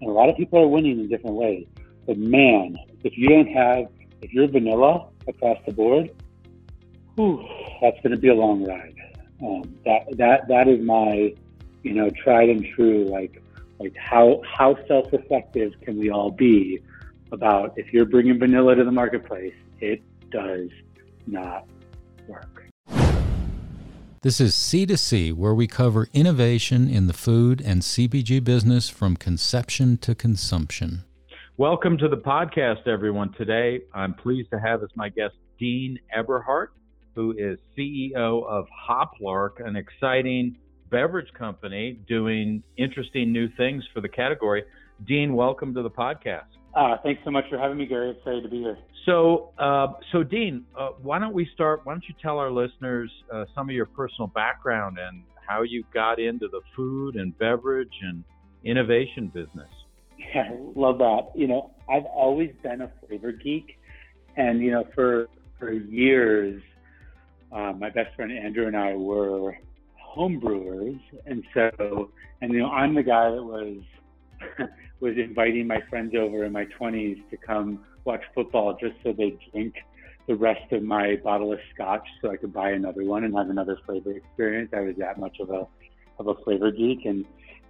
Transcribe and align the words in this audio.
And 0.00 0.10
a 0.10 0.12
lot 0.12 0.28
of 0.28 0.36
people 0.36 0.58
are 0.58 0.66
winning 0.66 1.00
in 1.00 1.08
different 1.08 1.36
ways. 1.36 1.66
But 2.06 2.18
man, 2.18 2.76
if 3.04 3.16
you 3.16 3.28
don't 3.28 3.48
have, 3.48 3.86
if 4.22 4.32
you're 4.32 4.48
vanilla 4.48 5.08
across 5.28 5.58
the 5.66 5.72
board, 5.72 6.10
whew, 7.16 7.46
that's 7.80 7.96
going 8.02 8.12
to 8.12 8.16
be 8.16 8.28
a 8.28 8.34
long 8.34 8.64
ride. 8.64 8.96
Um, 9.42 9.74
that 9.84 10.16
that 10.16 10.48
that 10.48 10.68
is 10.68 10.84
my, 10.84 11.34
you 11.82 11.92
know, 11.92 12.10
tried 12.10 12.48
and 12.48 12.66
true. 12.74 13.04
Like 13.04 13.42
like 13.78 13.96
how 13.96 14.42
how 14.44 14.76
self-reflective 14.86 15.72
can 15.80 15.98
we 15.98 16.10
all 16.10 16.30
be 16.30 16.82
about 17.32 17.72
if 17.76 17.92
you're 17.92 18.06
bringing 18.06 18.38
vanilla 18.38 18.74
to 18.74 18.84
the 18.84 18.92
marketplace, 18.92 19.54
it 19.80 20.02
does 20.30 20.68
not 21.26 21.66
work. 22.28 22.69
This 24.22 24.38
is 24.38 24.52
C2C, 24.54 25.32
where 25.32 25.54
we 25.54 25.66
cover 25.66 26.06
innovation 26.12 26.90
in 26.90 27.06
the 27.06 27.14
food 27.14 27.62
and 27.64 27.80
CPG 27.80 28.44
business 28.44 28.90
from 28.90 29.16
conception 29.16 29.96
to 29.96 30.14
consumption. 30.14 31.04
Welcome 31.56 31.96
to 31.96 32.06
the 32.06 32.18
podcast, 32.18 32.86
everyone. 32.86 33.32
Today, 33.32 33.80
I'm 33.94 34.12
pleased 34.12 34.50
to 34.50 34.60
have 34.60 34.82
as 34.82 34.90
my 34.94 35.08
guest 35.08 35.36
Dean 35.58 35.98
Eberhardt, 36.14 36.74
who 37.14 37.34
is 37.38 37.58
CEO 37.74 38.44
of 38.44 38.66
Hoplark, 38.90 39.66
an 39.66 39.74
exciting 39.74 40.58
beverage 40.90 41.32
company 41.32 41.98
doing 42.06 42.62
interesting 42.76 43.32
new 43.32 43.48
things 43.56 43.82
for 43.94 44.02
the 44.02 44.08
category. 44.10 44.64
Dean, 45.06 45.32
welcome 45.32 45.72
to 45.72 45.80
the 45.82 45.90
podcast. 45.90 46.59
Uh, 46.74 46.96
thanks 47.02 47.20
so 47.24 47.30
much 47.30 47.44
for 47.50 47.58
having 47.58 47.76
me, 47.76 47.86
Gary. 47.86 48.10
Excited 48.10 48.42
to 48.42 48.48
be 48.48 48.58
here. 48.58 48.78
So, 49.06 49.52
uh, 49.58 49.94
so 50.12 50.22
Dean, 50.22 50.64
uh, 50.78 50.90
why 51.02 51.18
don't 51.18 51.34
we 51.34 51.48
start? 51.54 51.80
Why 51.84 51.94
don't 51.94 52.04
you 52.08 52.14
tell 52.22 52.38
our 52.38 52.50
listeners 52.50 53.10
uh, 53.32 53.44
some 53.54 53.68
of 53.68 53.74
your 53.74 53.86
personal 53.86 54.28
background 54.28 54.98
and 54.98 55.24
how 55.46 55.62
you 55.62 55.84
got 55.92 56.20
into 56.20 56.46
the 56.48 56.60
food 56.76 57.16
and 57.16 57.36
beverage 57.38 57.92
and 58.02 58.24
innovation 58.64 59.28
business? 59.32 59.68
Yeah, 60.34 60.50
love 60.76 60.98
that. 60.98 61.30
You 61.34 61.48
know, 61.48 61.70
I've 61.88 62.04
always 62.04 62.50
been 62.62 62.82
a 62.82 62.92
flavor 63.00 63.32
geek, 63.32 63.78
and 64.36 64.60
you 64.60 64.70
know, 64.70 64.84
for 64.94 65.28
for 65.58 65.72
years, 65.72 66.62
uh, 67.50 67.72
my 67.72 67.88
best 67.88 68.14
friend 68.14 68.30
Andrew 68.30 68.66
and 68.66 68.76
I 68.76 68.94
were 68.96 69.56
homebrewers, 70.14 71.00
and 71.24 71.42
so, 71.54 72.10
and 72.42 72.52
you 72.52 72.58
know, 72.58 72.68
I'm 72.68 72.94
the 72.94 73.02
guy 73.02 73.30
that 73.30 73.42
was 73.42 73.78
was 75.00 75.14
inviting 75.16 75.66
my 75.66 75.80
friends 75.88 76.14
over 76.18 76.44
in 76.44 76.52
my 76.52 76.66
20s 76.78 77.28
to 77.30 77.36
come 77.36 77.84
watch 78.04 78.22
football 78.34 78.76
just 78.80 78.94
so 79.02 79.12
they'd 79.12 79.38
drink 79.52 79.74
the 80.26 80.34
rest 80.34 80.70
of 80.72 80.82
my 80.82 81.16
bottle 81.24 81.52
of 81.52 81.58
scotch 81.74 82.06
so 82.22 82.30
I 82.30 82.36
could 82.36 82.52
buy 82.52 82.70
another 82.70 83.04
one 83.04 83.24
and 83.24 83.34
have 83.34 83.50
another 83.50 83.78
flavor 83.86 84.12
experience. 84.12 84.70
I 84.74 84.80
was 84.80 84.94
that 84.98 85.18
much 85.18 85.38
of 85.40 85.50
a 85.50 85.66
of 86.18 86.28
a 86.28 86.34
flavor 86.44 86.70
geek, 86.70 87.06
and 87.06 87.24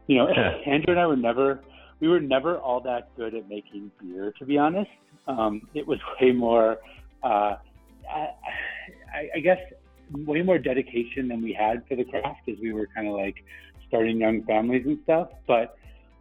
you 0.09 0.19
know, 0.19 0.29
Andrew 0.67 0.93
and 0.93 1.01
I 1.01 1.07
were 1.07 1.17
never 1.17 1.61
we 2.01 2.09
were 2.09 2.21
never 2.21 2.59
all 2.59 2.81
that 2.81 3.15
good 3.17 3.35
at 3.35 3.49
making 3.49 3.91
beer, 4.01 4.33
to 4.39 4.45
be 4.45 4.59
honest. 4.59 4.91
Um, 5.29 5.69
it 5.75 5.87
was 5.87 5.99
way 6.21 6.33
more, 6.33 6.79
uh, 7.23 7.57
I, 8.11 8.29
I 9.37 9.41
guess, 9.43 9.59
way 10.13 10.43
more 10.43 10.59
dedication 10.59 11.29
than 11.29 11.43
we 11.43 11.53
had 11.53 11.85
for 11.87 11.95
the 11.95 12.05
craft 12.05 12.49
as 12.49 12.57
we 12.61 12.73
were 12.73 12.89
kind 12.95 13.07
of 13.07 13.15
like 13.15 13.37
starting 13.87 14.19
young 14.19 14.43
families 14.45 14.83
and 14.87 14.99
stuff. 15.05 15.29
But 15.47 15.77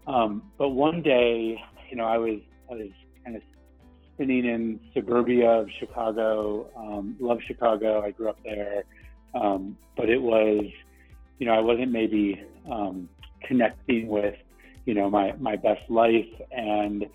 um, 0.09 0.41
but 0.57 0.69
one 0.69 1.03
day, 1.03 1.61
you 1.91 1.95
know, 1.95 2.05
I 2.05 2.17
was 2.17 2.39
I 2.69 2.73
was 2.73 2.89
kind 3.23 3.35
of 3.35 3.43
spinning 4.13 4.45
in 4.45 4.79
suburbia 4.93 5.47
of 5.47 5.67
Chicago. 5.79 6.67
Um, 6.75 7.15
love 7.19 7.37
Chicago. 7.47 8.01
I 8.03 8.09
grew 8.11 8.29
up 8.29 8.39
there, 8.43 8.83
um, 9.39 9.77
but 9.95 10.09
it 10.09 10.21
was, 10.21 10.65
you 11.37 11.45
know, 11.45 11.53
I 11.53 11.59
wasn't 11.59 11.91
maybe 11.91 12.41
um, 12.71 13.07
connecting 13.47 14.07
with, 14.07 14.33
you 14.85 14.95
know, 14.95 15.11
my 15.11 15.33
my 15.33 15.55
best 15.55 15.87
life, 15.89 16.25
and 16.51 17.05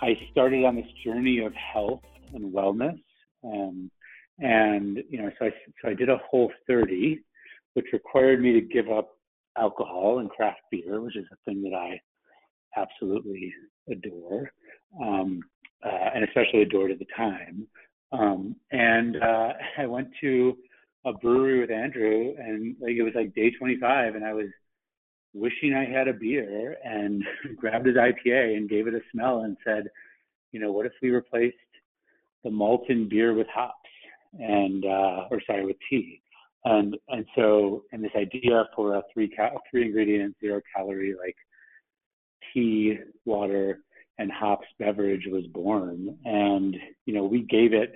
I 0.00 0.14
started 0.32 0.64
on 0.64 0.76
this 0.76 0.90
journey 1.04 1.40
of 1.40 1.52
health 1.54 2.02
and 2.32 2.54
wellness. 2.54 3.00
Um, 3.44 3.90
and 4.38 5.02
you 5.10 5.20
know, 5.20 5.30
so 5.38 5.46
I 5.46 5.50
so 5.82 5.90
I 5.90 5.94
did 5.94 6.08
a 6.08 6.16
whole 6.30 6.50
30, 6.66 7.20
which 7.74 7.86
required 7.92 8.40
me 8.40 8.54
to 8.54 8.62
give 8.62 8.90
up 8.90 9.18
alcohol 9.58 10.20
and 10.20 10.30
craft 10.30 10.60
beer, 10.70 11.02
which 11.02 11.16
is 11.16 11.26
a 11.30 11.36
thing 11.44 11.62
that 11.64 11.74
I 11.74 12.00
absolutely 12.76 13.52
adore, 13.90 14.50
um, 15.00 15.40
uh, 15.84 16.10
and 16.14 16.24
especially 16.24 16.62
adored 16.62 16.90
at 16.90 16.98
the 16.98 17.06
time. 17.16 17.66
Um, 18.12 18.56
and 18.70 19.16
uh, 19.16 19.52
I 19.78 19.86
went 19.86 20.08
to 20.20 20.56
a 21.06 21.12
brewery 21.12 21.60
with 21.60 21.70
Andrew, 21.70 22.34
and 22.38 22.76
like 22.80 22.92
it 22.92 23.02
was 23.02 23.14
like 23.14 23.34
day 23.34 23.50
25, 23.50 24.14
and 24.14 24.24
I 24.24 24.34
was 24.34 24.46
wishing 25.32 25.74
I 25.74 25.84
had 25.84 26.08
a 26.08 26.12
beer, 26.12 26.76
and 26.84 27.22
grabbed 27.56 27.86
his 27.86 27.96
IPA 27.96 28.56
and 28.56 28.68
gave 28.68 28.86
it 28.86 28.94
a 28.94 29.00
smell, 29.12 29.40
and 29.40 29.56
said, 29.64 29.84
you 30.52 30.60
know, 30.60 30.72
what 30.72 30.86
if 30.86 30.92
we 31.02 31.10
replaced 31.10 31.56
the 32.44 32.50
malt 32.50 32.84
in 32.88 33.08
beer 33.08 33.34
with 33.34 33.46
hops, 33.48 33.76
and 34.38 34.84
uh, 34.84 35.26
or 35.30 35.40
sorry, 35.46 35.64
with 35.64 35.76
tea. 35.88 36.20
And 36.64 36.96
and 37.08 37.24
so 37.36 37.84
and 37.92 38.04
this 38.04 38.10
idea 38.16 38.64
for 38.76 38.96
a 38.96 39.02
three 39.14 39.28
cal- 39.28 39.62
three 39.70 39.86
ingredient 39.86 40.36
zero 40.40 40.60
calorie 40.74 41.14
like 41.18 41.36
tea, 42.52 42.98
water, 43.24 43.80
and 44.18 44.30
hops 44.30 44.66
beverage 44.78 45.26
was 45.30 45.46
born. 45.46 46.16
And, 46.24 46.76
you 47.06 47.14
know, 47.14 47.24
we 47.24 47.42
gave 47.42 47.72
it 47.72 47.92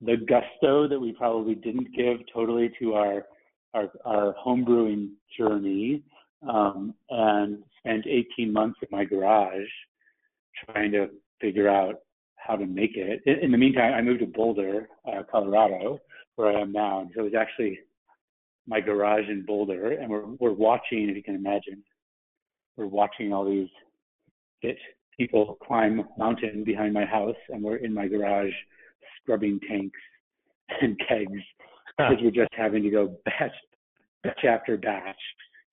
the 0.00 0.16
gusto 0.16 0.86
that 0.88 1.00
we 1.00 1.12
probably 1.12 1.54
didn't 1.54 1.94
give 1.96 2.18
totally 2.32 2.70
to 2.80 2.94
our 2.94 3.24
our, 3.74 3.90
our 4.06 4.32
home 4.32 4.64
brewing 4.64 5.12
journey 5.36 6.02
um, 6.48 6.94
and 7.10 7.62
spent 7.78 8.06
18 8.06 8.50
months 8.52 8.78
in 8.80 8.88
my 8.90 9.04
garage 9.04 9.68
trying 10.64 10.90
to 10.92 11.08
figure 11.40 11.68
out 11.68 11.96
how 12.36 12.56
to 12.56 12.66
make 12.66 12.96
it. 12.96 13.20
In, 13.26 13.44
in 13.44 13.52
the 13.52 13.58
meantime, 13.58 13.92
I 13.92 14.00
moved 14.00 14.20
to 14.20 14.26
Boulder, 14.26 14.88
uh, 15.06 15.22
Colorado, 15.30 15.98
where 16.36 16.56
I 16.56 16.60
am 16.60 16.72
now. 16.72 17.00
And 17.00 17.10
so 17.14 17.20
it 17.20 17.24
was 17.24 17.34
actually 17.34 17.78
my 18.66 18.80
garage 18.80 19.28
in 19.28 19.44
Boulder, 19.44 19.92
and 19.92 20.10
we're 20.10 20.26
we're 20.38 20.52
watching, 20.52 21.08
if 21.08 21.16
you 21.16 21.22
can 21.22 21.34
imagine, 21.34 21.82
we're 22.78 22.86
watching 22.86 23.32
all 23.32 23.44
these 23.44 23.68
fit 24.62 24.78
people 25.18 25.58
climb 25.66 26.04
mountain 26.16 26.62
behind 26.64 26.94
my 26.94 27.04
house, 27.04 27.36
and 27.48 27.62
we're 27.62 27.76
in 27.76 27.92
my 27.92 28.06
garage 28.06 28.52
scrubbing 29.20 29.58
tanks 29.68 29.98
and 30.80 30.98
kegs 31.08 31.42
because 31.98 32.16
we're 32.22 32.30
just 32.30 32.52
having 32.52 32.82
to 32.84 32.90
go 32.90 33.16
batch 33.24 33.52
batch 34.22 34.44
after 34.44 34.76
batch 34.76 35.16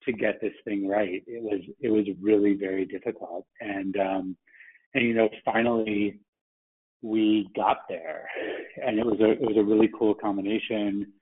to 0.03 0.11
get 0.11 0.41
this 0.41 0.53
thing 0.65 0.87
right. 0.87 1.23
It 1.27 1.41
was 1.41 1.61
it 1.79 1.89
was 1.89 2.05
really 2.19 2.53
very 2.53 2.85
difficult, 2.85 3.45
and 3.61 3.95
um, 3.97 4.37
and 4.93 5.05
you 5.05 5.13
know 5.13 5.29
finally 5.43 6.19
we 7.01 7.47
got 7.55 7.77
there, 7.87 8.27
and 8.83 8.97
it 8.97 9.05
was 9.05 9.19
a 9.19 9.31
it 9.31 9.41
was 9.41 9.57
a 9.57 9.63
really 9.63 9.89
cool 9.97 10.15
combination. 10.15 11.13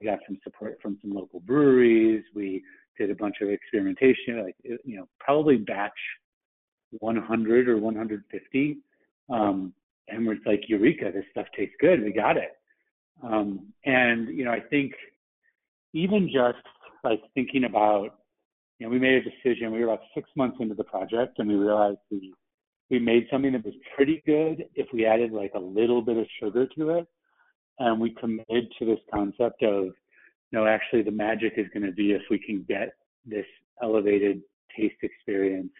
We 0.00 0.06
got 0.06 0.18
some 0.26 0.38
support 0.44 0.78
from 0.82 0.98
some 1.00 1.12
local 1.12 1.40
breweries. 1.40 2.22
We 2.34 2.62
did 2.98 3.10
a 3.10 3.14
bunch 3.14 3.36
of 3.40 3.48
experimentation, 3.48 4.42
like 4.42 4.56
you 4.62 4.96
know, 4.96 5.08
probably 5.18 5.56
batch 5.56 5.92
100 6.98 7.68
or 7.68 7.78
150, 7.78 8.78
um, 9.30 9.72
and 10.08 10.26
we're 10.26 10.36
like, 10.46 10.62
Eureka! 10.68 11.10
This 11.12 11.24
stuff 11.30 11.46
tastes 11.56 11.74
good. 11.80 12.02
We 12.02 12.12
got 12.12 12.36
it. 12.36 12.52
Um, 13.22 13.72
and 13.84 14.28
you 14.28 14.44
know, 14.44 14.52
I 14.52 14.60
think 14.60 14.92
even 15.92 16.28
just 16.28 16.64
like 17.04 17.20
thinking 17.34 17.64
about, 17.64 18.18
you 18.78 18.86
know, 18.86 18.90
we 18.90 18.98
made 18.98 19.14
a 19.14 19.22
decision. 19.22 19.72
We 19.72 19.80
were 19.80 19.92
about 19.92 20.04
six 20.14 20.28
months 20.36 20.58
into 20.60 20.74
the 20.74 20.84
project, 20.84 21.38
and 21.38 21.48
we 21.48 21.54
realized 21.54 21.98
we 22.10 22.34
we 22.90 22.98
made 22.98 23.26
something 23.30 23.52
that 23.52 23.64
was 23.64 23.74
pretty 23.96 24.22
good 24.26 24.66
if 24.74 24.86
we 24.92 25.06
added 25.06 25.32
like 25.32 25.52
a 25.54 25.58
little 25.58 26.02
bit 26.02 26.16
of 26.16 26.26
sugar 26.40 26.66
to 26.78 26.90
it, 26.90 27.08
and 27.78 28.00
we 28.00 28.10
committed 28.10 28.68
to 28.78 28.84
this 28.84 29.00
concept 29.12 29.62
of 29.62 29.88
no, 30.52 30.66
actually 30.66 31.02
the 31.02 31.10
magic 31.10 31.54
is 31.56 31.66
going 31.74 31.84
to 31.84 31.92
be 31.92 32.12
if 32.12 32.22
we 32.30 32.38
can 32.38 32.64
get 32.68 32.94
this 33.24 33.46
elevated 33.82 34.42
taste 34.76 34.96
experience 35.02 35.72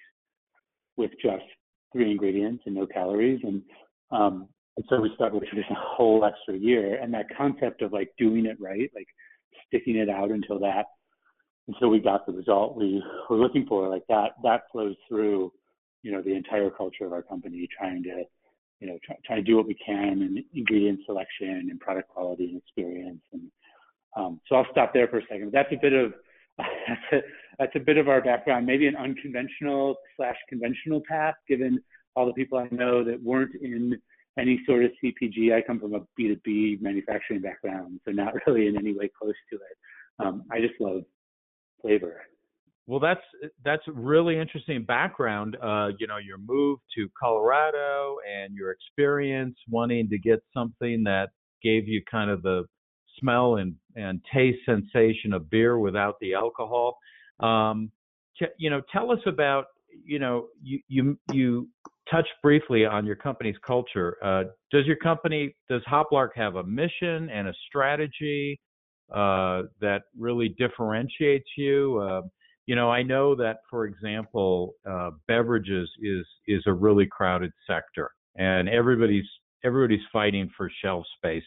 with 0.96 1.10
just 1.22 1.44
three 1.92 2.10
ingredients 2.10 2.65
and 2.66 2.74
no 2.74 2.86
calories. 2.86 3.41
And 3.42 3.62
um, 4.10 4.48
and 4.76 4.84
so 4.91 5.00
we 5.00 5.10
stuck 5.15 5.32
with 5.32 5.44
this 5.54 5.65
a 5.71 5.74
whole 5.74 6.24
extra 6.24 6.56
year. 6.56 7.00
And 7.00 7.15
that 7.15 7.26
concept 7.36 7.80
of 7.80 7.92
like 7.92 8.10
doing 8.18 8.47
it 8.47 8.60
right, 8.60 8.91
like 8.94 9.06
sticking 9.66 9.97
it 9.97 10.10
out 10.10 10.30
until 10.30 10.59
that 10.60 10.86
until 11.68 11.88
we 11.88 11.98
got 11.98 12.26
the 12.26 12.32
result 12.32 12.76
we 12.76 13.03
were 13.28 13.38
looking 13.38 13.66
for, 13.66 13.88
like 13.88 14.06
that 14.09 14.32
that 14.44 14.65
flows 14.71 14.94
through, 15.09 15.53
you 16.03 16.12
know, 16.12 16.22
the 16.22 16.34
entire 16.34 16.71
culture 16.71 17.04
of 17.04 17.12
our 17.12 17.22
company, 17.22 17.68
trying 17.76 18.03
to 18.04 18.22
you 18.80 18.86
know, 18.86 18.98
try, 19.04 19.16
trying 19.24 19.38
to 19.38 19.50
do 19.50 19.56
what 19.56 19.66
we 19.66 19.74
can 19.74 20.22
in 20.22 20.44
ingredient 20.54 21.00
selection 21.06 21.68
and 21.70 21.80
product 21.80 22.08
quality 22.08 22.46
and 22.46 22.58
experience. 22.58 23.22
And 23.32 23.50
um, 24.16 24.40
so 24.48 24.56
I'll 24.56 24.66
stop 24.70 24.92
there 24.92 25.08
for 25.08 25.18
a 25.18 25.22
second. 25.22 25.50
That's 25.52 25.72
a 25.72 25.78
bit 25.80 25.92
of 25.92 26.12
that's 26.58 27.00
a, 27.12 27.16
that's 27.58 27.72
a 27.74 27.80
bit 27.80 27.96
of 27.96 28.08
our 28.08 28.20
background, 28.20 28.66
maybe 28.66 28.86
an 28.86 28.96
unconventional 28.96 29.96
slash 30.16 30.36
conventional 30.48 31.02
path, 31.08 31.34
given 31.48 31.82
all 32.14 32.26
the 32.26 32.32
people 32.32 32.58
I 32.58 32.68
know 32.70 33.04
that 33.04 33.22
weren't 33.22 33.54
in 33.60 34.00
any 34.38 34.60
sort 34.66 34.84
of 34.84 34.90
CPG. 35.02 35.54
I 35.54 35.62
come 35.62 35.80
from 35.80 35.94
a 35.94 36.00
B2B 36.18 36.80
manufacturing 36.80 37.40
background, 37.40 38.00
so 38.04 38.10
not 38.10 38.34
really 38.46 38.68
in 38.68 38.76
any 38.76 38.94
way 38.94 39.10
close 39.18 39.34
to 39.50 39.56
it. 39.56 39.78
Um, 40.18 40.44
I 40.50 40.60
just 40.60 40.74
love 40.80 41.02
flavor. 41.82 42.22
Well, 42.86 43.00
that's 43.00 43.21
that's 43.65 43.83
really 43.88 44.38
interesting 44.38 44.84
background. 44.84 45.56
Uh, 45.62 45.88
you 45.98 46.06
know, 46.06 46.18
your 46.18 46.38
move 46.38 46.78
to 46.97 47.09
Colorado 47.18 48.16
and 48.30 48.54
your 48.54 48.71
experience 48.71 49.56
wanting 49.68 50.09
to 50.10 50.18
get 50.18 50.41
something 50.54 51.03
that 51.04 51.30
gave 51.62 51.88
you 51.88 52.00
kind 52.09 52.30
of 52.30 52.42
the 52.42 52.65
smell 53.18 53.56
and 53.56 53.74
and 53.97 54.21
taste 54.33 54.59
sensation 54.65 55.33
of 55.33 55.50
beer 55.50 55.78
without 55.78 56.15
the 56.21 56.34
alcohol. 56.34 56.97
Um, 57.41 57.91
you 58.59 58.71
know, 58.71 58.83
tell 58.92 59.10
us 59.10 59.21
about 59.27 59.65
you 60.04 60.21
know 60.21 60.47
you 60.62 60.80
you 60.88 61.18
you 61.33 61.68
touched 62.09 62.34
briefly 62.41 62.84
on 62.86 63.04
your 63.04 63.16
company's 63.16 63.56
culture. 63.66 64.16
Uh, 64.22 64.44
does 64.71 64.86
your 64.86 64.97
company 64.97 65.56
does 65.68 65.83
Hoplark 65.91 66.30
have 66.36 66.54
a 66.54 66.62
mission 66.62 67.30
and 67.30 67.48
a 67.48 67.53
strategy 67.66 68.60
uh, 69.12 69.62
that 69.80 70.03
really 70.16 70.50
differentiates 70.50 71.48
you? 71.56 72.22
You 72.66 72.74
know, 72.74 72.91
I 72.91 73.03
know 73.03 73.34
that, 73.36 73.59
for 73.71 73.86
example, 73.86 74.74
uh, 74.89 75.10
beverages 75.28 75.89
is 76.03 76.27
is 76.48 76.63
a 76.66 76.72
really 76.72 77.07
crowded 77.07 77.53
sector, 77.66 78.10
and 78.36 78.68
everybody's 78.68 79.28
everybody's 79.65 80.04
fighting 80.13 80.51
for 80.57 80.71
shelf 80.83 81.04
space. 81.16 81.45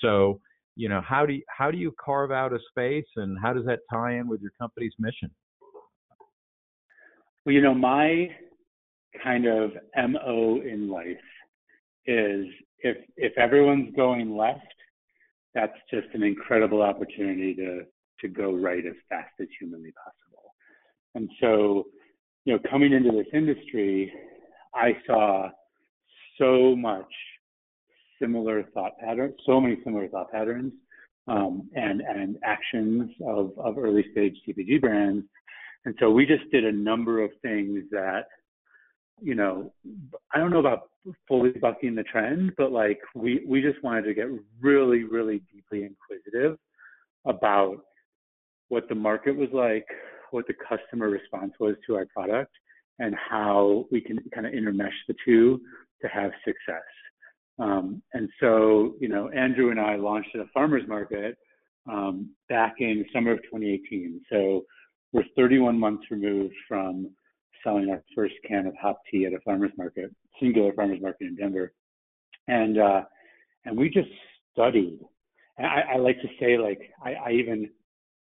So, 0.00 0.40
you 0.76 0.88
know, 0.88 1.02
how 1.02 1.26
do 1.26 1.34
you, 1.34 1.42
how 1.48 1.70
do 1.70 1.76
you 1.76 1.94
carve 2.02 2.32
out 2.32 2.52
a 2.52 2.58
space, 2.70 3.06
and 3.16 3.38
how 3.40 3.52
does 3.52 3.66
that 3.66 3.80
tie 3.92 4.16
in 4.18 4.26
with 4.26 4.40
your 4.40 4.52
company's 4.58 4.94
mission? 4.98 5.30
Well, 7.44 7.54
you 7.54 7.60
know, 7.60 7.74
my 7.74 8.30
kind 9.22 9.46
of 9.46 9.72
mo 9.96 10.60
in 10.62 10.88
life 10.88 11.06
is 12.06 12.46
if 12.78 12.96
if 13.16 13.36
everyone's 13.36 13.94
going 13.94 14.34
left, 14.34 14.60
that's 15.54 15.76
just 15.90 16.08
an 16.14 16.22
incredible 16.22 16.80
opportunity 16.80 17.54
to 17.54 17.82
to 18.20 18.28
go 18.28 18.54
right 18.54 18.84
as 18.86 18.94
fast 19.10 19.32
as 19.40 19.48
humanly 19.60 19.92
possible. 19.92 20.23
And 21.14 21.30
so, 21.40 21.84
you 22.44 22.52
know, 22.52 22.58
coming 22.70 22.92
into 22.92 23.10
this 23.10 23.26
industry, 23.32 24.12
I 24.74 24.96
saw 25.06 25.48
so 26.38 26.74
much 26.74 27.10
similar 28.20 28.64
thought 28.74 28.98
patterns, 28.98 29.34
so 29.46 29.60
many 29.60 29.78
similar 29.84 30.08
thought 30.08 30.30
patterns 30.32 30.72
um, 31.28 31.68
and 31.74 32.00
and 32.00 32.36
actions 32.44 33.10
of 33.26 33.52
of 33.58 33.78
early 33.78 34.04
stage 34.12 34.36
CPG 34.46 34.80
brands. 34.80 35.24
And 35.84 35.94
so 36.00 36.10
we 36.10 36.26
just 36.26 36.50
did 36.50 36.64
a 36.64 36.72
number 36.72 37.22
of 37.22 37.30
things 37.42 37.84
that, 37.90 38.24
you 39.20 39.34
know, 39.34 39.72
I 40.34 40.38
don't 40.38 40.50
know 40.50 40.60
about 40.60 40.88
fully 41.28 41.50
bucking 41.50 41.94
the 41.94 42.02
trend, 42.04 42.52
but 42.56 42.72
like 42.72 43.00
we 43.14 43.44
we 43.46 43.60
just 43.60 43.82
wanted 43.82 44.02
to 44.02 44.14
get 44.14 44.26
really 44.60 45.04
really 45.04 45.42
deeply 45.52 45.84
inquisitive 45.84 46.58
about 47.26 47.76
what 48.68 48.88
the 48.88 48.94
market 48.94 49.36
was 49.36 49.50
like, 49.52 49.86
what 50.34 50.46
the 50.48 50.54
customer 50.68 51.08
response 51.08 51.52
was 51.60 51.76
to 51.86 51.94
our 51.94 52.06
product 52.06 52.52
and 52.98 53.14
how 53.14 53.86
we 53.92 54.00
can 54.00 54.18
kind 54.34 54.46
of 54.46 54.52
intermesh 54.52 54.92
the 55.06 55.14
two 55.24 55.60
to 56.02 56.08
have 56.08 56.32
success. 56.44 56.82
Um, 57.60 58.02
and 58.14 58.28
so, 58.40 58.96
you 59.00 59.08
know, 59.08 59.28
Andrew 59.28 59.70
and 59.70 59.78
I 59.78 59.94
launched 59.94 60.30
at 60.34 60.40
a 60.40 60.48
farmer's 60.52 60.86
market 60.88 61.38
um, 61.88 62.30
back 62.48 62.74
in 62.80 63.04
summer 63.12 63.32
of 63.32 63.38
2018. 63.44 64.20
So 64.30 64.64
we're 65.12 65.24
31 65.36 65.78
months 65.78 66.04
removed 66.10 66.54
from 66.66 67.10
selling 67.62 67.90
our 67.90 68.02
first 68.14 68.34
can 68.46 68.66
of 68.66 68.74
hop 68.80 69.00
tea 69.10 69.26
at 69.26 69.32
a 69.32 69.40
farmer's 69.44 69.72
market, 69.78 70.10
singular 70.40 70.72
farmer's 70.72 71.00
market 71.00 71.28
in 71.28 71.36
Denver. 71.36 71.72
And, 72.48 72.78
uh, 72.78 73.02
and 73.64 73.78
we 73.78 73.88
just 73.88 74.08
studied. 74.52 74.98
And 75.58 75.66
I, 75.66 75.94
I 75.94 75.96
like 75.98 76.20
to 76.22 76.28
say, 76.40 76.58
like, 76.58 76.80
I, 77.04 77.12
I 77.14 77.30
even 77.32 77.70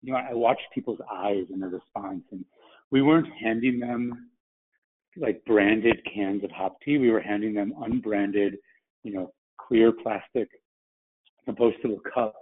you 0.04 0.12
know, 0.12 0.20
I 0.20 0.34
watched 0.34 0.68
people's 0.74 1.00
eyes 1.12 1.46
and 1.50 1.62
their 1.62 1.70
response, 1.70 2.24
and 2.32 2.44
we 2.92 3.02
weren't 3.02 3.28
handing 3.42 3.80
them 3.80 4.30
like 5.16 5.44
branded 5.46 5.98
cans 6.14 6.44
of 6.44 6.52
hop 6.52 6.78
tea. 6.82 6.98
We 6.98 7.10
were 7.10 7.22
handing 7.22 7.54
them 7.54 7.74
unbranded, 7.82 8.58
you 9.04 9.14
know, 9.14 9.34
clear 9.58 9.92
plastic 9.92 10.50
compostable 11.48 12.00
cups 12.14 12.38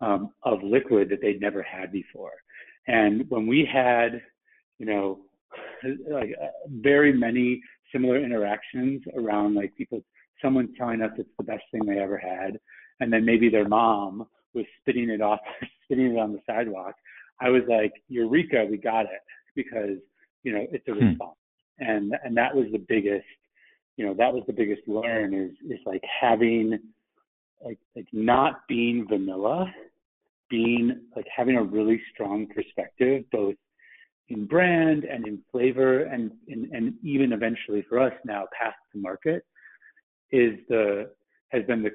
um, 0.00 0.30
of 0.42 0.62
liquid 0.62 1.10
that 1.10 1.20
they'd 1.20 1.40
never 1.40 1.62
had 1.62 1.92
before. 1.92 2.32
And 2.86 3.28
when 3.28 3.46
we 3.46 3.68
had, 3.70 4.22
you 4.78 4.86
know, 4.86 5.20
like 6.10 6.34
uh, 6.42 6.48
very 6.68 7.12
many 7.12 7.60
similar 7.92 8.22
interactions 8.22 9.02
around 9.16 9.54
like 9.54 9.74
people, 9.76 10.02
someone 10.42 10.72
telling 10.76 11.02
us 11.02 11.10
it's 11.18 11.28
the 11.38 11.44
best 11.44 11.64
thing 11.70 11.84
they 11.86 11.98
ever 11.98 12.16
had, 12.16 12.58
and 13.00 13.12
then 13.12 13.24
maybe 13.24 13.48
their 13.48 13.68
mom 13.68 14.26
was 14.56 14.64
spitting 14.80 15.10
it 15.10 15.20
off, 15.20 15.38
spitting 15.84 16.16
it 16.16 16.18
on 16.18 16.32
the 16.32 16.40
sidewalk, 16.46 16.94
I 17.40 17.50
was 17.50 17.62
like, 17.68 17.92
Eureka, 18.08 18.66
we 18.68 18.78
got 18.78 19.04
it 19.04 19.22
because, 19.54 19.98
you 20.42 20.52
know, 20.52 20.66
it's 20.72 20.88
a 20.88 20.92
hmm. 20.92 21.08
response. 21.08 21.36
And 21.78 22.14
and 22.24 22.36
that 22.36 22.54
was 22.54 22.66
the 22.72 22.84
biggest, 22.88 23.26
you 23.96 24.06
know, 24.06 24.14
that 24.14 24.32
was 24.32 24.42
the 24.46 24.52
biggest 24.52 24.82
learn 24.88 25.34
is 25.34 25.52
is 25.70 25.80
like 25.84 26.02
having 26.20 26.78
like 27.62 27.78
like 27.94 28.08
not 28.12 28.66
being 28.66 29.06
vanilla, 29.06 29.70
being 30.48 31.00
like 31.14 31.26
having 31.34 31.56
a 31.56 31.62
really 31.62 32.00
strong 32.14 32.46
perspective, 32.46 33.24
both 33.30 33.56
in 34.28 34.46
brand 34.46 35.04
and 35.04 35.26
in 35.26 35.38
flavor 35.52 36.04
and 36.04 36.32
in, 36.48 36.70
and 36.72 36.94
even 37.02 37.32
eventually 37.32 37.84
for 37.88 38.00
us 38.00 38.12
now 38.24 38.46
past 38.58 38.76
the 38.94 39.00
market 39.00 39.44
is 40.32 40.54
the 40.68 41.10
has 41.50 41.62
been 41.64 41.82
the 41.82 41.92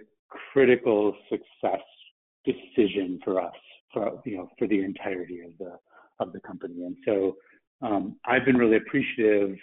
critical 0.54 1.16
success 1.30 1.82
decision 2.46 3.20
for 3.24 3.42
us 3.42 3.54
for 3.94 4.22
you 4.26 4.38
know 4.38 4.50
for 4.58 4.68
the 4.68 4.84
entirety 4.84 5.42
of 5.42 5.52
the 5.60 5.78
of 6.20 6.34
the 6.34 6.40
company. 6.42 6.86
And 6.86 6.96
so 7.06 7.36
um, 7.82 8.18
I've 8.26 8.46
been 8.46 8.58
really 8.58 8.78
appreciative 8.78 9.58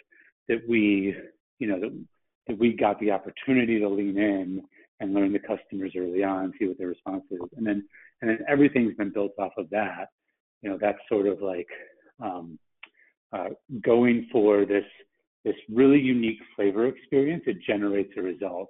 that 0.48 0.58
we 0.68 1.14
you 1.58 1.66
know 1.66 1.80
that, 1.80 2.04
that 2.46 2.58
we 2.58 2.72
got 2.72 2.98
the 3.00 3.10
opportunity 3.10 3.78
to 3.78 3.88
lean 3.88 4.18
in 4.18 4.62
and 5.00 5.14
learn 5.14 5.32
the 5.32 5.38
customers 5.38 5.92
early 5.96 6.24
on, 6.24 6.52
see 6.58 6.66
what 6.66 6.78
their 6.78 6.88
response 6.88 7.24
is, 7.30 7.38
and 7.56 7.66
then 7.66 7.86
and 8.20 8.30
then 8.30 8.38
everything's 8.48 8.96
been 8.96 9.12
built 9.12 9.32
off 9.38 9.52
of 9.56 9.70
that. 9.70 10.08
You 10.62 10.70
know 10.70 10.78
that's 10.80 10.98
sort 11.08 11.26
of 11.26 11.40
like 11.40 11.68
um, 12.22 12.58
uh, 13.32 13.50
going 13.82 14.28
for 14.32 14.64
this 14.64 14.84
this 15.44 15.54
really 15.72 16.00
unique 16.00 16.38
flavor 16.56 16.86
experience. 16.86 17.44
It 17.46 17.58
generates 17.66 18.12
a 18.16 18.22
result. 18.22 18.68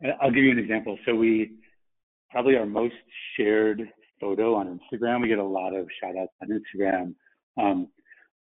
And 0.00 0.12
I'll 0.20 0.30
give 0.30 0.44
you 0.44 0.50
an 0.50 0.58
example. 0.58 0.98
So 1.06 1.14
we 1.14 1.52
probably 2.34 2.56
our 2.56 2.66
most 2.66 2.96
shared 3.36 3.88
photo 4.20 4.56
on 4.56 4.66
Instagram. 4.66 5.22
We 5.22 5.28
get 5.28 5.38
a 5.38 5.44
lot 5.44 5.72
of 5.72 5.86
shout 6.00 6.16
outs 6.20 6.32
on 6.42 6.48
Instagram. 6.48 7.14
Um, 7.56 7.86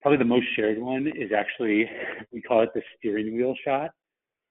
probably 0.04 0.20
the 0.20 0.26
most 0.26 0.46
shared 0.56 0.80
one 0.80 1.08
is 1.08 1.32
actually, 1.36 1.90
we 2.32 2.44
call 2.44 2.62
it 2.62 2.70
the 2.76 2.84
steering 2.96 3.36
wheel 3.36 3.56
shot. 3.66 3.90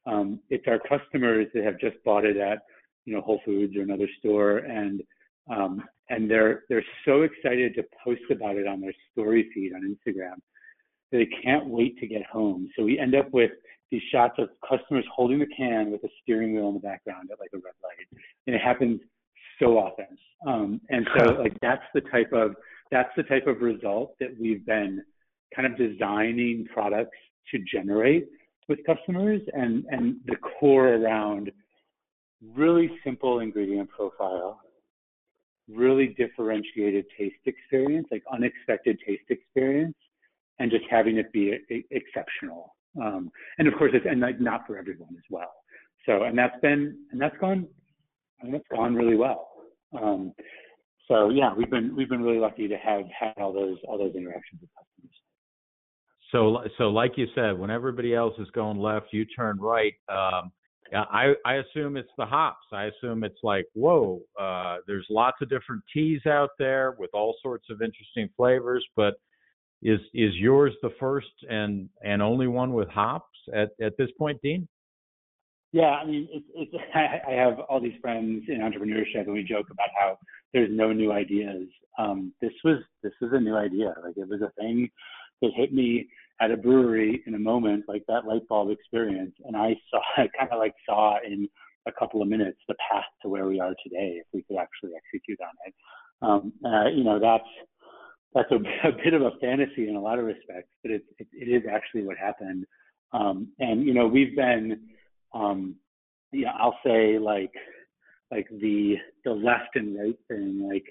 Um, 0.04 0.40
it's 0.50 0.64
our 0.66 0.80
customers 0.80 1.46
that 1.54 1.62
have 1.62 1.78
just 1.78 2.02
bought 2.04 2.24
it 2.24 2.38
at, 2.38 2.58
you 3.04 3.14
know, 3.14 3.20
Whole 3.20 3.40
Foods 3.44 3.76
or 3.76 3.82
another 3.82 4.08
store, 4.18 4.58
and 4.58 5.00
um, 5.48 5.80
and 6.08 6.28
they're 6.28 6.64
they're 6.68 6.84
so 7.04 7.22
excited 7.22 7.74
to 7.74 7.84
post 8.04 8.22
about 8.32 8.56
it 8.56 8.66
on 8.66 8.80
their 8.80 8.94
story 9.12 9.48
feed 9.54 9.72
on 9.74 9.82
Instagram 9.82 10.34
that 11.12 11.18
they 11.18 11.28
can't 11.42 11.66
wait 11.66 11.98
to 11.98 12.06
get 12.08 12.24
home. 12.26 12.68
So 12.76 12.82
we 12.82 12.98
end 12.98 13.14
up 13.14 13.30
with 13.32 13.52
these 13.92 14.02
shots 14.10 14.34
of 14.38 14.48
customers 14.68 15.04
holding 15.14 15.38
the 15.38 15.46
can 15.56 15.90
with 15.92 16.02
a 16.02 16.08
steering 16.22 16.54
wheel 16.54 16.68
in 16.68 16.74
the 16.74 16.80
background 16.80 17.28
at 17.30 17.38
like 17.38 17.50
a 17.52 17.58
red 17.58 17.74
light, 17.82 18.22
and 18.46 18.56
it 18.56 18.62
happens 18.62 19.00
so 19.60 19.78
often. 19.78 20.06
Um, 20.46 20.80
and 20.88 21.06
so 21.16 21.32
like 21.34 21.56
that's 21.60 21.82
the 21.94 22.00
type 22.02 22.32
of 22.32 22.54
that's 22.90 23.10
the 23.16 23.22
type 23.24 23.46
of 23.46 23.60
result 23.60 24.14
that 24.20 24.30
we've 24.40 24.64
been 24.66 25.02
kind 25.54 25.66
of 25.66 25.76
designing 25.76 26.66
products 26.72 27.16
to 27.52 27.58
generate 27.72 28.28
with 28.68 28.78
customers 28.86 29.40
and 29.52 29.84
and 29.90 30.16
the 30.26 30.36
core 30.36 30.94
around 30.94 31.50
really 32.54 32.90
simple 33.04 33.40
ingredient 33.40 33.88
profile 33.90 34.60
really 35.68 36.08
differentiated 36.18 37.04
taste 37.16 37.36
experience 37.46 38.06
like 38.10 38.22
unexpected 38.32 38.98
taste 39.06 39.22
experience 39.28 39.94
and 40.58 40.70
just 40.70 40.84
having 40.90 41.16
it 41.16 41.32
be 41.32 41.52
a, 41.52 41.74
a, 41.74 41.84
exceptional. 41.90 42.74
Um, 43.00 43.30
and 43.58 43.68
of 43.68 43.74
course 43.78 43.92
it's 43.94 44.06
and 44.08 44.20
like 44.20 44.40
not 44.40 44.66
for 44.66 44.78
everyone 44.78 45.14
as 45.16 45.24
well. 45.30 45.52
So 46.06 46.24
and 46.24 46.36
that's 46.36 46.58
been 46.60 46.96
and 47.12 47.20
that's 47.20 47.36
gone 47.38 47.66
and 48.40 48.54
it's 48.54 48.66
gone 48.74 48.94
really 48.94 49.16
well 49.16 49.49
um, 49.98 50.32
so 51.08 51.30
yeah, 51.30 51.52
we've 51.54 51.70
been 51.70 51.94
we've 51.96 52.08
been 52.08 52.22
really 52.22 52.38
lucky 52.38 52.68
to 52.68 52.76
have 52.76 53.02
had 53.18 53.34
all 53.38 53.52
those 53.52 53.78
all 53.88 53.98
those 53.98 54.14
interactions 54.14 54.60
with 54.60 54.70
customers. 54.76 55.16
So 56.30 56.70
so 56.78 56.90
like 56.90 57.12
you 57.16 57.26
said, 57.34 57.58
when 57.58 57.70
everybody 57.70 58.14
else 58.14 58.34
is 58.38 58.48
going 58.52 58.78
left, 58.78 59.06
you 59.12 59.24
turn 59.24 59.58
right. 59.58 59.94
Um, 60.08 60.52
I 60.94 61.34
I 61.44 61.54
assume 61.54 61.96
it's 61.96 62.10
the 62.16 62.26
hops. 62.26 62.66
I 62.72 62.84
assume 62.84 63.24
it's 63.24 63.40
like 63.42 63.66
whoa, 63.74 64.20
uh, 64.40 64.76
there's 64.86 65.06
lots 65.10 65.38
of 65.42 65.48
different 65.48 65.82
teas 65.92 66.24
out 66.26 66.50
there 66.58 66.94
with 66.98 67.10
all 67.12 67.36
sorts 67.42 67.66
of 67.70 67.82
interesting 67.82 68.28
flavors, 68.36 68.86
but 68.94 69.14
is 69.82 70.00
is 70.14 70.34
yours 70.34 70.74
the 70.82 70.90
first 71.00 71.28
and 71.48 71.88
and 72.04 72.22
only 72.22 72.46
one 72.46 72.72
with 72.72 72.88
hops 72.88 73.26
at 73.52 73.70
at 73.80 73.96
this 73.96 74.10
point, 74.16 74.40
Dean? 74.42 74.68
Yeah, 75.72 75.90
I 75.90 76.04
mean, 76.04 76.28
it's, 76.32 76.46
it's, 76.54 76.84
I 76.94 77.32
have 77.32 77.60
all 77.68 77.80
these 77.80 77.98
friends 78.00 78.44
in 78.48 78.58
entrepreneurship, 78.60 79.24
and 79.24 79.32
we 79.32 79.44
joke 79.44 79.66
about 79.70 79.88
how 79.98 80.18
there's 80.52 80.70
no 80.72 80.92
new 80.92 81.12
ideas. 81.12 81.68
Um, 81.98 82.32
this 82.40 82.52
was 82.64 82.78
this 83.02 83.12
was 83.20 83.30
a 83.34 83.40
new 83.40 83.56
idea. 83.56 83.94
Like 84.04 84.16
it 84.16 84.28
was 84.28 84.42
a 84.42 84.52
thing 84.60 84.88
that 85.42 85.50
hit 85.54 85.72
me 85.72 86.08
at 86.40 86.50
a 86.50 86.56
brewery 86.56 87.22
in 87.26 87.34
a 87.34 87.38
moment, 87.38 87.84
like 87.86 88.02
that 88.08 88.24
light 88.24 88.46
bulb 88.48 88.70
experience. 88.70 89.34
And 89.44 89.56
I 89.56 89.76
saw, 89.90 90.00
I 90.16 90.28
kind 90.38 90.50
of 90.50 90.58
like 90.58 90.74
saw 90.88 91.18
in 91.24 91.48
a 91.86 91.92
couple 91.92 92.22
of 92.22 92.28
minutes 92.28 92.58
the 92.68 92.74
path 92.90 93.04
to 93.22 93.28
where 93.28 93.46
we 93.46 93.60
are 93.60 93.74
today 93.82 94.20
if 94.20 94.26
we 94.32 94.42
could 94.42 94.58
actually 94.58 94.92
execute 94.96 95.38
on 95.40 95.54
it. 95.66 95.74
Um, 96.22 96.52
uh, 96.64 96.88
you 96.88 97.04
know, 97.04 97.18
that's 97.18 97.44
that's 98.34 98.50
a, 98.52 98.56
a, 98.88 98.92
bit 98.92 99.14
of 99.14 99.22
a 99.22 99.32
fantasy 99.40 99.88
in 99.88 99.96
a 99.96 100.00
lot 100.00 100.18
of 100.18 100.24
respects, 100.24 100.70
but 100.82 100.92
it, 100.92 101.02
it, 101.18 101.26
it 101.32 101.48
is 101.48 101.62
actually 101.70 102.04
what 102.04 102.16
happened. 102.16 102.64
Um, 103.12 103.48
and 103.58 103.84
you 103.84 103.94
know, 103.94 104.06
we've 104.06 104.36
been, 104.36 104.80
um, 105.34 105.76
yeah, 106.32 106.52
I'll 106.58 106.78
say 106.84 107.18
like 107.18 107.52
like 108.30 108.48
the 108.60 108.96
the 109.24 109.32
left 109.32 109.74
and 109.74 109.98
right 109.98 110.18
thing, 110.28 110.68
like 110.68 110.84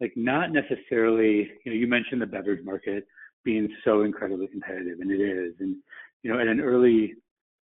like 0.00 0.12
not 0.16 0.52
necessarily. 0.52 1.50
You 1.64 1.72
know, 1.72 1.76
you 1.76 1.86
mentioned 1.86 2.20
the 2.20 2.26
beverage 2.26 2.64
market 2.64 3.06
being 3.44 3.68
so 3.84 4.02
incredibly 4.02 4.48
competitive, 4.48 5.00
and 5.00 5.10
it 5.10 5.20
is. 5.20 5.54
And 5.60 5.76
you 6.22 6.32
know, 6.32 6.40
at 6.40 6.46
an 6.46 6.60
early 6.60 7.14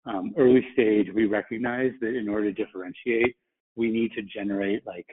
um, 0.07 0.33
early 0.37 0.65
stage, 0.73 1.09
we 1.15 1.27
recognize 1.27 1.93
that 2.01 2.17
in 2.17 2.29
order 2.29 2.53
to 2.53 2.65
differentiate, 2.65 3.37
we 3.77 3.91
need 3.91 4.13
to 4.13 4.23
generate 4.23 4.87
like 4.87 5.07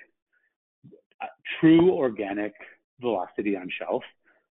true 1.59 1.91
organic 1.91 2.53
velocity 3.01 3.55
on 3.55 3.67
shelf, 3.79 4.03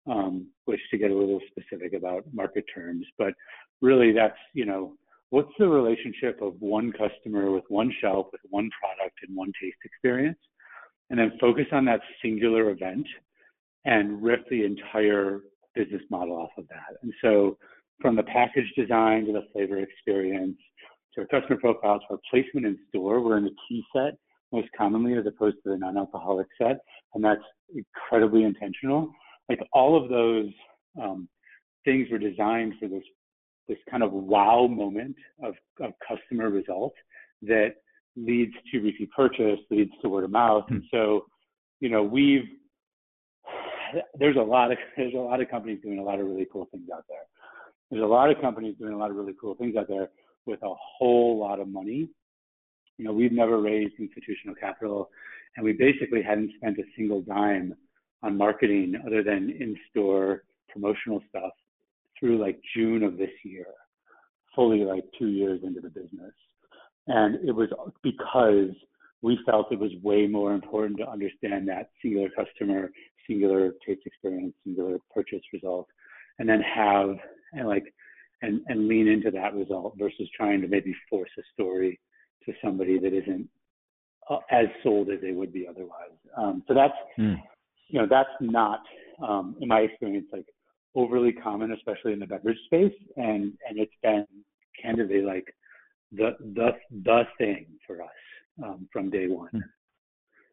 um, 0.07 0.47
which 0.65 0.79
to 0.91 0.97
get 0.97 1.11
a 1.11 1.15
little 1.15 1.39
specific 1.47 1.93
about 1.93 2.23
market 2.33 2.65
terms, 2.73 3.05
but 3.17 3.33
really 3.81 4.11
that's 4.11 4.37
you 4.53 4.65
know 4.65 4.93
what's 5.29 5.51
the 5.59 5.67
relationship 5.67 6.41
of 6.41 6.53
one 6.59 6.91
customer 6.91 7.51
with 7.51 7.63
one 7.67 7.93
shelf 8.01 8.27
with 8.31 8.41
one 8.49 8.69
product 8.79 9.17
and 9.27 9.35
one 9.35 9.51
taste 9.61 9.77
experience, 9.83 10.39
and 11.09 11.19
then 11.19 11.31
focus 11.39 11.65
on 11.71 11.85
that 11.85 12.01
singular 12.21 12.69
event 12.71 13.05
and 13.85 14.21
rip 14.21 14.47
the 14.49 14.63
entire 14.63 15.41
business 15.75 16.01
model 16.09 16.35
off 16.35 16.51
of 16.57 16.67
that. 16.67 16.97
And 17.01 17.13
so 17.21 17.57
from 18.01 18.15
the 18.15 18.23
package 18.23 18.71
design 18.75 19.25
to 19.25 19.33
the 19.33 19.47
flavor 19.53 19.79
experience 19.79 20.57
to 21.13 21.21
our 21.21 21.27
customer 21.27 21.59
profile 21.59 21.99
to 21.99 22.05
our 22.11 22.19
placement 22.29 22.65
in 22.65 22.77
store, 22.89 23.21
we're 23.21 23.37
in 23.37 23.45
the 23.45 23.55
key 23.67 23.83
set 23.95 24.13
most 24.51 24.67
commonly 24.77 25.13
as 25.13 25.25
opposed 25.27 25.57
to 25.63 25.69
the 25.69 25.77
non-alcoholic 25.77 26.47
set, 26.57 26.79
and 27.13 27.23
that's 27.23 27.41
incredibly 27.73 28.43
intentional. 28.43 29.11
Like 29.47 29.59
all 29.73 30.01
of 30.01 30.09
those 30.09 30.49
um, 31.01 31.29
things 31.85 32.07
were 32.11 32.17
designed 32.17 32.73
for 32.79 32.87
this 32.87 33.03
this 33.69 33.77
kind 33.89 34.03
of 34.03 34.11
wow 34.11 34.67
moment 34.67 35.15
of, 35.41 35.53
of 35.79 35.93
customer 36.05 36.49
result 36.49 36.93
that 37.43 37.75
leads 38.17 38.53
to 38.71 38.79
repeat 38.79 39.09
purchase, 39.11 39.59
leads 39.69 39.91
to 40.01 40.09
word 40.09 40.25
of 40.25 40.31
mouth, 40.31 40.65
hmm. 40.67 40.75
and 40.75 40.83
so 40.91 41.25
you 41.79 41.89
know 41.89 42.03
we've 42.03 42.43
there's 44.17 44.35
a 44.35 44.41
lot 44.41 44.71
of 44.71 44.77
there's 44.97 45.13
a 45.13 45.17
lot 45.17 45.39
of 45.39 45.49
companies 45.49 45.79
doing 45.81 45.99
a 45.99 46.03
lot 46.03 46.19
of 46.19 46.25
really 46.25 46.47
cool 46.51 46.67
things 46.71 46.89
out 46.93 47.05
there. 47.07 47.23
There's 47.89 48.03
a 48.03 48.07
lot 48.07 48.29
of 48.29 48.41
companies 48.41 48.75
doing 48.77 48.93
a 48.93 48.97
lot 48.97 49.11
of 49.11 49.15
really 49.15 49.33
cool 49.39 49.55
things 49.55 49.75
out 49.77 49.87
there 49.87 50.09
with 50.45 50.61
a 50.63 50.73
whole 50.97 51.39
lot 51.39 51.59
of 51.59 51.67
money. 51.67 52.09
You 52.97 53.05
know, 53.05 53.13
we've 53.13 53.31
never 53.31 53.61
raised 53.61 53.93
institutional 53.97 54.55
capital, 54.55 55.09
and 55.55 55.63
we 55.63 55.73
basically 55.73 56.21
hadn't 56.21 56.51
spent 56.57 56.77
a 56.77 56.83
single 56.97 57.21
dime 57.21 57.73
on 58.21 58.37
marketing 58.37 58.95
other 59.07 59.23
than 59.23 59.49
in-store 59.49 60.43
promotional 60.71 61.21
stuff 61.29 61.51
through 62.19 62.39
like 62.39 62.59
June 62.75 63.03
of 63.03 63.17
this 63.17 63.31
year, 63.43 63.67
fully 64.55 64.83
like 64.83 65.05
two 65.17 65.27
years 65.27 65.61
into 65.63 65.81
the 65.81 65.89
business. 65.89 66.33
And 67.07 67.47
it 67.47 67.51
was 67.51 67.69
because 68.03 68.69
we 69.21 69.39
felt 69.45 69.71
it 69.71 69.79
was 69.79 69.91
way 70.03 70.27
more 70.27 70.53
important 70.53 70.97
to 70.99 71.09
understand 71.09 71.67
that 71.67 71.89
singular 72.01 72.29
customer, 72.29 72.91
singular 73.27 73.71
taste 73.85 74.01
experience, 74.05 74.53
singular 74.63 74.97
purchase 75.13 75.41
result, 75.53 75.87
and 76.37 76.47
then 76.47 76.61
have 76.61 77.15
and 77.53 77.67
like 77.67 77.93
and 78.41 78.61
and 78.67 78.87
lean 78.87 79.07
into 79.07 79.31
that 79.31 79.53
result 79.53 79.95
versus 79.97 80.29
trying 80.35 80.61
to 80.61 80.67
maybe 80.67 80.95
force 81.09 81.29
a 81.37 81.41
story 81.53 81.99
to 82.45 82.53
somebody 82.63 82.97
that 82.99 83.13
isn't 83.13 83.49
uh, 84.29 84.37
as 84.51 84.65
sold 84.83 85.09
as 85.09 85.19
they 85.21 85.31
would 85.31 85.51
be 85.51 85.67
otherwise. 85.67 86.15
Um, 86.37 86.63
so 86.67 86.73
that's 86.73 86.93
mm. 87.17 87.35
you 87.87 87.99
know 87.99 88.07
that's 88.09 88.29
not 88.39 88.81
um, 89.27 89.55
in 89.59 89.67
my 89.67 89.79
experience 89.81 90.27
like 90.31 90.45
overly 90.95 91.31
common, 91.31 91.71
especially 91.71 92.13
in 92.13 92.19
the 92.19 92.27
beverage 92.27 92.57
space, 92.65 92.93
and 93.15 93.53
and 93.67 93.77
it's 93.77 93.91
been 94.01 94.25
candidly 94.81 95.21
like 95.21 95.45
the 96.11 96.31
the 96.39 96.71
the 97.03 97.23
thing 97.37 97.67
for 97.85 98.01
us 98.01 98.09
um, 98.63 98.87
from 98.91 99.09
day 99.09 99.27
one. 99.27 99.63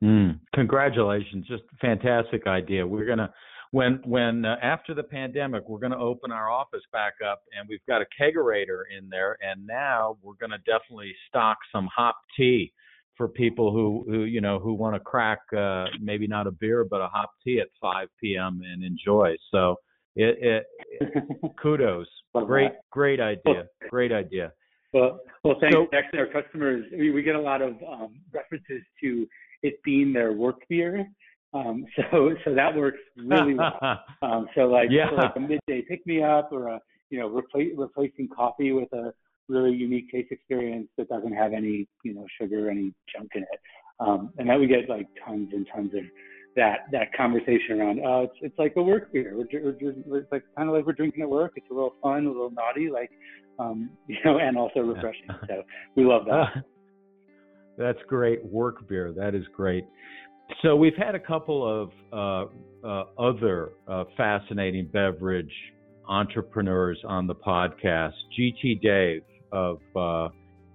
Mm. 0.02 0.40
Congratulations! 0.54 1.46
Just 1.46 1.62
fantastic 1.80 2.46
idea. 2.46 2.86
We're 2.86 3.06
gonna 3.06 3.32
when 3.70 4.00
when 4.04 4.44
uh, 4.44 4.56
after 4.62 4.94
the 4.94 5.02
pandemic 5.02 5.68
we're 5.68 5.78
to 5.92 5.98
open 5.98 6.30
our 6.30 6.50
office 6.50 6.82
back 6.92 7.14
up 7.28 7.42
and 7.58 7.68
we've 7.68 7.84
got 7.88 8.00
a 8.00 8.06
kegerator 8.20 8.82
in 8.96 9.08
there 9.08 9.36
and 9.42 9.66
now 9.66 10.16
we're 10.22 10.34
to 10.50 10.58
definitely 10.58 11.12
stock 11.28 11.58
some 11.72 11.88
hop 11.94 12.16
tea 12.36 12.72
for 13.16 13.28
people 13.28 13.72
who 13.72 14.04
who 14.08 14.24
you 14.24 14.40
know 14.40 14.58
who 14.58 14.72
want 14.72 14.94
to 14.94 15.00
crack 15.00 15.40
uh 15.56 15.84
maybe 16.00 16.26
not 16.26 16.46
a 16.46 16.50
beer 16.50 16.86
but 16.88 17.00
a 17.00 17.08
hop 17.08 17.30
tea 17.42 17.60
at 17.60 17.68
5 17.80 18.08
p.m. 18.20 18.60
and 18.64 18.84
enjoy 18.84 19.34
so 19.50 19.76
it, 20.16 20.64
it, 21.00 21.24
kudos 21.62 22.06
great 22.44 22.72
great 22.90 23.20
idea 23.20 23.66
great 23.90 24.12
idea 24.12 24.52
well 24.92 25.20
well 25.44 25.56
thanks 25.60 25.74
so, 25.74 25.86
actually 25.96 26.18
our 26.18 26.26
customers 26.26 26.84
we, 26.92 27.10
we 27.10 27.22
get 27.22 27.36
a 27.36 27.40
lot 27.40 27.62
of 27.62 27.74
um, 27.88 28.14
references 28.32 28.82
to 29.00 29.26
it 29.62 29.74
being 29.84 30.12
their 30.12 30.32
work 30.32 30.56
beer 30.68 31.06
um, 31.56 31.86
so 31.96 32.34
so 32.44 32.54
that 32.54 32.74
works 32.74 32.98
really 33.16 33.54
well. 33.54 33.78
Um, 34.22 34.48
so 34.54 34.62
like 34.62 34.88
yeah. 34.90 35.10
so 35.10 35.16
like 35.16 35.36
a 35.36 35.40
midday 35.40 35.82
pick 35.88 36.04
me 36.06 36.22
up 36.22 36.50
or 36.50 36.68
a 36.68 36.80
you 37.10 37.18
know 37.18 37.28
replace, 37.28 37.72
replacing 37.76 38.28
coffee 38.34 38.72
with 38.72 38.92
a 38.92 39.12
really 39.48 39.72
unique 39.72 40.10
taste 40.10 40.32
experience 40.32 40.88
that 40.96 41.08
doesn't 41.08 41.32
have 41.32 41.52
any 41.52 41.86
you 42.02 42.14
know 42.14 42.26
sugar 42.40 42.66
or 42.66 42.70
any 42.70 42.92
junk 43.14 43.30
in 43.34 43.42
it. 43.42 43.60
Um, 44.00 44.32
and 44.38 44.48
that 44.48 44.58
we 44.58 44.66
get 44.66 44.88
like 44.88 45.06
tons 45.24 45.50
and 45.52 45.66
tons 45.72 45.94
of 45.94 46.00
that 46.56 46.86
that 46.90 47.12
conversation 47.14 47.80
around 47.80 48.00
oh 48.04 48.22
it's 48.22 48.34
it's 48.40 48.58
like 48.58 48.72
a 48.76 48.82
work 48.82 49.12
beer. 49.12 49.34
We're, 49.36 49.46
we're, 49.62 49.94
we're 50.06 50.18
it's 50.18 50.32
like 50.32 50.42
kind 50.56 50.68
of 50.68 50.74
like 50.74 50.86
we're 50.86 50.94
drinking 50.94 51.22
at 51.22 51.28
work. 51.28 51.52
It's 51.56 51.66
a 51.70 51.74
little 51.74 51.94
fun 52.02 52.26
a 52.26 52.28
little 52.28 52.50
naughty 52.50 52.90
like 52.90 53.10
um 53.58 53.90
you 54.06 54.16
know 54.24 54.38
and 54.38 54.56
also 54.56 54.80
refreshing. 54.80 55.28
So 55.48 55.62
we 55.94 56.04
love 56.04 56.24
that. 56.26 56.64
That's 57.78 57.98
great 58.08 58.44
work 58.44 58.88
beer. 58.88 59.12
That 59.14 59.34
is 59.34 59.44
great. 59.54 59.84
So 60.62 60.76
we've 60.76 60.96
had 60.96 61.14
a 61.14 61.20
couple 61.20 61.82
of 61.82 61.90
uh, 62.12 62.86
uh, 62.86 63.04
other 63.18 63.72
uh, 63.88 64.04
fascinating 64.16 64.88
beverage 64.92 65.52
entrepreneurs 66.08 66.98
on 67.06 67.26
the 67.26 67.34
podcast. 67.34 68.12
GT 68.38 68.80
Dave 68.80 69.22
of 69.52 69.78
uh, 69.96 70.28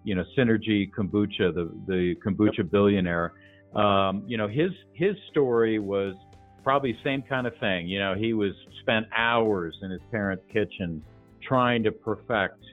you 0.03 0.15
know 0.15 0.23
Synergy 0.37 0.89
Kombucha, 0.91 1.53
the 1.53 1.71
the 1.87 2.15
kombucha 2.25 2.69
billionaire. 2.69 3.33
Um, 3.75 4.23
you 4.27 4.37
know 4.37 4.47
his 4.47 4.71
his 4.93 5.15
story 5.29 5.79
was 5.79 6.15
probably 6.63 6.97
same 7.03 7.21
kind 7.21 7.47
of 7.47 7.53
thing. 7.59 7.87
You 7.87 7.99
know 7.99 8.15
he 8.15 8.33
was 8.33 8.53
spent 8.81 9.07
hours 9.15 9.77
in 9.81 9.91
his 9.91 10.01
parents' 10.11 10.43
kitchen 10.51 11.03
trying 11.41 11.83
to 11.83 11.91
perfect 11.91 12.63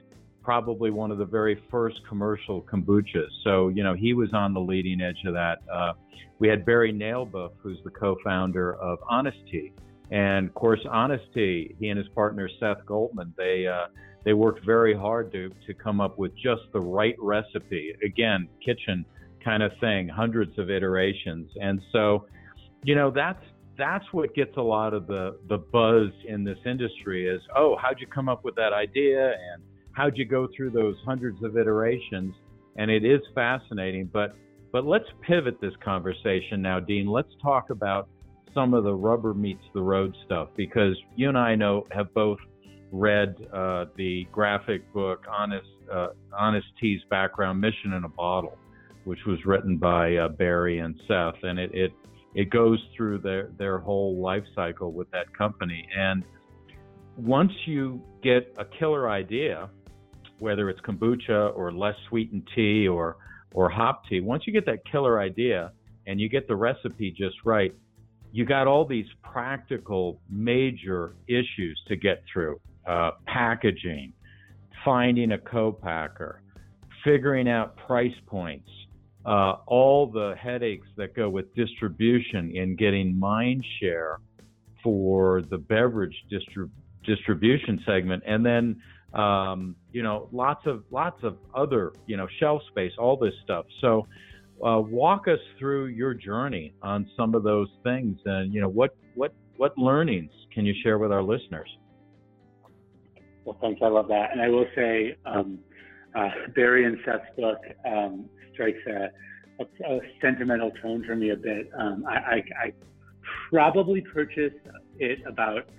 probably 0.49 0.89
one 0.89 1.11
of 1.11 1.17
the 1.17 1.25
very 1.25 1.61
first 1.69 1.99
commercial 2.07 2.61
kombuchas. 2.63 3.27
So, 3.43 3.67
you 3.67 3.83
know, 3.83 3.93
he 3.93 4.13
was 4.13 4.29
on 4.33 4.53
the 4.53 4.59
leading 4.59 5.01
edge 5.01 5.23
of 5.25 5.33
that. 5.33 5.59
Uh, 5.71 5.93
we 6.39 6.47
had 6.47 6.65
Barry 6.65 6.91
Nalebuff, 6.91 7.51
who's 7.61 7.77
the 7.83 7.91
co-founder 7.91 8.75
of 8.75 8.97
Honest 9.07 9.37
Tea. 9.51 9.71
And 10.09 10.47
of 10.47 10.53
course, 10.55 10.79
Honest 10.89 11.25
Tea, 11.35 11.75
he 11.79 11.89
and 11.89 11.99
his 11.99 12.07
partner 12.09 12.49
Seth 12.59 12.83
Goldman, 12.85 13.33
they 13.37 13.67
uh, 13.67 13.87
they 14.25 14.33
worked 14.33 14.65
very 14.65 14.95
hard 14.95 15.31
to 15.33 15.51
to 15.67 15.73
come 15.75 16.01
up 16.01 16.17
with 16.17 16.31
just 16.35 16.63
the 16.73 16.79
right 16.79 17.15
recipe. 17.19 17.93
Again, 18.03 18.47
kitchen 18.65 19.05
kind 19.43 19.63
of 19.63 19.71
thing, 19.79 20.07
hundreds 20.07 20.57
of 20.57 20.69
iterations. 20.69 21.49
And 21.61 21.81
so, 21.91 22.25
you 22.83 22.95
know, 22.95 23.11
that's 23.11 23.43
that's 23.77 24.05
what 24.11 24.35
gets 24.35 24.57
a 24.57 24.61
lot 24.61 24.93
of 24.93 25.07
the 25.07 25.37
the 25.47 25.57
buzz 25.57 26.09
in 26.27 26.43
this 26.43 26.57
industry 26.65 27.27
is, 27.27 27.41
oh, 27.55 27.77
how'd 27.81 27.99
you 27.99 28.07
come 28.07 28.29
up 28.29 28.43
with 28.43 28.55
that 28.55 28.73
idea 28.73 29.29
and 29.29 29.63
how'd 29.93 30.17
you 30.17 30.25
go 30.25 30.47
through 30.55 30.71
those 30.71 30.95
hundreds 31.05 31.43
of 31.43 31.57
iterations? 31.57 32.33
And 32.77 32.89
it 32.91 33.03
is 33.03 33.21
fascinating. 33.33 34.09
But 34.11 34.35
but 34.71 34.85
let's 34.85 35.05
pivot 35.21 35.59
this 35.59 35.73
conversation 35.83 36.61
now, 36.61 36.79
Dean. 36.79 37.07
Let's 37.07 37.33
talk 37.41 37.69
about 37.69 38.07
some 38.53 38.73
of 38.73 38.83
the 38.83 38.93
rubber 38.93 39.33
meets 39.33 39.63
the 39.73 39.81
road 39.81 40.15
stuff 40.25 40.49
because 40.55 40.95
you 41.15 41.29
and 41.29 41.37
I 41.37 41.55
know 41.55 41.87
have 41.91 42.13
both 42.13 42.39
read 42.91 43.35
uh, 43.53 43.85
the 43.95 44.27
graphic 44.31 44.91
book 44.93 45.25
Honest 45.29 45.67
uh, 45.91 46.09
Honest 46.37 46.67
Tea's 46.79 47.01
background 47.09 47.59
mission 47.59 47.93
in 47.93 48.03
a 48.03 48.09
bottle, 48.09 48.57
which 49.05 49.19
was 49.25 49.39
written 49.45 49.77
by 49.77 50.15
uh, 50.15 50.29
Barry 50.29 50.79
and 50.79 50.95
Seth, 51.07 51.43
and 51.43 51.59
it, 51.59 51.71
it 51.73 51.91
it 52.35 52.49
goes 52.49 52.79
through 52.95 53.19
their 53.19 53.49
their 53.57 53.79
whole 53.79 54.21
life 54.21 54.43
cycle 54.55 54.91
with 54.91 55.09
that 55.11 55.35
company. 55.35 55.87
And 55.95 56.23
once 57.17 57.51
you 57.65 58.01
get 58.23 58.53
a 58.57 58.65
killer 58.65 59.09
idea, 59.09 59.69
whether 60.39 60.69
it's 60.69 60.79
kombucha 60.81 61.55
or 61.55 61.71
less 61.71 61.95
sweetened 62.07 62.47
tea 62.55 62.87
or 62.87 63.17
or 63.53 63.69
hop 63.69 64.03
tea, 64.07 64.21
once 64.21 64.43
you 64.45 64.53
get 64.53 64.65
that 64.65 64.79
killer 64.91 65.19
idea 65.19 65.71
and 66.07 66.19
you 66.19 66.29
get 66.29 66.47
the 66.47 66.55
recipe 66.55 67.11
just 67.11 67.35
right, 67.45 67.73
you 68.31 68.45
got 68.45 68.67
all 68.67 68.85
these 68.85 69.07
practical 69.23 70.21
major 70.29 71.15
issues 71.27 71.81
to 71.87 71.95
get 71.95 72.23
through 72.31 72.59
uh, 72.87 73.11
packaging, 73.25 74.13
finding 74.85 75.31
a 75.31 75.37
co-packer, 75.37 76.41
figuring 77.03 77.49
out 77.49 77.75
price 77.87 78.13
points, 78.27 78.69
uh, 79.25 79.55
all 79.67 80.07
the 80.07 80.35
headaches 80.41 80.87
that 80.97 81.15
go 81.15 81.29
with 81.29 81.53
distribution 81.55 82.55
in 82.55 82.75
getting 82.75 83.17
mind 83.17 83.65
share 83.79 84.19
for 84.83 85.41
the 85.49 85.57
beverage 85.57 86.15
distrib- 86.31 86.71
distribution 87.05 87.81
segment, 87.85 88.23
and 88.25 88.45
then 88.45 88.81
um, 89.13 89.75
you 89.91 90.03
know 90.03 90.29
lots 90.31 90.65
of 90.65 90.83
lots 90.91 91.21
of 91.23 91.37
other 91.53 91.93
you 92.05 92.15
know 92.15 92.27
shelf 92.39 92.61
space, 92.69 92.93
all 92.97 93.17
this 93.17 93.33
stuff. 93.43 93.65
So 93.81 94.07
uh, 94.65 94.79
walk 94.79 95.27
us 95.27 95.39
through 95.57 95.87
your 95.87 96.13
journey 96.13 96.73
on 96.81 97.09
some 97.17 97.35
of 97.35 97.43
those 97.43 97.69
things, 97.83 98.17
and 98.25 98.53
you 98.53 98.61
know 98.61 98.69
what 98.69 98.95
what 99.15 99.33
what 99.57 99.77
learnings 99.77 100.31
can 100.53 100.65
you 100.65 100.73
share 100.81 100.97
with 100.97 101.11
our 101.11 101.23
listeners? 101.23 101.69
Well, 103.43 103.57
thanks. 103.61 103.81
I 103.83 103.87
love 103.87 104.07
that, 104.09 104.31
and 104.31 104.41
I 104.41 104.49
will 104.49 104.67
say 104.75 105.17
um, 105.25 105.59
uh, 106.15 106.29
Barry 106.55 106.85
and 106.85 106.97
Seth's 107.05 107.25
book 107.37 107.57
um, 107.85 108.29
strikes 108.59 108.79
a, 108.87 109.63
a, 109.63 109.93
a, 109.95 109.99
sentimental 110.21 110.71
tone 110.81 111.03
for 111.05 111.15
me 111.15 111.29
a 111.29 111.35
bit. 111.35 111.69
Um, 111.77 112.05
I, 112.07 112.13
I, 112.13 112.43
I 112.63 112.73
probably 113.49 114.01
purchased 114.01 114.57
it 114.97 115.19
about 115.25 115.69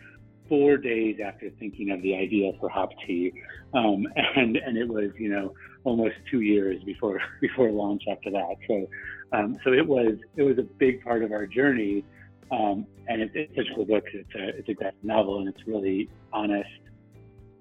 four 0.49 0.78
days 0.78 1.18
after 1.25 1.50
thinking 1.58 1.90
of 1.90 2.00
the 2.02 2.14
idea 2.14 2.52
for 2.58 2.68
hop 2.70 2.90
tea, 3.06 3.32
um, 3.75 4.06
and 4.37 4.56
and 4.56 4.78
it 4.78 4.88
was 4.88 5.10
you 5.18 5.28
know 5.28 5.54
almost 5.84 6.14
two 6.30 6.40
years 6.40 6.82
before 6.84 7.20
before 7.40 7.70
launch 7.70 8.02
after 8.10 8.30
that. 8.30 8.56
So 8.66 8.87
um, 9.32 9.58
so 9.62 9.72
it 9.72 9.87
was 9.87 10.14
it 10.37 10.42
was 10.42 10.58
a 10.58 10.62
big 10.78 11.04
part 11.04 11.22
of 11.22 11.32
our 11.32 11.46
journey, 11.46 12.04
um, 12.50 12.87
and 13.08 13.20
it, 13.20 13.30
it's 13.34 13.54
such 13.54 13.66
a 13.70 13.75
cool 13.75 13.84
book. 13.84 14.04
It's 14.12 14.34
a 14.34 14.58
it's 14.58 14.68
a 14.68 14.75
graphic 14.75 15.04
novel, 15.04 15.40
and 15.40 15.49
it's 15.49 15.66
really 15.66 16.08
honest. 16.32 16.68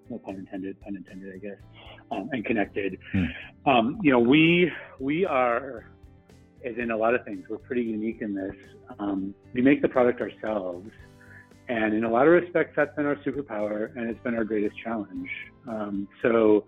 No 0.09 0.17
pun 0.17 0.35
intended. 0.35 0.79
Pun 0.81 0.95
intended, 0.95 1.33
I 1.35 1.37
guess. 1.37 1.57
Um, 2.11 2.29
and 2.31 2.43
connected. 2.43 2.97
Hmm. 3.11 3.25
Um, 3.67 3.99
you 4.01 4.11
know, 4.11 4.19
we 4.19 4.71
we 4.99 5.25
are 5.25 5.85
as 6.65 6.73
in 6.77 6.91
a 6.91 6.97
lot 6.97 7.15
of 7.15 7.23
things, 7.23 7.45
we're 7.49 7.57
pretty 7.57 7.83
unique 7.83 8.17
in 8.21 8.33
this. 8.33 8.55
Um, 8.99 9.33
we 9.53 9.61
make 9.61 9.81
the 9.81 9.87
product 9.87 10.19
ourselves, 10.19 10.89
and 11.69 11.93
in 11.93 12.03
a 12.03 12.09
lot 12.09 12.25
of 12.25 12.33
respects, 12.33 12.73
that's 12.75 12.93
been 12.95 13.05
our 13.05 13.15
superpower 13.17 13.95
and 13.95 14.09
it's 14.09 14.21
been 14.23 14.33
our 14.33 14.43
greatest 14.43 14.75
challenge. 14.83 15.29
Um, 15.67 16.07
so, 16.23 16.65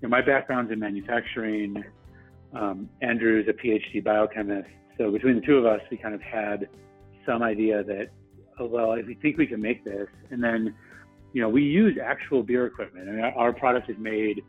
you 0.00 0.02
know, 0.02 0.08
my 0.08 0.22
background's 0.22 0.72
in 0.72 0.78
manufacturing. 0.78 1.84
Um, 2.54 2.88
Andrew's 3.02 3.46
a 3.48 3.52
PhD 3.52 4.02
biochemist. 4.02 4.68
So 4.96 5.12
between 5.12 5.36
the 5.36 5.46
two 5.46 5.58
of 5.58 5.66
us, 5.66 5.80
we 5.90 5.98
kind 5.98 6.14
of 6.14 6.22
had 6.22 6.68
some 7.26 7.42
idea 7.42 7.84
that, 7.84 8.08
oh, 8.58 8.66
well, 8.66 8.92
if 8.94 9.06
we 9.06 9.14
think 9.14 9.36
we 9.36 9.46
can 9.46 9.60
make 9.60 9.84
this, 9.84 10.08
and 10.30 10.42
then, 10.42 10.74
you 11.34 11.42
know, 11.42 11.48
we 11.50 11.62
use 11.62 11.98
actual 12.02 12.42
beer 12.42 12.66
equipment. 12.66 13.10
I 13.10 13.12
mean, 13.12 13.24
our 13.36 13.52
product 13.52 13.90
is 13.90 13.96
made 13.98 14.42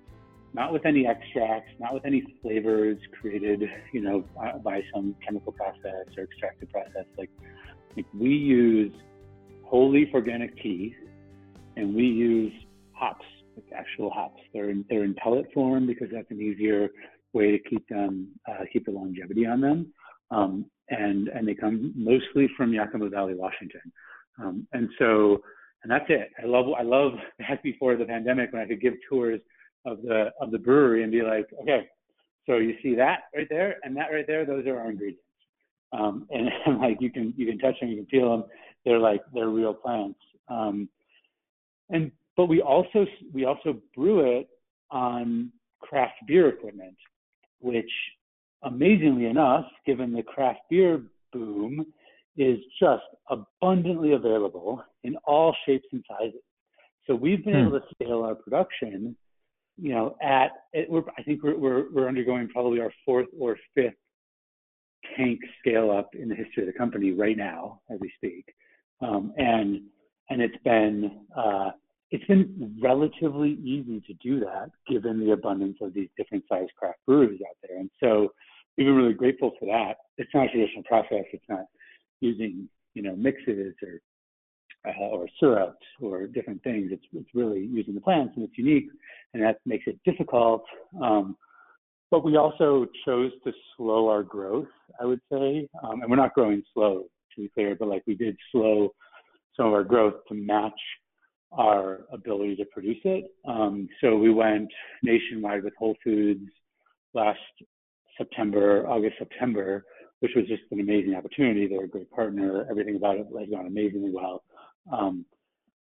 not 0.54 0.74
with 0.74 0.86
any 0.86 1.08
extracts, 1.08 1.72
not 1.80 1.94
with 1.94 2.06
any 2.06 2.24
flavors 2.42 2.98
created, 3.20 3.64
you 3.94 4.02
know, 4.02 4.26
by 4.64 4.82
some 4.94 5.16
chemical 5.26 5.52
process 5.54 6.08
or 6.18 6.24
extractive 6.24 6.70
process. 6.72 7.06
Like, 7.18 7.30
like 7.96 8.06
we 8.14 8.30
use 8.30 8.94
whole 9.64 9.90
leaf 9.92 10.10
organic 10.14 10.56
tea, 10.62 10.96
and 11.78 11.96
we 11.96 12.04
use 12.04 12.54
hops, 12.94 13.26
like 13.56 13.66
actual 13.74 14.10
hops. 14.10 14.42
They're 14.54 14.70
in, 14.70 14.86
they're 14.90 15.04
in 15.04 15.14
pellet 15.16 15.48
form 15.54 15.88
because 15.88 16.10
that's 16.12 16.30
an 16.30 16.42
easier 16.42 16.90
way 17.34 17.52
to 17.52 17.60
keep 17.60 17.88
them 17.88 18.28
uh, 18.50 18.66
keep 18.72 18.86
the 18.86 18.92
longevity 18.92 19.46
on 19.46 19.62
them. 19.62 19.94
Um, 20.32 20.66
and 20.90 21.30
and 21.30 21.48
they 21.48 21.54
come 21.54 21.94
mostly 21.96 22.50
from 22.58 22.74
Yakima 22.74 23.10
Valley, 23.10 23.34
Washington. 23.34 23.82
Um, 24.42 24.68
and 24.74 24.90
so 25.00 25.42
and 25.84 25.92
that's 25.92 26.06
it. 26.10 26.30
I 26.42 26.46
love 26.46 26.66
I 26.78 26.84
love 26.84 27.14
back 27.40 27.64
before 27.64 27.96
the 27.96 28.06
pandemic 28.06 28.52
when 28.52 28.62
I 28.62 28.68
could 28.68 28.82
give 28.82 28.94
tours 29.10 29.40
of 29.86 30.02
the 30.02 30.32
of 30.40 30.52
the 30.52 30.60
brewery 30.60 31.04
and 31.04 31.12
be 31.12 31.22
like, 31.22 31.48
okay, 31.62 31.88
so 32.46 32.58
you 32.58 32.76
see 32.82 32.96
that 32.96 33.22
right 33.36 33.48
there 33.50 33.78
and 33.84 33.96
that 33.98 34.12
right 34.12 34.26
there, 34.28 34.46
those 34.46 34.66
are 34.68 34.80
our 34.80 34.90
ingredients. 34.92 35.24
Um, 35.94 36.28
and, 36.32 36.50
and, 36.66 36.80
like 36.80 36.98
you 37.00 37.12
can 37.12 37.34
you 37.38 37.46
can 37.46 37.60
touch 37.60 37.80
them, 37.80 37.90
you 37.90 37.98
can 37.98 38.06
feel 38.08 38.32
them. 38.32 38.46
They're 38.86 39.00
like 39.00 39.22
they're 39.34 39.50
real 39.50 39.74
plants. 39.74 40.20
Um, 40.48 40.90
and 41.90 42.12
but 42.38 42.46
we 42.46 42.62
also 42.62 43.06
we 43.34 43.46
also 43.46 43.78
brew 43.96 44.40
it 44.40 44.50
on 44.90 45.52
craft 45.80 46.16
beer 46.28 46.50
equipment, 46.50 46.96
which 47.60 47.90
amazingly 48.64 49.26
enough, 49.26 49.66
given 49.86 50.14
the 50.14 50.24
craft 50.24 50.60
beer 50.70 51.02
boom, 51.34 51.86
is 52.38 52.60
just 52.80 53.04
abundantly 53.30 54.14
available 54.14 54.84
in 55.04 55.16
all 55.26 55.56
shapes 55.66 55.88
and 55.92 56.04
sizes. 56.08 56.42
So 57.08 57.16
we've 57.16 57.44
been 57.44 57.54
hmm. 57.54 57.68
able 57.68 57.80
to 57.80 57.86
scale 57.94 58.24
our 58.24 58.36
production, 58.36 59.16
you 59.78 59.94
know, 59.94 60.16
at 60.22 60.52
it, 60.74 60.90
we're, 60.90 61.04
I 61.18 61.24
think 61.24 61.44
we're, 61.44 61.58
we're 61.58 61.92
we're 61.92 62.08
undergoing 62.08 62.48
probably 62.50 62.80
our 62.80 62.94
fourth 63.06 63.28
or 63.40 63.58
fifth 63.76 63.94
tank 65.18 65.40
scale 65.60 65.92
up 65.92 66.10
in 66.14 66.30
the 66.30 66.36
history 66.36 66.64
of 66.64 66.68
the 66.68 66.78
company 66.78 67.12
right 67.12 67.38
now 67.38 67.82
as 67.92 68.00
we 68.00 68.12
speak. 68.16 68.46
Um, 69.02 69.34
and 69.38 69.82
and 70.30 70.42
it's 70.42 70.58
been 70.64 71.26
uh, 71.36 71.72
it's 72.12 72.26
been 72.26 72.78
relatively 72.82 73.52
easy 73.64 74.02
to 74.02 74.14
do 74.16 74.40
that 74.42 74.70
given 74.88 75.20
the 75.20 75.32
abundance 75.32 75.78
of 75.82 75.94
these 75.94 76.10
different 76.18 76.44
sized 76.50 76.72
craft 76.76 77.00
breweries 77.08 77.42
out 77.48 77.56
there. 77.64 77.80
And 77.80 77.90
so 78.02 78.34
we've 78.78 78.86
been 78.86 78.96
really 78.96 79.14
grateful 79.14 79.52
for 79.60 79.66
that. 79.66 79.96
It's 80.18 80.30
not 80.34 80.48
a 80.48 80.50
traditional 80.50 80.84
process. 80.84 81.26
It's 81.34 81.44
not 81.50 81.66
using 82.20 82.70
you 82.94 83.02
know 83.02 83.16
mixes 83.16 83.74
or 83.82 84.02
uh, 84.88 85.00
or 85.00 85.28
syrups 85.40 85.86
or 86.02 86.28
different 86.28 86.62
things. 86.64 86.90
It's 86.92 87.06
it's 87.14 87.30
really 87.34 87.68
using 87.72 87.96
the 87.96 88.02
plants 88.02 88.34
and 88.36 88.46
it's 88.46 88.58
unique, 88.58 88.90
and 89.34 89.44
that 89.44 89.58
makes 89.66 89.86
it 89.88 90.00
difficult. 90.06 90.64
Um, 91.02 91.36
but 92.10 92.26
we 92.26 92.36
also 92.36 92.88
chose 93.06 93.32
to 93.46 93.52
slow 93.76 94.10
our 94.10 94.24
growth, 94.24 94.68
I 95.00 95.06
would 95.06 95.22
say. 95.32 95.68
Um, 95.84 96.02
and 96.02 96.10
we're 96.10 96.18
not 96.18 96.34
growing 96.34 96.62
slow, 96.74 97.06
to 97.36 97.42
be 97.42 97.50
clear, 97.50 97.76
but 97.76 97.88
like 97.88 98.04
we 98.06 98.16
did 98.16 98.36
slow 98.52 98.94
some 99.56 99.68
of 99.68 99.74
our 99.74 99.84
growth 99.84 100.16
to 100.28 100.34
match 100.34 100.80
our 101.54 102.02
ability 102.12 102.56
to 102.58 102.66
produce 102.66 103.00
it. 103.04 103.26
Um, 103.48 103.88
so 104.02 104.18
we 104.18 104.32
went 104.32 104.70
nationwide 105.04 105.64
with 105.64 105.74
Whole 105.78 105.96
Foods 106.04 106.50
last 107.14 107.40
September, 108.18 108.88
August, 108.88 109.16
September, 109.18 109.84
which 110.20 110.32
was 110.36 110.48
just 110.48 110.64
an 110.72 110.80
amazing 110.80 111.16
opportunity. 111.16 111.68
They're 111.68 111.86
a 111.86 111.90
great 111.90 112.12
partner. 112.12 112.66
Everything 112.70 112.96
about 112.96 113.18
it 113.18 113.28
has 113.38 113.50
gone 113.50 113.68
amazingly 113.68 114.12
well. 114.12 114.44
Um, 114.92 115.26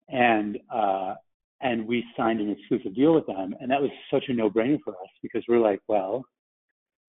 and 0.08 0.58
uh, 0.74 1.16
and 1.62 1.86
we 1.86 2.04
signed 2.16 2.40
an 2.40 2.50
exclusive 2.50 2.96
deal 2.96 3.14
with 3.14 3.26
them 3.28 3.56
and 3.60 3.70
that 3.70 3.82
was 3.82 3.92
such 4.12 4.26
a 4.28 4.34
no-brainer 4.34 4.80
for 4.84 4.94
us 4.94 5.10
because 5.22 5.44
we're 5.48 5.60
like 5.60 5.82
well 5.88 6.24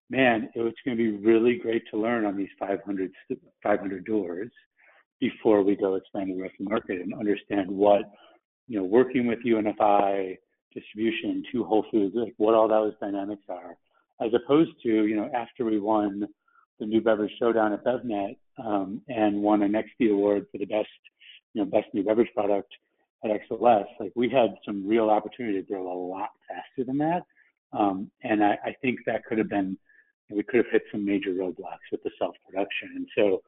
man 0.08 0.48
it 0.54 0.60
was 0.60 0.74
going 0.84 0.96
to 0.96 1.02
be 1.02 1.24
really 1.24 1.56
great 1.56 1.82
to 1.90 1.98
learn 1.98 2.24
on 2.24 2.36
these 2.36 2.48
500 2.58 3.10
500 3.62 4.04
doors 4.04 4.50
before 5.20 5.62
we 5.62 5.76
go 5.76 5.94
expand 5.94 6.30
the 6.30 6.42
rest 6.42 6.54
of 6.58 6.66
the 6.66 6.70
market 6.70 7.00
and 7.00 7.14
understand 7.14 7.70
what 7.70 8.02
you 8.66 8.78
know 8.78 8.84
working 8.84 9.26
with 9.26 9.38
UNFI 9.46 10.36
distribution 10.74 11.42
to 11.52 11.64
Whole 11.64 11.84
Foods 11.90 12.14
like 12.16 12.34
what 12.38 12.54
all 12.54 12.68
those 12.68 12.94
dynamics 13.00 13.42
are 13.48 13.76
as 14.20 14.32
opposed 14.34 14.70
to 14.82 14.88
you 14.88 15.16
know 15.16 15.30
after 15.34 15.64
we 15.64 15.78
won 15.78 16.26
the 16.78 16.86
new 16.86 17.00
beverage 17.00 17.32
showdown 17.38 17.72
at 17.72 17.84
BevNet 17.84 18.36
um, 18.64 19.02
and 19.08 19.40
won 19.40 19.62
a 19.62 19.68
Nexty 19.68 20.10
award 20.10 20.46
for 20.50 20.58
the 20.58 20.66
best 20.66 20.88
you 21.54 21.62
know 21.62 21.70
best 21.70 21.86
new 21.92 22.02
beverage 22.02 22.30
product 22.34 22.72
at 23.24 23.30
XLS, 23.30 23.84
like 23.98 24.12
we 24.14 24.28
had 24.28 24.54
some 24.64 24.86
real 24.86 25.10
opportunity 25.10 25.60
to 25.60 25.66
grow 25.66 25.92
a 25.92 25.98
lot 26.08 26.30
faster 26.48 26.84
than 26.84 26.98
that. 26.98 27.22
Um, 27.72 28.10
and 28.24 28.42
I, 28.42 28.58
I, 28.64 28.74
think 28.82 28.98
that 29.06 29.24
could 29.24 29.38
have 29.38 29.48
been, 29.48 29.78
we 30.28 30.42
could 30.42 30.56
have 30.56 30.72
hit 30.72 30.82
some 30.90 31.04
major 31.04 31.30
roadblocks 31.30 31.86
with 31.92 32.02
the 32.02 32.10
self 32.18 32.34
production. 32.44 32.90
And 32.96 33.06
so 33.16 33.42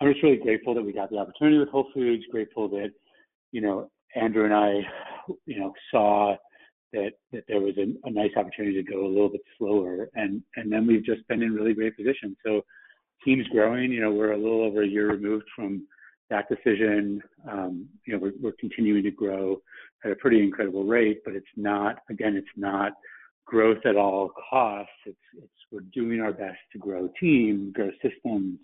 I'm 0.00 0.12
just 0.12 0.22
really 0.24 0.38
grateful 0.38 0.74
that 0.74 0.82
we 0.82 0.92
got 0.92 1.10
the 1.10 1.18
opportunity 1.18 1.58
with 1.58 1.68
Whole 1.68 1.86
Foods, 1.94 2.24
grateful 2.32 2.68
that, 2.70 2.90
you 3.52 3.60
know, 3.60 3.88
Andrew 4.16 4.44
and 4.44 4.54
I, 4.54 4.80
you 5.46 5.60
know, 5.60 5.72
saw 5.90 6.34
that, 6.92 7.12
that 7.32 7.44
there 7.46 7.60
was 7.60 7.74
a, 7.78 8.08
a 8.08 8.10
nice 8.10 8.32
opportunity 8.36 8.82
to 8.82 8.90
go 8.90 9.06
a 9.06 9.08
little 9.08 9.28
bit 9.28 9.42
slower. 9.56 10.08
And, 10.14 10.42
and 10.56 10.72
then 10.72 10.86
we've 10.86 11.04
just 11.04 11.26
been 11.28 11.42
in 11.42 11.54
really 11.54 11.74
great 11.74 11.96
position. 11.96 12.36
So 12.44 12.62
team's 13.24 13.46
growing, 13.48 13.92
you 13.92 14.00
know, 14.00 14.10
we're 14.10 14.32
a 14.32 14.38
little 14.38 14.62
over 14.62 14.82
a 14.82 14.88
year 14.88 15.10
removed 15.10 15.46
from 15.54 15.86
that 16.30 16.48
decision. 16.48 17.22
Um, 17.50 17.88
you 18.06 18.14
know, 18.14 18.20
we're, 18.20 18.32
we're, 18.40 18.56
continuing 18.58 19.02
to 19.02 19.10
grow 19.10 19.60
at 20.04 20.12
a 20.12 20.16
pretty 20.16 20.42
incredible 20.42 20.84
rate, 20.84 21.20
but 21.24 21.34
it's 21.34 21.46
not, 21.56 21.96
again, 22.08 22.36
it's 22.36 22.46
not 22.56 22.92
growth 23.44 23.84
at 23.84 23.96
all 23.96 24.30
costs. 24.48 24.92
It's, 25.06 25.18
it's, 25.36 25.52
we're 25.70 25.80
doing 25.92 26.20
our 26.20 26.32
best 26.32 26.58
to 26.72 26.78
grow 26.78 27.08
team, 27.20 27.72
grow 27.74 27.90
systems, 28.02 28.58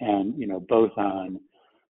and, 0.00 0.38
you 0.38 0.46
know, 0.46 0.60
both 0.60 0.92
on 0.96 1.40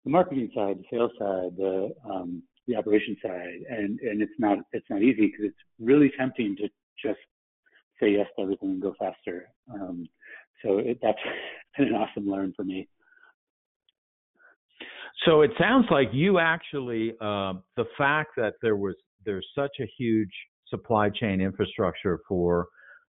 the 0.06 0.10
marketing 0.10 0.50
side, 0.56 0.78
the 0.80 0.84
sales 0.96 1.12
side, 1.20 1.58
the, 1.58 1.94
um, 2.10 2.44
the 2.68 2.76
operation 2.76 3.18
side. 3.22 3.60
And, 3.70 4.00
and 4.00 4.22
it's 4.22 4.32
not, 4.40 4.60
it's 4.72 4.90
not 4.90 5.02
easy 5.02 5.28
because 5.28 5.46
it's 5.46 5.58
really 5.80 6.12
tempting 6.18 6.56
to 6.58 6.70
just 7.02 7.20
say 8.00 8.12
yes 8.12 8.28
to 8.36 8.44
everything 8.44 8.70
and 8.70 8.82
go 8.82 8.94
faster. 9.00 9.50
Um, 9.74 10.08
so 10.64 10.78
it, 10.78 11.00
that's 11.02 11.18
been 11.78 11.90
an 11.90 11.96
awesome 11.96 12.30
learn 12.30 12.54
for 12.56 12.64
me. 12.64 12.88
So 15.26 15.42
it 15.42 15.52
sounds 15.60 15.86
like 15.90 16.10
you 16.12 16.40
actually 16.40 17.12
uh, 17.22 17.54
the 17.78 17.86
fact 17.98 18.32
that 18.38 18.54
there 18.62 18.76
was 18.76 18.96
there's 19.26 19.48
such 19.56 19.78
a 19.80 19.86
huge 19.98 20.32
supply 20.68 21.10
chain 21.10 21.40
infrastructure 21.40 22.20
for 22.28 22.68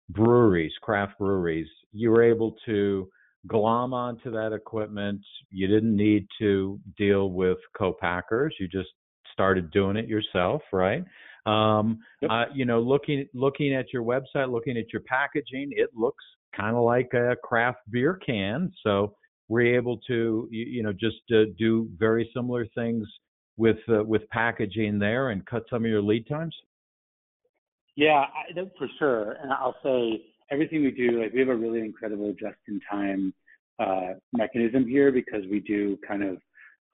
breweries, 0.09 0.73
craft 0.83 1.19
breweries, 1.19 1.69
you 1.93 2.11
were 2.11 2.23
able 2.23 2.57
to 2.67 3.09
glom 3.47 3.95
onto 3.95 4.31
that 4.31 4.53
equipment. 4.53 5.21
You 5.51 5.67
didn't 5.67 5.97
need 5.97 6.27
to 6.39 6.79
deal 6.99 7.31
with 7.31 7.59
co-packers. 7.77 8.55
You 8.61 8.69
just 8.69 8.89
started 9.33 9.71
doing 9.71 9.97
it 9.97 10.09
yourself, 10.09 10.63
right? 10.73 11.05
Um, 11.47 12.01
yep. 12.21 12.31
uh, 12.31 12.45
you 12.55 12.65
know, 12.65 12.81
looking 12.81 13.27
looking 13.33 13.75
at 13.75 13.93
your 13.93 14.03
website, 14.03 14.53
looking 14.53 14.77
at 14.77 14.93
your 14.93 15.03
packaging, 15.03 15.71
it 15.73 15.91
looks 15.95 16.25
kind 16.55 16.77
of 16.77 16.85
like 16.85 17.13
a 17.15 17.37
craft 17.43 17.79
beer 17.91 18.21
can. 18.25 18.73
So 18.83 19.15
we're 19.51 19.77
able 19.77 19.97
to, 20.07 20.49
you, 20.53 20.81
know, 20.85 20.93
just 20.93 21.17
uh, 21.33 21.51
do 21.59 21.89
very 21.99 22.31
similar 22.33 22.67
things 22.67 23.07
with 23.57 23.79
uh, 23.93 24.05
with 24.05 24.23
packaging 24.31 24.99
there 24.99 25.31
and 25.31 25.45
cut 25.45 25.65
some 25.69 25.85
of 25.85 25.91
your 25.91 26.01
lead 26.01 26.27
times. 26.29 26.55
Yeah, 27.97 28.23
I, 28.23 28.55
for 28.79 28.87
sure. 29.01 29.33
And 29.43 29.53
I'll 29.53 29.75
say 29.83 30.25
everything 30.53 30.85
we 30.85 30.93
do, 30.93 31.21
like 31.21 31.33
we 31.33 31.41
have 31.41 31.49
a 31.49 31.57
really 31.57 31.81
incredible 31.81 32.33
just-in-time 32.39 33.35
uh, 33.81 34.15
mechanism 34.33 34.87
here 34.87 35.11
because 35.11 35.43
we 35.51 35.59
do 35.59 35.99
kind 36.07 36.23
of 36.23 36.39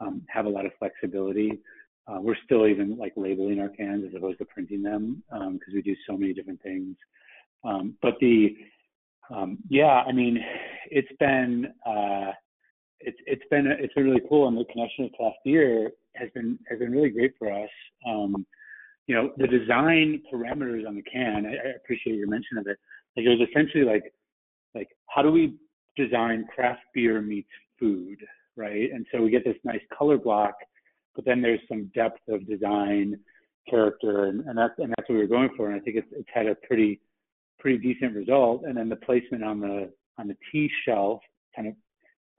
um, 0.01 0.23
have 0.29 0.47
a 0.47 0.49
lot 0.49 0.65
of 0.65 0.73
flexibility. 0.79 1.61
Uh, 2.09 2.21
we're 2.23 2.37
still 2.47 2.67
even 2.67 2.97
like 2.97 3.13
labeling 3.17 3.61
our 3.61 3.69
cans 3.69 4.03
as 4.09 4.15
opposed 4.17 4.39
to 4.39 4.47
printing 4.47 4.83
them 4.83 5.23
because 5.29 5.43
um, 5.47 5.75
we 5.75 5.83
do 5.83 5.95
so 6.09 6.17
many 6.17 6.33
different 6.33 6.63
things. 6.63 6.97
Um, 7.65 7.97
but 8.01 8.15
the 8.21 8.57
um, 9.35 9.59
yeah, 9.69 10.03
I 10.07 10.13
mean, 10.13 10.39
it's 10.91 11.13
been 11.19 11.67
uh, 11.85 12.33
it's 13.01 13.19
it's 13.27 13.43
been 13.51 13.67
it's 13.67 13.95
been 13.95 14.05
really 14.05 14.23
cool, 14.29 14.49
and 14.49 14.57
the 14.57 14.65
connection 14.65 15.05
with 15.05 15.13
craft 15.15 15.37
beer 15.45 15.91
has 16.15 16.29
been 16.35 16.59
has 16.69 16.79
been 16.79 16.93
really 16.93 17.11
great 17.11 17.35
for 17.39 17.53
us. 17.53 17.71
Um, 18.07 18.47
you 19.07 19.15
know, 19.15 19.31
the 19.37 19.47
design 19.47 20.23
parameters 20.33 20.87
on 20.87 20.97
the 20.97 21.03
can. 21.03 21.47
I, 21.47 21.69
I 21.69 21.73
appreciate 21.77 22.17
your 22.17 22.29
mention 22.29 22.59
of 22.59 22.67
it. 22.67 22.79
Like 23.17 23.27
it 23.27 23.29
was 23.29 23.49
essentially 23.49 23.85
like 23.85 24.13
like 24.75 24.89
how 25.09 25.23
do 25.23 25.31
we 25.31 25.57
design 25.97 26.47
craft 26.55 26.83
beer 26.95 27.21
meets 27.21 27.49
food, 27.79 28.19
right? 28.57 28.91
And 28.93 29.07
so 29.13 29.23
we 29.23 29.31
get 29.31 29.45
this 29.45 29.57
nice 29.65 29.81
color 29.97 30.19
block, 30.19 30.55
but 31.15 31.25
then 31.25 31.41
there's 31.41 31.61
some 31.69 31.91
depth 31.95 32.21
of 32.29 32.47
design, 32.47 33.19
character, 33.69 34.27
and, 34.27 34.41
and 34.47 34.57
that's 34.57 34.75
and 34.79 34.91
that's 34.91 35.09
what 35.09 35.17
we 35.17 35.21
were 35.21 35.27
going 35.27 35.51
for. 35.57 35.71
And 35.71 35.81
I 35.81 35.85
think 35.85 35.97
it's 35.97 36.09
it's 36.13 36.29
had 36.33 36.47
a 36.47 36.55
pretty 36.67 37.01
pretty 37.59 37.79
decent 37.79 38.15
result. 38.15 38.65
And 38.65 38.77
then 38.77 38.89
the 38.89 38.97
placement 38.97 39.45
on 39.45 39.61
the 39.61 39.93
on 40.19 40.29
the 40.29 40.37
tea 40.51 40.71
shelf 40.85 41.21
kind 41.55 41.69
of 41.69 41.75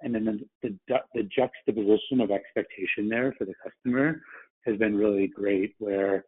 and 0.01 0.13
then 0.13 0.25
the, 0.61 0.69
the, 0.87 0.97
the 1.13 1.23
juxtaposition 1.23 2.21
of 2.21 2.31
expectation 2.31 3.09
there 3.09 3.33
for 3.37 3.45
the 3.45 3.53
customer 3.63 4.21
has 4.65 4.77
been 4.77 4.95
really 4.95 5.27
great 5.27 5.75
where 5.79 6.25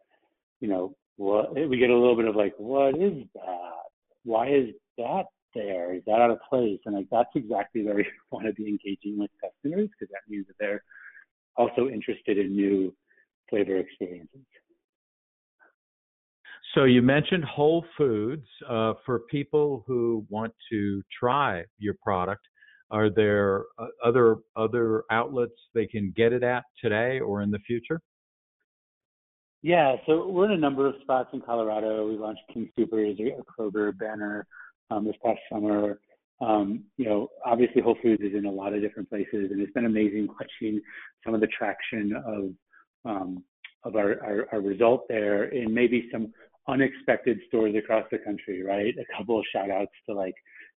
you 0.60 0.68
know 0.68 0.94
what 1.16 1.54
we 1.54 1.76
get 1.76 1.90
a 1.90 1.96
little 1.96 2.16
bit 2.16 2.26
of 2.26 2.36
like 2.36 2.54
what 2.58 2.96
is 2.96 3.24
that? 3.34 3.72
Why 4.24 4.48
is 4.48 4.68
that 4.98 5.24
there? 5.54 5.94
Is 5.94 6.02
that 6.06 6.20
out 6.20 6.30
of 6.30 6.38
place? 6.48 6.80
And 6.86 6.94
like 6.94 7.06
that's 7.10 7.30
exactly 7.34 7.84
where 7.84 7.94
we 7.96 8.06
want 8.30 8.46
to 8.46 8.52
be 8.52 8.68
engaging 8.68 9.18
with 9.18 9.30
customers 9.40 9.88
because 9.88 10.10
that 10.12 10.30
means 10.30 10.46
that 10.48 10.56
they're 10.58 10.82
also 11.56 11.88
interested 11.88 12.38
in 12.38 12.54
new 12.54 12.94
flavor 13.48 13.76
experiences. 13.76 14.40
So 16.74 16.84
you 16.84 17.02
mentioned 17.02 17.44
whole 17.44 17.84
foods 17.98 18.46
uh, 18.68 18.94
for 19.04 19.20
people 19.30 19.82
who 19.86 20.24
want 20.30 20.54
to 20.70 21.02
try 21.18 21.64
your 21.78 21.94
product 22.02 22.46
are 22.90 23.10
there 23.10 23.64
uh, 23.78 23.86
other 24.04 24.36
other 24.56 25.04
outlets 25.10 25.52
they 25.74 25.86
can 25.86 26.12
get 26.16 26.32
it 26.32 26.42
at 26.42 26.64
today 26.82 27.20
or 27.20 27.42
in 27.42 27.50
the 27.50 27.58
future? 27.60 28.00
Yeah, 29.62 29.96
so 30.06 30.26
we're 30.26 30.46
in 30.46 30.52
a 30.52 30.56
number 30.56 30.86
of 30.86 30.94
spots 31.02 31.28
in 31.32 31.42
Colorado. 31.42 32.08
We 32.08 32.16
launched 32.16 32.40
King 32.52 32.70
Soopers, 32.78 33.18
a 33.20 33.42
Kroger 33.60 33.96
banner 33.96 34.46
um, 34.90 35.04
this 35.04 35.16
past 35.24 35.38
summer. 35.52 36.00
Um, 36.40 36.84
you 36.96 37.04
know, 37.04 37.28
obviously 37.44 37.82
Whole 37.82 37.98
Foods 38.02 38.22
is 38.22 38.34
in 38.34 38.46
a 38.46 38.50
lot 38.50 38.72
of 38.72 38.80
different 38.80 39.10
places, 39.10 39.50
and 39.50 39.60
it's 39.60 39.72
been 39.72 39.84
amazing 39.84 40.28
watching 40.28 40.80
some 41.24 41.34
of 41.34 41.42
the 41.42 41.48
traction 41.48 42.14
of 42.26 42.50
um, 43.04 43.44
of 43.84 43.96
our, 43.96 44.22
our, 44.22 44.46
our 44.52 44.60
result 44.60 45.06
there 45.08 45.44
in 45.44 45.72
maybe 45.72 46.08
some 46.12 46.32
unexpected 46.68 47.38
stores 47.48 47.74
across 47.76 48.04
the 48.10 48.18
country. 48.18 48.62
Right, 48.62 48.94
a 48.98 49.16
couple 49.18 49.38
of 49.38 49.44
shout 49.52 49.70
outs 49.70 49.92
to 50.08 50.14
like 50.14 50.34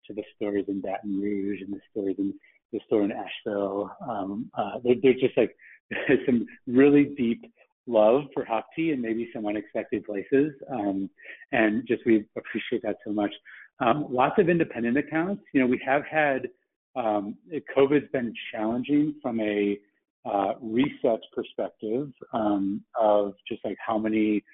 to 0.06 0.14
the 0.14 0.22
stores 0.36 0.64
in 0.68 0.80
Baton 0.80 1.20
Rouge 1.20 1.60
and 1.60 1.72
the 1.72 1.80
stores 1.90 2.16
in 2.18 2.34
the 2.72 2.80
store 2.86 3.04
in 3.04 3.12
Asheville. 3.12 3.90
Um, 4.08 4.50
uh, 4.56 4.78
just 5.02 5.36
like 5.36 5.56
some 6.26 6.46
really 6.66 7.14
deep 7.16 7.44
love 7.86 8.22
for 8.32 8.44
hop 8.44 8.66
tea 8.74 8.92
and 8.92 9.02
maybe 9.02 9.28
some 9.34 9.46
unexpected 9.46 10.04
places. 10.04 10.52
Um, 10.70 11.10
and 11.50 11.86
just 11.86 12.02
we 12.06 12.24
appreciate 12.36 12.82
that 12.82 12.96
so 13.04 13.12
much. 13.12 13.32
Um, 13.80 14.06
lots 14.10 14.38
of 14.38 14.48
independent 14.48 14.96
accounts. 14.96 15.42
You 15.52 15.60
know, 15.60 15.66
we 15.66 15.80
have 15.84 16.04
had 16.04 16.48
um, 16.94 17.36
COVID's 17.76 18.10
been 18.12 18.32
challenging 18.52 19.14
from 19.22 19.40
a 19.40 19.78
uh, 20.24 20.52
reset 20.60 21.20
perspective 21.34 22.12
um, 22.32 22.82
of 22.98 23.34
just 23.48 23.64
like 23.64 23.76
how 23.84 23.98
many 23.98 24.44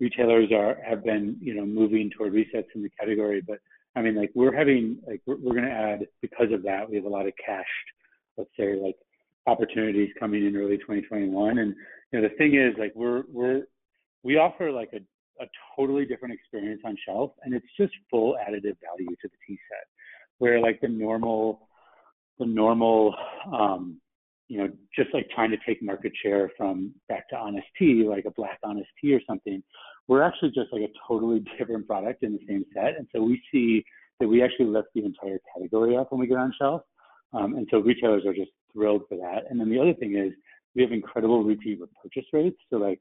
retailers 0.00 0.50
are 0.52 0.78
have 0.84 1.04
been 1.04 1.36
you 1.40 1.54
know 1.54 1.64
moving 1.64 2.10
toward 2.10 2.32
resets 2.32 2.66
in 2.74 2.82
the 2.82 2.90
category, 2.98 3.40
but 3.40 3.58
I 3.94 4.02
mean, 4.02 4.16
like 4.16 4.30
we're 4.34 4.56
having, 4.56 4.98
like 5.06 5.20
we're, 5.26 5.36
we're 5.36 5.54
going 5.54 5.66
to 5.66 5.70
add 5.70 6.06
because 6.20 6.52
of 6.52 6.62
that. 6.62 6.88
We 6.88 6.96
have 6.96 7.04
a 7.04 7.08
lot 7.08 7.26
of 7.26 7.32
cached, 7.44 7.66
let's 8.36 8.50
say, 8.58 8.74
like 8.74 8.96
opportunities 9.46 10.10
coming 10.18 10.46
in 10.46 10.56
early 10.56 10.78
2021. 10.78 11.58
And 11.58 11.74
you 12.12 12.20
know, 12.20 12.28
the 12.28 12.34
thing 12.36 12.54
is, 12.54 12.74
like 12.78 12.92
we're 12.94 13.24
we're 13.28 13.62
we 14.22 14.36
offer 14.36 14.70
like 14.70 14.90
a 14.92 15.00
a 15.42 15.46
totally 15.76 16.04
different 16.04 16.34
experience 16.34 16.82
on 16.84 16.96
shelf, 17.06 17.32
and 17.42 17.54
it's 17.54 17.66
just 17.78 17.92
full 18.10 18.36
additive 18.36 18.76
value 18.80 19.16
to 19.20 19.28
the 19.28 19.36
tea 19.46 19.58
set, 19.70 19.86
where 20.38 20.60
like 20.60 20.80
the 20.80 20.88
normal 20.88 21.68
the 22.38 22.46
normal 22.46 23.14
um, 23.52 24.00
you 24.48 24.58
know, 24.58 24.68
just 24.94 25.08
like 25.14 25.28
trying 25.30 25.50
to 25.50 25.56
take 25.66 25.82
market 25.82 26.12
share 26.22 26.50
from 26.58 26.92
back 27.08 27.26
to 27.30 27.36
honest 27.36 27.66
tea, 27.78 28.04
like 28.06 28.26
a 28.26 28.30
black 28.32 28.58
honest 28.62 28.88
tea 29.00 29.14
or 29.14 29.20
something, 29.26 29.62
we're 30.08 30.22
actually 30.22 30.50
just 30.50 30.72
like 30.72 30.82
a 30.82 30.92
totally 31.06 31.44
different 31.58 31.86
product 31.86 32.22
in 32.22 32.32
the 32.32 32.40
same 32.48 32.64
set. 32.74 32.96
And 32.98 33.06
so 33.14 33.22
we 33.22 33.40
see 33.52 33.84
that 34.20 34.28
we 34.28 34.42
actually 34.42 34.66
lift 34.66 34.88
the 34.94 35.04
entire 35.04 35.38
category 35.54 35.96
up 35.96 36.12
when 36.12 36.20
we 36.20 36.26
get 36.26 36.38
on 36.38 36.52
shelf. 36.58 36.82
Um, 37.32 37.54
and 37.54 37.66
so 37.70 37.78
retailers 37.78 38.24
are 38.26 38.34
just 38.34 38.50
thrilled 38.72 39.02
for 39.08 39.16
that. 39.16 39.44
And 39.50 39.60
then 39.60 39.70
the 39.70 39.80
other 39.80 39.94
thing 39.94 40.16
is 40.16 40.32
we 40.74 40.82
have 40.82 40.92
incredible 40.92 41.44
repeat 41.44 41.80
purchase 42.02 42.28
rates. 42.32 42.58
So 42.70 42.76
like 42.76 43.00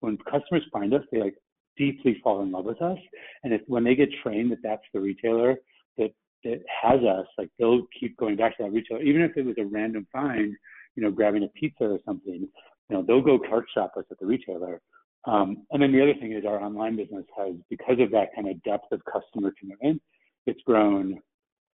when 0.00 0.16
customers 0.18 0.62
find 0.72 0.94
us, 0.94 1.02
they 1.10 1.18
like 1.18 1.34
deeply 1.76 2.20
fall 2.22 2.42
in 2.42 2.52
love 2.52 2.64
with 2.64 2.80
us. 2.82 2.98
And 3.44 3.52
if 3.52 3.60
when 3.66 3.84
they 3.84 3.94
get 3.94 4.08
trained 4.22 4.52
that 4.52 4.62
that's 4.62 4.82
the 4.92 5.00
retailer 5.00 5.56
that 5.98 6.12
that 6.44 6.60
has 6.82 7.00
us, 7.02 7.26
like 7.38 7.50
they'll 7.58 7.86
keep 7.98 8.16
going 8.16 8.36
back 8.36 8.56
to 8.56 8.64
that 8.64 8.72
retailer, 8.72 9.02
even 9.02 9.22
if 9.22 9.36
it 9.36 9.44
was 9.44 9.56
a 9.58 9.64
random 9.64 10.06
find, 10.12 10.54
you 10.96 11.02
know, 11.02 11.10
grabbing 11.10 11.44
a 11.44 11.48
pizza 11.48 11.84
or 11.84 11.98
something, 12.04 12.48
you 12.88 12.96
know, 12.96 13.02
they'll 13.06 13.22
go 13.22 13.38
cart 13.38 13.64
shop 13.72 13.92
us 13.96 14.04
at 14.10 14.18
the 14.18 14.26
retailer. 14.26 14.80
Um, 15.24 15.66
and 15.70 15.82
then 15.82 15.92
the 15.92 16.02
other 16.02 16.14
thing 16.14 16.32
is 16.32 16.44
our 16.44 16.60
online 16.60 16.96
business 16.96 17.24
has, 17.36 17.54
because 17.70 18.00
of 18.00 18.10
that 18.10 18.34
kind 18.34 18.48
of 18.48 18.62
depth 18.64 18.90
of 18.92 19.00
customer 19.04 19.52
commitment, 19.58 20.02
it's 20.46 20.60
grown 20.62 21.20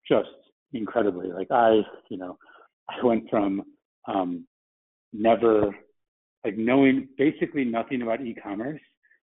just 0.08 0.28
incredibly. 0.72 1.28
Like 1.28 1.50
I, 1.50 1.82
you 2.10 2.18
know, 2.18 2.38
I 2.88 3.04
went 3.04 3.30
from 3.30 3.62
um, 4.08 4.46
never, 5.12 5.74
like 6.44 6.56
knowing 6.56 7.08
basically 7.16 7.64
nothing 7.64 8.02
about 8.02 8.20
e-commerce 8.20 8.80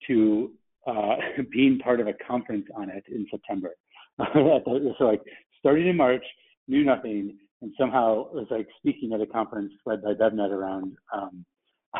to 0.08 0.52
uh, 0.88 1.16
being 1.52 1.80
part 1.80 2.00
of 2.00 2.08
a 2.08 2.14
conference 2.28 2.66
on 2.76 2.90
it 2.90 3.04
in 3.10 3.26
September. 3.32 3.72
so 4.34 4.94
like 5.06 5.22
starting 5.60 5.88
in 5.88 5.98
March, 5.98 6.24
knew 6.68 6.84
nothing, 6.84 7.38
and 7.62 7.74
somehow 7.80 8.32
was 8.32 8.48
like 8.52 8.68
speaking 8.78 9.14
at 9.14 9.22
a 9.22 9.26
conference 9.26 9.72
led 9.86 10.04
by 10.04 10.14
BevNet 10.14 10.52
around 10.52 10.96
um, 11.14 11.46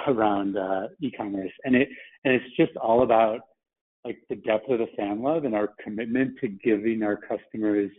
around 0.08 0.58
uh, 0.58 0.88
e-commerce, 1.02 1.52
and 1.66 1.76
it 1.76 1.90
and 2.24 2.34
it's 2.34 2.56
just 2.58 2.76
all 2.78 3.04
about 3.04 3.42
like 4.06 4.18
the 4.30 4.36
depth 4.36 4.70
of 4.70 4.80
the 4.80 4.88
fan 4.98 5.22
love 5.22 5.46
and 5.46 5.56
our 5.56 5.70
commitment 5.84 6.34
to 6.42 6.48
giving 6.48 7.04
our 7.04 7.18
customers 7.18 7.90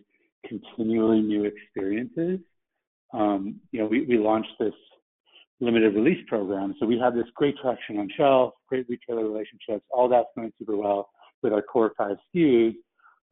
continually 0.46 1.22
new 1.22 1.44
experiences. 1.44 2.40
Um, 3.12 3.60
you 3.72 3.80
know, 3.80 3.86
we, 3.86 4.02
we 4.02 4.18
launched 4.18 4.52
this 4.58 4.74
limited 5.60 5.94
release 5.94 6.22
program, 6.28 6.74
so 6.78 6.86
we 6.86 6.98
have 6.98 7.14
this 7.14 7.26
great 7.34 7.54
traction 7.62 7.98
on 7.98 8.10
shelf, 8.16 8.52
great 8.68 8.86
retailer 8.88 9.24
relationships, 9.24 9.84
all 9.90 10.08
that's 10.08 10.28
going 10.36 10.52
super 10.58 10.76
well 10.76 11.08
with 11.42 11.52
our 11.52 11.62
core 11.62 11.92
five 11.96 12.16
SKUs, 12.34 12.74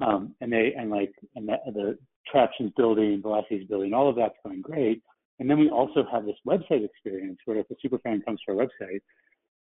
um, 0.01 0.35
and 0.40 0.53
they 0.53 0.72
and 0.79 0.90
like 0.90 1.12
and 1.37 1.48
the, 1.48 1.57
the 1.66 1.98
traction's 2.31 2.72
building, 2.77 3.20
velocity's 3.20 3.66
building, 3.68 3.92
all 3.92 4.09
of 4.09 4.16
that's 4.16 4.35
going 4.44 4.62
great. 4.62 5.03
And 5.38 5.51
then 5.51 5.59
we 5.59 5.71
also 5.71 6.05
have 6.11 6.25
this 6.25 6.37
website 6.47 6.85
experience 6.85 7.38
where 7.45 7.59
if 7.59 7.71
a 7.71 7.75
super 7.81 7.99
fan 7.99 8.23
comes 8.23 8.40
to 8.47 8.53
our 8.53 8.66
website, 8.66 9.01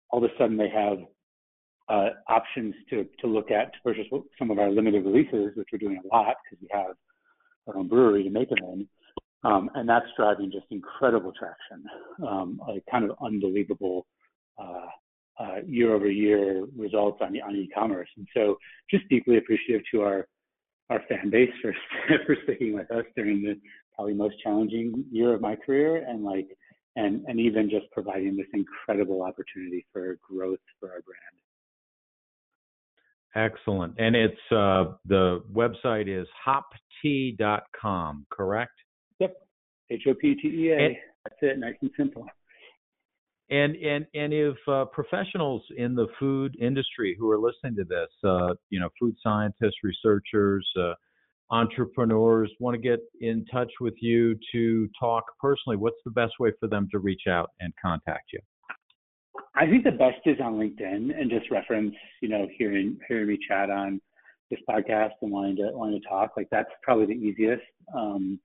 all 0.09 0.23
of 0.23 0.29
a 0.29 0.33
sudden 0.37 0.57
they 0.57 0.69
have 0.69 0.99
uh, 1.89 2.09
options 2.27 2.75
to, 2.89 3.07
to 3.19 3.27
look 3.27 3.51
at 3.51 3.73
to 3.73 3.79
purchase 3.83 4.05
some 4.37 4.51
of 4.51 4.59
our 4.59 4.69
limited 4.69 5.05
releases, 5.05 5.55
which 5.55 5.67
we're 5.71 5.79
doing 5.79 5.99
a 6.03 6.15
lot 6.15 6.35
because 6.43 6.61
we 6.61 6.67
have 6.71 6.95
our 7.67 7.77
own 7.77 7.87
brewery 7.87 8.23
to 8.23 8.29
make 8.29 8.49
them 8.49 8.59
in. 8.73 8.87
Um, 9.43 9.69
and 9.75 9.87
that's 9.87 10.05
driving 10.17 10.51
just 10.51 10.65
incredible 10.69 11.31
traction, 11.31 11.83
um, 12.27 12.61
like 12.67 12.83
kind 12.91 13.05
of 13.05 13.15
unbelievable 13.23 14.05
uh, 14.61 14.87
uh, 15.39 15.55
year 15.65 15.93
over 15.93 16.09
year 16.09 16.65
results 16.77 17.19
on, 17.21 17.35
on 17.41 17.55
e-commerce. 17.55 18.09
And 18.17 18.27
so 18.35 18.57
just 18.91 19.07
deeply 19.07 19.37
appreciative 19.37 19.81
to 19.93 20.01
our, 20.01 20.27
our 20.89 21.01
fan 21.07 21.29
base 21.29 21.51
for, 21.61 21.73
for 22.25 22.35
sticking 22.43 22.73
with 22.73 22.91
us 22.91 23.05
during 23.15 23.41
the 23.41 23.59
probably 23.99 24.15
most 24.15 24.35
challenging 24.41 25.03
year 25.11 25.33
of 25.33 25.41
my 25.41 25.57
career 25.57 26.05
and 26.07 26.23
like, 26.23 26.47
and, 26.95 27.25
and 27.27 27.37
even 27.37 27.69
just 27.69 27.85
providing 27.91 28.37
this 28.37 28.45
incredible 28.53 29.21
opportunity 29.23 29.85
for 29.91 30.17
growth 30.21 30.59
for 30.79 30.89
our 30.89 31.01
brand. 31.01 31.19
Excellent. 33.35 33.95
And 33.99 34.15
it's 34.15 34.33
uh, 34.51 34.95
the 35.05 35.43
website 35.53 36.07
is 36.07 36.25
hoptea.com, 37.05 38.25
correct? 38.31 38.71
Yep. 39.19 39.35
H 39.91 40.03
O 40.07 40.13
P 40.13 40.35
T 40.35 40.47
E 40.47 40.71
A. 40.71 40.97
That's 41.25 41.35
it. 41.41 41.59
Nice 41.59 41.75
and 41.81 41.91
simple. 41.97 42.25
And 43.49 43.75
and 43.75 44.05
and 44.15 44.33
if 44.33 44.55
uh, 44.67 44.85
professionals 44.85 45.61
in 45.77 45.93
the 45.93 46.07
food 46.19 46.55
industry 46.59 47.15
who 47.19 47.29
are 47.29 47.37
listening 47.37 47.75
to 47.75 47.83
this, 47.83 48.09
uh, 48.23 48.53
you 48.69 48.79
know, 48.79 48.89
food 48.99 49.15
scientists, 49.21 49.83
researchers, 49.83 50.67
uh, 50.79 50.93
entrepreneurs 51.51 52.51
want 52.59 52.75
to 52.75 52.81
get 52.81 52.99
in 53.21 53.45
touch 53.51 53.71
with 53.81 53.95
you 54.01 54.37
to 54.51 54.89
talk 54.99 55.23
personally, 55.39 55.77
what's 55.77 55.97
the 56.05 56.11
best 56.11 56.33
way 56.39 56.51
for 56.59 56.67
them 56.67 56.87
to 56.91 56.99
reach 56.99 57.23
out 57.27 57.49
and 57.59 57.73
contact 57.81 58.31
you? 58.33 58.39
I 59.55 59.65
think 59.65 59.83
the 59.83 59.91
best 59.91 60.19
is 60.25 60.37
on 60.43 60.53
LinkedIn 60.53 61.19
and 61.19 61.29
just 61.29 61.49
reference, 61.49 61.95
you 62.21 62.29
know, 62.29 62.47
hearing 62.57 62.97
hearing 63.07 63.27
me 63.27 63.37
chat 63.47 63.69
on 63.69 63.99
this 64.51 64.59
podcast 64.69 65.11
and 65.21 65.31
wanting 65.31 65.55
to 65.57 65.71
wanting 65.73 66.01
to 66.01 66.07
talk. 66.07 66.31
Like 66.37 66.47
that's 66.51 66.69
probably 66.83 67.07
the 67.07 67.13
easiest. 67.13 67.63
Um, 67.95 68.39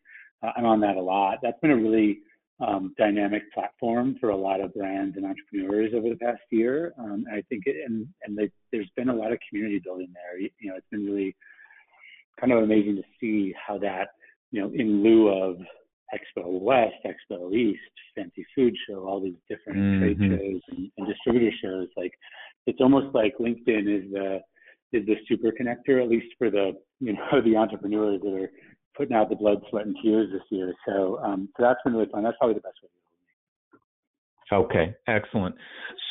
I'm 0.56 0.66
on 0.66 0.80
that 0.80 0.96
a 0.96 1.00
lot. 1.00 1.38
That's 1.42 1.58
been 1.60 1.70
a 1.70 1.76
really 1.76 2.18
um, 2.60 2.94
dynamic 2.98 3.42
platform 3.52 4.16
for 4.20 4.30
a 4.30 4.36
lot 4.36 4.60
of 4.60 4.72
brands 4.74 5.16
and 5.16 5.26
entrepreneurs 5.26 5.92
over 5.94 6.08
the 6.08 6.16
past 6.16 6.42
year. 6.50 6.92
Um, 6.98 7.24
I 7.30 7.42
think, 7.48 7.64
it, 7.66 7.76
and 7.86 8.06
and 8.24 8.36
they, 8.36 8.50
there's 8.72 8.90
been 8.96 9.08
a 9.08 9.14
lot 9.14 9.32
of 9.32 9.38
community 9.48 9.80
building 9.82 10.12
there. 10.14 10.40
You, 10.40 10.50
you 10.60 10.70
know, 10.70 10.76
it's 10.76 10.86
been 10.90 11.04
really 11.04 11.34
kind 12.40 12.52
of 12.52 12.62
amazing 12.62 12.96
to 12.96 13.02
see 13.20 13.54
how 13.54 13.78
that, 13.78 14.08
you 14.50 14.60
know, 14.60 14.70
in 14.74 15.02
lieu 15.02 15.28
of 15.28 15.56
Expo 16.12 16.60
West, 16.60 16.94
Expo 17.04 17.52
East, 17.54 17.80
Fancy 18.14 18.46
Food 18.54 18.74
Show, 18.88 19.06
all 19.06 19.20
these 19.20 19.34
different 19.48 19.78
mm-hmm. 19.78 20.00
trade 20.00 20.18
shows 20.18 20.60
and, 20.70 20.90
and 20.96 21.06
distributor 21.06 21.50
shows. 21.62 21.88
Like 21.96 22.12
it's 22.66 22.80
almost 22.80 23.14
like 23.14 23.34
LinkedIn 23.38 24.04
is 24.06 24.10
the 24.12 24.40
is 24.92 25.04
the 25.06 25.16
super 25.28 25.50
connector, 25.50 26.02
at 26.02 26.08
least 26.08 26.26
for 26.38 26.50
the 26.50 26.72
you 27.00 27.14
know 27.14 27.40
the 27.44 27.56
entrepreneurs 27.56 28.20
that 28.22 28.32
are 28.32 28.50
putting 28.96 29.16
out 29.16 29.28
the 29.28 29.36
blood, 29.36 29.58
sweat, 29.70 29.86
and 29.86 29.96
tears 30.02 30.30
this 30.32 30.42
year. 30.50 30.74
So 30.86 31.18
um, 31.22 31.48
so 31.56 31.62
that's 31.62 31.80
been 31.84 31.94
really 31.94 32.10
fun. 32.10 32.22
That's 32.22 32.36
probably 32.38 32.54
the 32.54 32.60
best 32.60 32.78
way. 32.82 32.90
Okay, 34.52 34.94
excellent. 35.08 35.54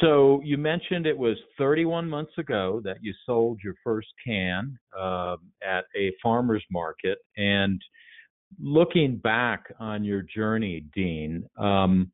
So 0.02 0.42
you 0.44 0.58
mentioned 0.58 1.06
it 1.06 1.18
was 1.18 1.38
31 1.58 2.10
months 2.10 2.34
ago 2.38 2.82
that 2.84 2.98
you 3.02 3.14
sold 3.26 3.60
your 3.64 3.76
first 3.84 4.08
can 4.26 4.78
uh, 4.98 5.38
at 5.64 5.86
a 5.96 6.12
farmer's 6.22 6.64
market, 6.72 7.20
and 7.38 7.82
looking 8.60 9.18
back 9.18 9.66
on 9.80 10.04
your 10.04 10.24
journey, 10.24 10.86
Dean, 10.96 11.48
um, 11.58 12.12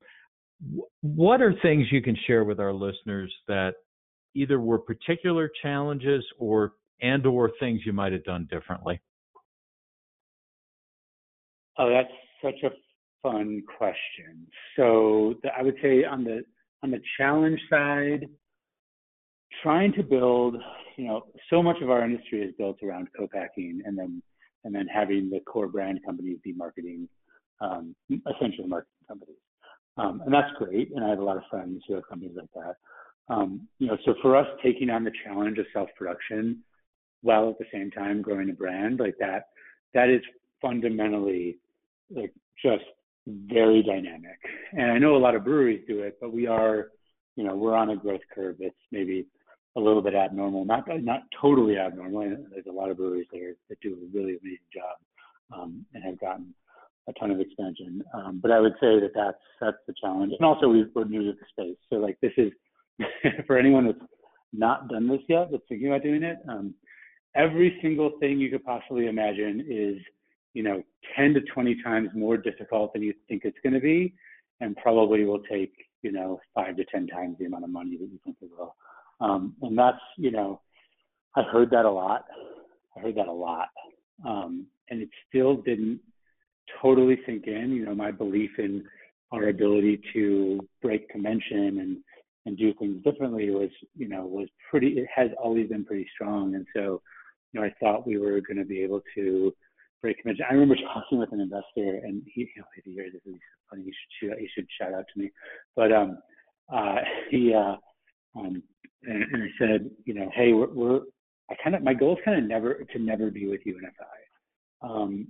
what 1.02 1.42
are 1.42 1.54
things 1.62 1.88
you 1.92 2.02
can 2.02 2.18
share 2.28 2.44
with 2.44 2.60
our 2.60 2.74
listeners 2.74 3.34
that 3.48 3.76
either 4.36 4.60
were 4.60 4.78
particular 4.78 5.50
challenges 5.62 6.24
or 6.38 6.74
and 7.02 7.26
or 7.26 7.52
things 7.60 7.82
you 7.86 7.94
might 7.94 8.12
have 8.12 8.24
done 8.26 8.48
differently? 8.52 9.00
Oh, 11.78 11.90
that's 11.90 12.12
such 12.44 12.62
a 12.64 12.76
fun 13.22 13.64
question. 13.78 14.48
So 14.76 15.36
the, 15.44 15.50
I 15.58 15.62
would 15.62 15.76
say 15.82 16.04
on 16.04 16.24
the 16.24 16.44
on 16.84 16.92
the 16.92 17.02
challenge 17.18 17.60
side, 17.70 18.26
trying 19.62 19.92
to 19.94 20.04
build, 20.04 20.56
you 20.98 21.08
know, 21.08 21.26
so 21.50 21.62
much 21.62 21.78
of 21.82 21.90
our 21.90 22.06
industry 22.06 22.42
is 22.42 22.54
built 22.58 22.78
around 22.84 23.10
co-packing 23.18 23.82
and 23.86 23.98
then 23.98 24.22
and 24.64 24.76
then 24.76 24.88
having 24.88 25.30
the 25.30 25.40
core 25.42 25.68
brand 25.68 26.00
companies 26.06 26.38
be 26.44 26.54
marketing, 26.54 27.08
um, 27.62 27.96
essentially 28.10 28.68
marketing 28.68 29.06
companies. 29.08 29.38
Um, 29.98 30.22
and 30.26 30.34
that's 30.34 30.52
great. 30.58 30.92
And 30.94 31.04
I 31.04 31.10
have 31.10 31.20
a 31.20 31.24
lot 31.24 31.38
of 31.38 31.44
friends 31.50 31.82
who 31.88 31.96
have 31.96 32.08
companies 32.08 32.36
like 32.36 32.50
that. 32.56 32.76
Um, 33.34 33.68
you 33.80 33.88
know, 33.88 33.98
so 34.06 34.16
for 34.22 34.36
us 34.36 34.48
taking 34.64 34.90
on 34.90 35.04
the 35.04 35.12
challenge 35.24 35.60
of 35.60 35.66
self-production 35.72 36.62
while 37.22 37.50
at 37.50 37.58
the 37.58 37.66
same 37.72 37.92
time 37.92 38.22
growing 38.22 38.50
a 38.50 38.54
brand 38.54 39.00
like 39.00 39.16
that, 39.20 39.48
that 39.94 40.10
is 40.10 40.22
fundamentally 40.62 41.58
like 42.10 42.34
just 42.62 42.84
very 43.30 43.84
dynamic. 43.84 44.40
And 44.74 44.92
I 44.92 44.98
know 44.98 45.16
a 45.16 45.18
lot 45.18 45.36
of 45.36 45.44
breweries 45.44 45.84
do 45.88 46.02
it, 46.02 46.18
but 46.20 46.34
we 46.34 46.48
are, 46.48 46.90
you 47.36 47.44
know, 47.44 47.56
we're 47.56 47.76
on 47.76 47.92
a 47.92 47.96
growth 47.96 48.22
curve 48.34 48.58
that's 48.60 48.76
maybe 48.92 49.28
a 49.78 49.80
little 49.80 50.02
bit 50.02 50.16
abnormal, 50.16 50.66
not 50.66 50.86
not 51.04 51.22
totally 51.42 51.78
abnormal. 51.78 52.22
There's 52.52 52.66
a 52.68 52.72
lot 52.72 52.90
of 52.90 52.98
breweries 52.98 53.28
there 53.32 53.54
that 53.70 53.80
do 53.82 53.94
a 53.94 54.18
really 54.18 54.38
amazing 54.42 54.58
job 54.74 54.98
um, 55.54 55.86
and 55.94 56.04
have 56.04 56.20
gotten 56.20 56.54
a 57.08 57.14
ton 57.14 57.32
of 57.32 57.40
expansion. 57.40 58.04
Um, 58.14 58.40
but 58.42 58.52
I 58.52 58.60
would 58.60 58.74
say 58.74 59.00
that 59.00 59.12
that's 59.16 59.38
that's 59.62 59.78
the 59.88 59.94
challenge. 60.02 60.34
And 60.38 60.46
also 60.46 60.68
we, 60.68 60.86
we're 60.94 61.06
new 61.06 61.32
to 61.32 61.34
the 61.34 61.46
space, 61.50 61.78
so 61.90 61.98
like 61.98 62.18
this 62.22 62.34
is 62.38 62.52
for 63.48 63.58
anyone 63.58 63.86
that's 63.86 64.12
not 64.52 64.90
done 64.90 65.08
this 65.08 65.22
yet, 65.28 65.50
that's 65.52 65.64
thinking 65.70 65.88
about 65.88 66.04
doing 66.04 66.24
it. 66.24 66.38
Um, 66.48 66.74
every 67.36 67.78
single 67.82 68.14
thing 68.20 68.40
you 68.40 68.50
could 68.50 68.64
possibly 68.64 69.08
imagine 69.08 69.66
is 69.70 69.98
you 70.54 70.64
know 70.64 70.84
10 71.16 71.34
to 71.36 71.42
20 71.42 71.82
times 71.84 72.10
more 72.16 72.38
difficult 72.38 72.94
than 72.94 73.04
you 73.04 73.14
think 73.28 73.44
it's 73.46 73.58
going 73.64 73.74
to 73.74 73.80
be, 73.80 74.14
and 74.62 74.76
probably 74.78 75.26
will 75.26 75.44
take 75.52 75.74
you 76.02 76.12
know 76.12 76.40
five 76.54 76.76
to 76.78 76.86
10 76.86 77.08
times 77.08 77.38
the 77.40 77.46
amount 77.46 77.64
of 77.64 77.70
money 77.70 77.98
that 77.98 78.10
you 78.12 78.20
think 78.24 78.38
it 78.42 78.50
will. 78.58 78.76
Um, 79.22 79.56
and 79.62 79.78
that's, 79.78 80.00
you 80.18 80.32
know, 80.32 80.62
I 81.36 81.44
heard 81.44 81.70
that 81.72 81.86
a 81.86 81.92
lot. 81.92 82.26
I 82.96 83.02
heard 83.02 83.16
that 83.16 83.28
a 83.28 83.32
lot. 83.32 83.68
Um, 84.26 84.68
and 84.90 85.02
it 85.02 85.10
still 85.28 85.58
didn't 85.58 86.00
totally 86.82 87.20
sink 87.26 87.48
in, 87.48 87.72
you 87.72 87.86
know, 87.86 87.96
my 87.96 88.12
belief 88.12 88.52
in 88.58 88.84
our 89.32 89.50
ability 89.50 90.02
to 90.14 90.60
break 90.82 91.10
convention 91.10 91.80
and, 91.80 91.98
and 92.46 92.58
do 92.58 92.74
things 92.76 93.04
differently 93.04 93.50
was, 93.52 93.70
you 93.96 94.08
know, 94.08 94.26
was 94.26 94.48
pretty, 94.70 94.88
it 94.88 95.08
has 95.14 95.30
always 95.42 95.70
been 95.70 95.86
pretty 95.86 96.08
strong. 96.14 96.56
And 96.56 96.66
so, 96.76 97.02
you 97.52 97.60
know, 97.60 97.66
I 97.66 97.74
thought 97.80 98.08
we 98.08 98.18
were 98.18 98.42
going 98.42 98.58
to 98.58 98.66
be 98.66 98.82
able 98.82 99.02
to 99.16 99.54
break 100.02 100.18
convention. 100.18 100.46
I 100.50 100.54
remember 100.54 100.76
talking 100.94 101.20
with 101.20 101.32
an 101.32 101.42
investor 101.42 102.00
and 102.04 102.22
he, 102.34 102.42
you 102.42 102.48
know, 102.58 102.66
if 102.78 102.86
he 102.86 102.94
hears 102.94 103.14
this, 103.14 103.22
is 103.26 103.40
funny, 103.70 103.84
he 103.84 103.94
should, 104.20 104.38
he 104.38 104.50
should 104.54 104.68
shout 104.80 104.94
out 104.94 105.06
to 105.14 105.20
me. 105.20 105.32
But, 105.76 105.92
um, 105.92 106.20
uh, 106.74 106.98
he, 107.30 107.54
uh, 107.54 107.76
um, 108.40 108.64
and, 109.04 109.24
and 109.24 109.44
I 109.44 109.48
said, 109.60 109.90
you 110.06 110.14
know, 110.14 110.30
hey, 110.36 110.54
we're, 110.54 110.74
we're 110.74 111.02
I 111.50 111.56
kind 111.64 111.76
of 111.76 111.84
my 111.84 111.94
goal 111.94 112.14
is 112.14 112.24
kind 112.24 112.38
of 112.38 112.48
never 112.48 112.86
to 112.92 113.00
never 113.00 113.32
be 113.32 113.48
with 113.48 113.62
UNFI, 113.66 114.88
um, 114.88 115.28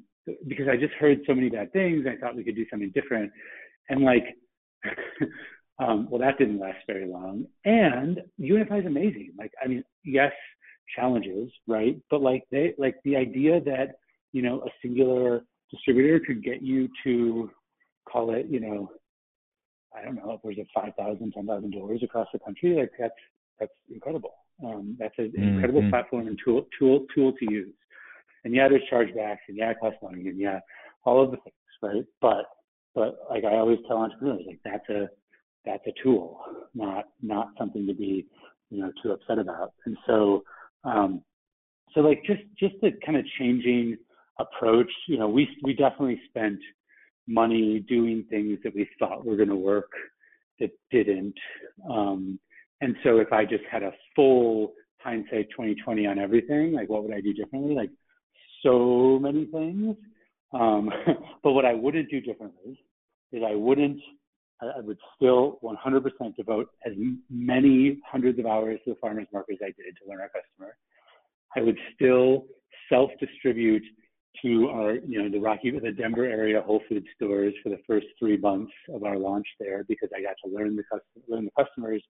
because 0.48 0.68
I 0.68 0.76
just 0.76 0.94
heard 0.96 1.20
so 1.26 1.34
many 1.34 1.50
bad 1.50 1.72
things. 1.72 2.06
I 2.08 2.20
thought 2.20 2.36
we 2.36 2.44
could 2.44 2.56
do 2.56 2.66
something 2.70 2.92
different, 2.94 3.32
and 3.90 4.02
like, 4.02 4.26
um, 5.80 6.08
well, 6.10 6.20
that 6.20 6.38
didn't 6.38 6.60
last 6.60 6.80
very 6.88 7.08
long. 7.08 7.46
And 7.66 8.20
UNFI 8.40 8.82
is 8.82 8.86
amazing. 8.86 9.34
Like, 9.38 9.52
I 9.64 9.68
mean, 9.68 9.84
yes, 10.04 10.34
challenges, 10.96 11.52
right? 11.68 11.98
But 12.10 12.22
like 12.22 12.44
they 12.52 12.74
like 12.78 12.96
the 13.06 13.16
idea 13.16 13.62
that 13.62 13.96
you 14.32 14.42
know 14.42 14.62
a 14.62 14.70
singular 14.82 15.44
distributor 15.72 16.20
could 16.26 16.44
get 16.44 16.62
you 16.62 16.90
to 17.04 17.50
call 18.12 18.34
it, 18.34 18.48
you 18.50 18.60
know, 18.60 18.92
I 19.96 20.04
don't 20.04 20.16
know, 20.16 20.32
upwards 20.32 20.60
of 20.60 20.68
5,000, 20.74 21.32
10,000 21.32 21.72
doors 21.72 22.02
across 22.04 22.28
the 22.34 22.40
country. 22.40 22.76
Like 22.76 22.92
that's 23.00 23.14
that's 23.60 23.72
incredible. 23.92 24.34
Um, 24.64 24.96
that's 25.00 25.16
an 25.18 25.32
mm-hmm. 25.32 25.44
incredible 25.44 25.90
platform 25.90 26.28
and 26.28 26.40
tool 26.44 26.66
tool 26.78 27.06
tool 27.14 27.34
to 27.34 27.52
use. 27.52 27.74
And 28.44 28.54
yeah, 28.54 28.70
there's 28.70 28.84
chargebacks, 28.92 29.40
and 29.48 29.58
yeah, 29.58 29.72
it 29.72 29.78
costs 29.82 30.00
money, 30.02 30.28
and 30.28 30.40
yeah, 30.40 30.60
all 31.04 31.22
of 31.24 31.32
the 31.32 31.38
things, 31.38 31.56
right? 31.82 32.06
But 32.22 32.46
but 32.96 33.20
like 33.30 33.44
I 33.44 33.58
always 33.58 33.80
tell 33.88 33.98
entrepreneurs, 33.98 34.44
like 34.48 34.60
that's 34.64 34.88
a 34.90 35.10
that's 35.66 35.86
a 35.88 36.04
tool, 36.04 36.40
not 36.74 37.06
not 37.22 37.50
something 37.58 37.86
to 37.88 37.94
be 37.94 38.28
you 38.70 38.82
know 38.82 38.92
too 39.04 39.12
upset 39.12 39.40
about. 39.40 39.74
And 39.86 39.98
so 40.08 40.44
um, 40.86 41.22
so 41.94 42.02
like 42.02 42.24
just 42.26 42.44
just 42.58 42.76
the 42.82 42.92
kind 43.06 43.18
of 43.18 43.26
changing 43.38 43.98
approach. 44.40 44.92
You 45.08 45.20
know, 45.20 45.30
we 45.30 45.48
we 45.64 45.74
definitely 45.74 46.22
spent 46.30 46.60
money 47.28 47.86
doing 47.88 48.26
things 48.30 48.58
that 48.64 48.74
we 48.74 48.90
thought 48.98 49.26
were 49.26 49.36
going 49.36 49.50
to 49.50 49.56
work 49.56 49.92
that 50.60 50.72
didn't. 50.92 51.36
Um, 51.90 52.40
and 52.82 52.96
so 53.04 53.18
if 53.20 53.32
I 53.32 53.46
just 53.46 53.64
had 53.72 53.84
a 53.84 53.92
full 54.16 54.74
hindsight 55.00 55.50
2020 55.52 56.06
on 56.08 56.20
everything, 56.20 56.74
like 56.74 56.90
what 56.90 57.04
would 57.04 57.14
I 57.14 57.22
do 57.22 57.34
differently? 57.34 57.76
Like 57.76 57.92
so 58.64 59.20
many 59.20 59.46
things. 59.46 59.96
Um, 60.54 60.90
but 61.44 61.52
what 61.52 61.66
I 61.66 61.74
wouldn't 61.74 62.10
do 62.10 62.20
differently 62.22 62.82
is 63.32 63.44
I 63.46 63.56
wouldn't, 63.56 64.00
I 64.62 64.82
would 64.82 64.98
still 65.16 65.60
100% 65.64 66.36
devote 66.36 66.70
as 66.86 66.94
many 67.30 68.00
hundreds 68.06 68.40
of 68.40 68.46
hours 68.46 68.80
to 68.86 68.92
the 68.92 69.00
farmers 69.00 69.28
market 69.32 69.54
as 69.54 69.60
I 69.62 69.82
did 69.82 69.96
to 70.04 70.10
learn 70.10 70.20
our 70.20 70.30
customer. 70.30 70.76
I 71.56 71.62
would 71.62 71.78
still 71.96 72.46
self 72.90 73.12
distribute 73.20 73.84
to 74.42 74.70
our, 74.70 74.94
you 74.96 75.22
know, 75.22 75.30
the 75.30 75.40
Rocky, 75.40 75.72
the 75.72 75.92
Denver 75.92 76.26
area 76.26 76.62
Whole 76.62 76.82
Food 76.88 77.06
stores 77.16 77.54
for 77.64 77.70
the 77.70 77.80
first 77.88 78.08
three 78.18 78.38
months 78.38 78.72
of 78.94 79.04
our 79.04 79.18
launch 79.18 79.48
there 79.60 79.84
because 79.88 80.10
I 80.16 80.22
got 80.22 80.36
to 80.46 80.56
learn 80.56 80.76
the 80.76 80.84
customers, 80.84 81.26
learn 81.28 81.46
the 81.46 81.64
customers, 81.64 82.04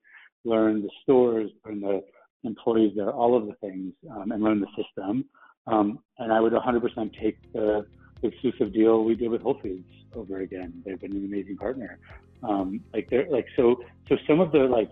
learn 0.45 0.82
the 0.82 0.89
stores, 1.03 1.51
learn 1.65 1.82
the 1.82 2.03
employees 2.43 2.93
there, 2.95 3.12
all 3.12 3.36
of 3.36 3.47
the 3.47 3.53
things, 3.55 3.93
um, 4.12 4.32
and 4.32 4.43
learn 4.43 4.60
the 4.60 4.67
system. 4.82 5.25
Um, 5.67 5.99
and 6.17 6.32
I 6.32 6.39
would 6.39 6.53
100% 6.53 7.19
take 7.21 7.51
the, 7.53 7.86
the, 8.21 8.27
exclusive 8.27 8.73
deal 8.73 9.03
we 9.03 9.15
did 9.15 9.29
with 9.29 9.41
Whole 9.41 9.60
Foods 9.62 9.88
over 10.15 10.41
again. 10.41 10.82
They've 10.86 10.99
been 10.99 11.12
an 11.12 11.25
amazing 11.25 11.58
partner. 11.58 11.99
Um, 12.41 12.82
like 12.93 13.10
they're 13.10 13.29
like 13.29 13.47
so 13.58 13.75
so 14.08 14.15
some 14.25 14.39
of 14.39 14.53
the 14.53 14.60
like 14.60 14.89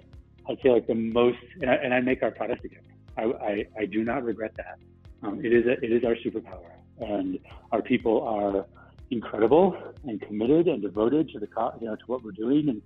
I'd 0.50 0.58
say 0.62 0.70
like 0.70 0.86
the 0.86 0.96
most 0.96 1.38
and 1.62 1.70
I, 1.70 1.76
and 1.76 1.94
I 1.94 2.02
make 2.02 2.22
our 2.22 2.32
product 2.32 2.66
again. 2.66 2.84
I, 3.18 3.24
I, 3.24 3.66
I 3.80 3.86
do 3.86 4.04
not 4.04 4.24
regret 4.24 4.52
that. 4.58 4.80
Um, 5.24 5.44
it 5.44 5.54
is 5.54 5.66
a, 5.66 5.84
it 5.84 5.92
is 5.92 6.04
our 6.04 6.16
superpower, 6.16 6.72
and 7.00 7.40
our 7.72 7.82
people 7.82 8.22
are 8.24 8.66
incredible 9.12 9.78
and 10.04 10.22
committed 10.22 10.68
and 10.68 10.82
devoted 10.82 11.30
to 11.30 11.40
the 11.40 11.48
you 11.80 11.88
know 11.88 11.96
to 11.96 12.04
what 12.08 12.24
we're 12.24 12.32
doing, 12.32 12.70
and 12.70 12.82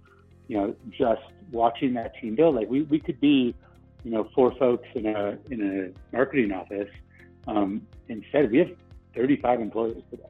you 0.47 0.57
know 0.57 0.75
just 0.91 1.21
watching 1.51 1.93
that 1.95 2.13
team 2.19 2.35
build. 2.35 2.55
Like 2.55 2.69
we, 2.69 2.83
we 2.83 2.99
could 2.99 3.19
be, 3.19 3.55
you 4.03 4.11
know, 4.11 4.29
four 4.35 4.53
folks 4.57 4.87
in 4.95 5.05
a 5.07 5.37
in 5.49 5.93
a 5.93 6.15
marketing 6.15 6.51
office. 6.51 6.89
Um, 7.47 7.87
instead, 8.07 8.51
we 8.51 8.59
have 8.59 8.69
35 9.15 9.61
employees 9.61 10.03
today, 10.09 10.23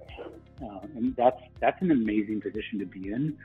uh, 0.64 0.80
and 0.96 1.16
that's 1.16 1.42
that's 1.60 1.82
an 1.82 1.92
amazing 1.92 2.42
position 2.42 2.80
to 2.80 2.86
be 2.86 3.12
in. 3.12 3.38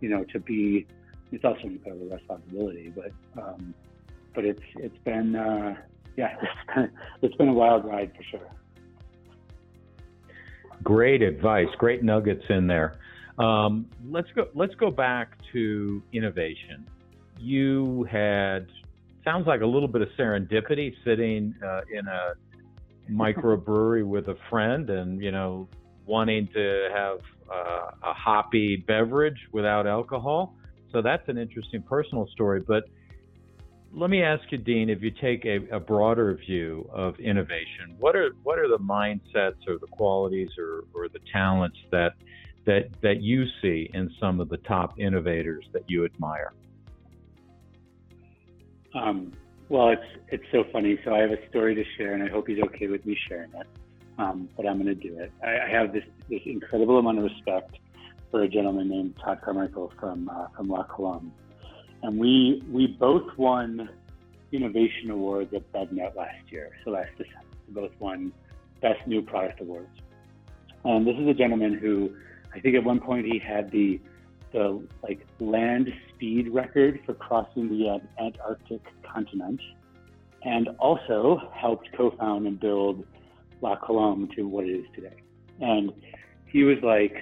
You 0.00 0.10
know, 0.10 0.24
to 0.24 0.40
be 0.40 0.86
it's 1.32 1.44
also 1.44 1.60
an 1.64 1.72
incredible 1.72 2.06
responsibility, 2.06 2.92
but 2.94 3.12
um, 3.42 3.74
but 4.34 4.44
it's 4.44 4.62
it's 4.76 4.98
been 5.04 5.34
uh, 5.34 5.76
yeah, 6.16 6.36
it's 6.42 6.52
been, 6.74 6.90
it's 7.22 7.34
been 7.36 7.48
a 7.48 7.54
wild 7.54 7.84
ride 7.84 8.12
for 8.16 8.22
sure. 8.24 8.50
Great 10.82 11.22
advice, 11.22 11.68
great 11.78 12.02
nuggets 12.02 12.44
in 12.48 12.66
there. 12.66 12.98
Um, 13.38 13.86
let's 14.10 14.28
go. 14.34 14.48
Let's 14.54 14.74
go 14.76 14.90
back 14.90 15.38
to 15.52 16.02
innovation. 16.12 16.86
You 17.38 18.06
had 18.10 18.66
sounds 19.24 19.46
like 19.46 19.62
a 19.62 19.66
little 19.66 19.88
bit 19.88 20.02
of 20.02 20.08
serendipity, 20.18 20.92
sitting 21.04 21.54
uh, 21.64 21.80
in 21.90 22.06
a 22.06 22.34
microbrewery 23.10 24.06
with 24.06 24.28
a 24.28 24.36
friend, 24.50 24.88
and 24.90 25.22
you 25.22 25.32
know, 25.32 25.68
wanting 26.06 26.48
to 26.54 26.88
have 26.94 27.18
uh, 27.50 27.90
a 28.02 28.12
hoppy 28.12 28.76
beverage 28.76 29.38
without 29.52 29.86
alcohol. 29.86 30.54
So 30.92 31.02
that's 31.02 31.28
an 31.28 31.38
interesting 31.38 31.82
personal 31.82 32.28
story. 32.32 32.60
But 32.60 32.84
let 33.96 34.10
me 34.10 34.22
ask 34.22 34.42
you, 34.50 34.58
Dean, 34.58 34.90
if 34.90 35.02
you 35.02 35.10
take 35.10 35.44
a, 35.44 35.60
a, 35.74 35.78
broader 35.78 36.34
view 36.34 36.88
of 36.92 37.18
innovation, 37.20 37.94
what 37.98 38.16
are 38.16 38.30
what 38.42 38.58
are 38.58 38.68
the 38.68 38.78
mindsets 38.78 39.68
or 39.68 39.78
the 39.78 39.86
qualities 39.90 40.50
or, 40.58 40.84
or 40.94 41.08
the 41.08 41.20
talents 41.32 41.78
that 41.92 42.14
that 42.66 42.88
that 43.02 43.22
you 43.22 43.44
see 43.62 43.90
in 43.94 44.10
some 44.20 44.40
of 44.40 44.48
the 44.48 44.56
top 44.58 44.98
innovators 44.98 45.64
that 45.72 45.82
you 45.86 46.04
admire? 46.04 46.52
Um, 48.94 49.32
well, 49.68 49.90
it's 49.90 50.20
it's 50.28 50.44
so 50.50 50.64
funny. 50.72 50.98
So 51.04 51.14
I 51.14 51.20
have 51.20 51.30
a 51.30 51.48
story 51.48 51.74
to 51.74 51.84
share, 51.96 52.14
and 52.14 52.22
I 52.22 52.28
hope 52.28 52.48
he's 52.48 52.62
okay 52.64 52.88
with 52.88 53.06
me 53.06 53.16
sharing 53.28 53.50
it. 53.54 53.66
Um, 54.18 54.48
but 54.56 54.66
I'm 54.66 54.80
going 54.80 54.86
to 54.86 54.94
do 54.94 55.18
it. 55.18 55.32
I, 55.42 55.66
I, 55.66 55.68
have 55.68 55.92
this 55.92 56.04
this 56.28 56.40
incredible 56.46 56.98
amount 56.98 57.18
of 57.18 57.24
respect 57.24 57.78
for 58.30 58.42
a 58.42 58.48
gentleman 58.48 58.88
named 58.88 59.14
Todd 59.24 59.40
Carmichael 59.44 59.92
from 59.98 60.28
uh, 60.28 60.48
from 60.56 60.68
La 60.68 60.84
Colombe 60.84 61.32
and 62.04 62.18
we 62.18 62.62
we 62.70 62.86
both 62.86 63.26
won 63.38 63.88
innovation 64.52 65.10
awards 65.10 65.52
at 65.54 65.72
BevNet 65.72 66.14
last 66.14 66.52
year. 66.52 66.70
So 66.84 66.90
last 66.90 67.10
December, 67.16 67.56
we 67.66 67.74
both 67.74 67.92
won 67.98 68.30
best 68.82 69.06
new 69.06 69.22
product 69.22 69.62
awards. 69.62 69.88
Um, 70.84 71.06
this 71.06 71.16
is 71.16 71.26
a 71.26 71.32
gentleman 71.32 71.72
who 71.72 72.14
I 72.54 72.60
think 72.60 72.76
at 72.76 72.84
one 72.84 73.00
point 73.00 73.24
he 73.24 73.38
had 73.38 73.70
the 73.70 74.00
the 74.52 74.86
like 75.02 75.26
land 75.40 75.88
speed 76.10 76.50
record 76.52 77.00
for 77.06 77.14
crossing 77.14 77.68
the 77.68 77.98
Antarctic 78.22 78.82
continent, 79.02 79.60
and 80.42 80.68
also 80.78 81.50
helped 81.54 81.88
co-found 81.96 82.46
and 82.46 82.60
build 82.60 83.06
La 83.62 83.76
Colombe 83.76 84.28
to 84.36 84.46
what 84.46 84.64
it 84.64 84.72
is 84.72 84.86
today. 84.94 85.16
And 85.60 85.90
he 86.44 86.64
was 86.64 86.76
like, 86.82 87.16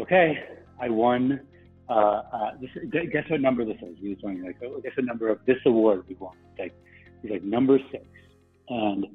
"Okay, 0.00 0.36
I 0.80 0.88
won 0.88 1.40
uh, 1.88 2.22
uh, 2.32 2.50
this, 2.60 2.70
guess 3.12 3.24
what 3.28 3.40
number 3.40 3.64
this 3.64 3.78
is? 3.82 3.96
He 3.98 4.10
was 4.10 4.22
me, 4.22 4.46
like, 4.46 4.56
oh, 4.64 4.80
guess 4.82 4.92
what 4.96 5.06
number 5.06 5.28
of 5.28 5.38
this 5.46 5.56
award 5.66 6.04
we 6.08 6.14
won? 6.16 6.36
Like, 6.58 6.74
he's 7.22 7.30
like, 7.30 7.42
number 7.42 7.78
six. 7.90 8.04
And 8.68 9.06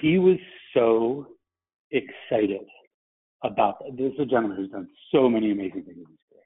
he 0.00 0.18
was 0.18 0.38
so 0.74 1.26
excited 1.90 2.66
about 3.42 3.80
that. 3.80 3.96
This 3.96 4.12
is 4.12 4.20
a 4.20 4.24
gentleman 4.26 4.56
who's 4.56 4.70
done 4.70 4.88
so 5.12 5.28
many 5.28 5.50
amazing 5.50 5.82
things 5.82 5.96
in 5.96 6.06
his 6.06 6.18
career. 6.30 6.44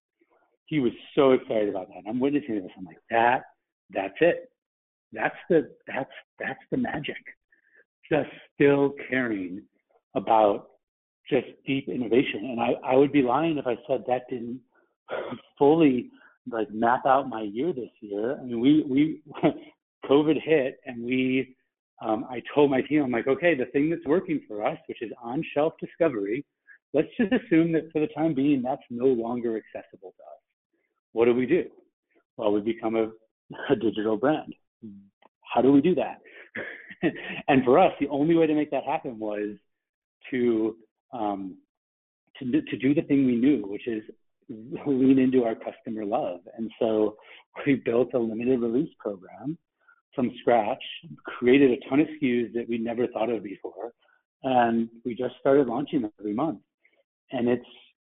He 0.66 0.80
was 0.80 0.92
so 1.14 1.32
excited 1.32 1.68
about 1.68 1.88
that. 1.88 1.98
And 1.98 2.08
I'm 2.08 2.20
witnessing 2.20 2.54
this. 2.56 2.70
I'm 2.78 2.84
like, 2.84 2.96
that, 3.10 3.42
that's 3.90 4.14
it. 4.20 4.50
That's 5.12 5.36
the, 5.50 5.70
that's, 5.86 6.10
that's 6.38 6.60
the 6.70 6.78
magic. 6.78 7.16
Just 8.10 8.30
still 8.54 8.94
caring 9.08 9.62
about 10.14 10.68
just 11.28 11.46
deep 11.66 11.88
innovation. 11.88 12.46
And 12.50 12.60
I, 12.60 12.72
I 12.84 12.96
would 12.96 13.12
be 13.12 13.22
lying 13.22 13.58
if 13.58 13.66
I 13.66 13.76
said 13.86 14.04
that 14.06 14.28
didn't 14.30 14.60
fully 15.58 16.10
like 16.50 16.70
map 16.72 17.06
out 17.06 17.28
my 17.28 17.42
year 17.42 17.72
this 17.72 17.90
year. 18.00 18.38
I 18.38 18.44
mean, 18.44 18.60
we 18.60 18.84
we 18.88 19.22
COVID 20.10 20.40
hit, 20.42 20.78
and 20.86 21.04
we 21.04 21.56
um, 22.02 22.26
I 22.28 22.42
told 22.54 22.70
my 22.70 22.82
team, 22.82 23.02
I'm 23.02 23.10
like, 23.10 23.28
okay, 23.28 23.54
the 23.54 23.66
thing 23.66 23.88
that's 23.88 24.04
working 24.04 24.40
for 24.46 24.64
us, 24.64 24.78
which 24.88 25.02
is 25.02 25.10
on 25.22 25.42
shelf 25.54 25.74
discovery, 25.80 26.44
let's 26.92 27.08
just 27.18 27.32
assume 27.32 27.72
that 27.72 27.90
for 27.92 28.00
the 28.00 28.08
time 28.08 28.34
being, 28.34 28.62
that's 28.62 28.82
no 28.90 29.06
longer 29.06 29.56
accessible 29.56 30.14
to 30.16 30.22
us. 30.22 30.40
What 31.12 31.26
do 31.26 31.34
we 31.34 31.46
do? 31.46 31.64
Well, 32.36 32.52
we 32.52 32.60
become 32.60 32.96
a, 32.96 33.10
a 33.72 33.76
digital 33.76 34.16
brand. 34.16 34.54
How 35.42 35.62
do 35.62 35.72
we 35.72 35.80
do 35.80 35.94
that? 35.94 36.20
and 37.48 37.64
for 37.64 37.78
us, 37.78 37.92
the 38.00 38.08
only 38.08 38.34
way 38.34 38.46
to 38.46 38.54
make 38.54 38.70
that 38.70 38.84
happen 38.84 39.18
was 39.18 39.56
to 40.30 40.76
um, 41.12 41.56
to 42.38 42.44
to 42.50 42.76
do 42.76 42.94
the 42.94 43.02
thing 43.02 43.26
we 43.26 43.36
knew, 43.36 43.64
which 43.66 43.86
is 43.86 44.02
lean 44.48 45.18
into 45.18 45.44
our 45.44 45.54
customer 45.54 46.04
love. 46.04 46.40
And 46.56 46.70
so 46.78 47.16
we 47.66 47.76
built 47.76 48.14
a 48.14 48.18
limited 48.18 48.60
release 48.60 48.92
program 48.98 49.58
from 50.14 50.32
scratch, 50.40 50.82
created 51.24 51.70
a 51.70 51.88
ton 51.88 52.00
of 52.00 52.06
SKUs 52.06 52.52
that 52.54 52.68
we 52.68 52.78
never 52.78 53.06
thought 53.08 53.30
of 53.30 53.42
before, 53.42 53.92
and 54.42 54.88
we 55.04 55.14
just 55.14 55.34
started 55.40 55.66
launching 55.66 56.02
them 56.02 56.12
every 56.20 56.34
month. 56.34 56.60
And 57.32 57.48
it's 57.48 57.66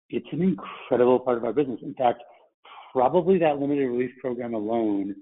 it's 0.09 0.27
an 0.33 0.43
incredible 0.43 1.19
part 1.19 1.39
of 1.39 1.45
our 1.45 1.53
business. 1.53 1.81
In 1.83 1.95
fact, 1.95 2.23
probably 2.93 3.39
that 3.39 3.59
limited 3.59 3.89
release 3.89 4.13
program 4.21 4.55
alone, 4.55 5.15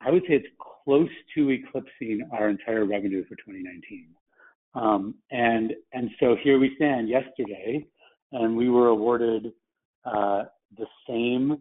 I 0.00 0.10
would 0.10 0.22
say 0.22 0.34
it's 0.34 0.46
close 0.84 1.10
to 1.34 1.50
eclipsing 1.50 2.26
our 2.32 2.48
entire 2.48 2.86
revenue 2.86 3.24
for 3.24 3.36
2019. 3.36 4.08
Um, 4.74 5.14
and 5.30 5.72
and 5.92 6.10
so 6.20 6.36
here 6.42 6.58
we 6.58 6.74
stand 6.76 7.08
yesterday, 7.08 7.86
and 8.32 8.56
we 8.56 8.68
were 8.70 8.88
awarded 8.88 9.52
uh, 10.08 10.44
the 10.76 10.86
same 11.08 11.58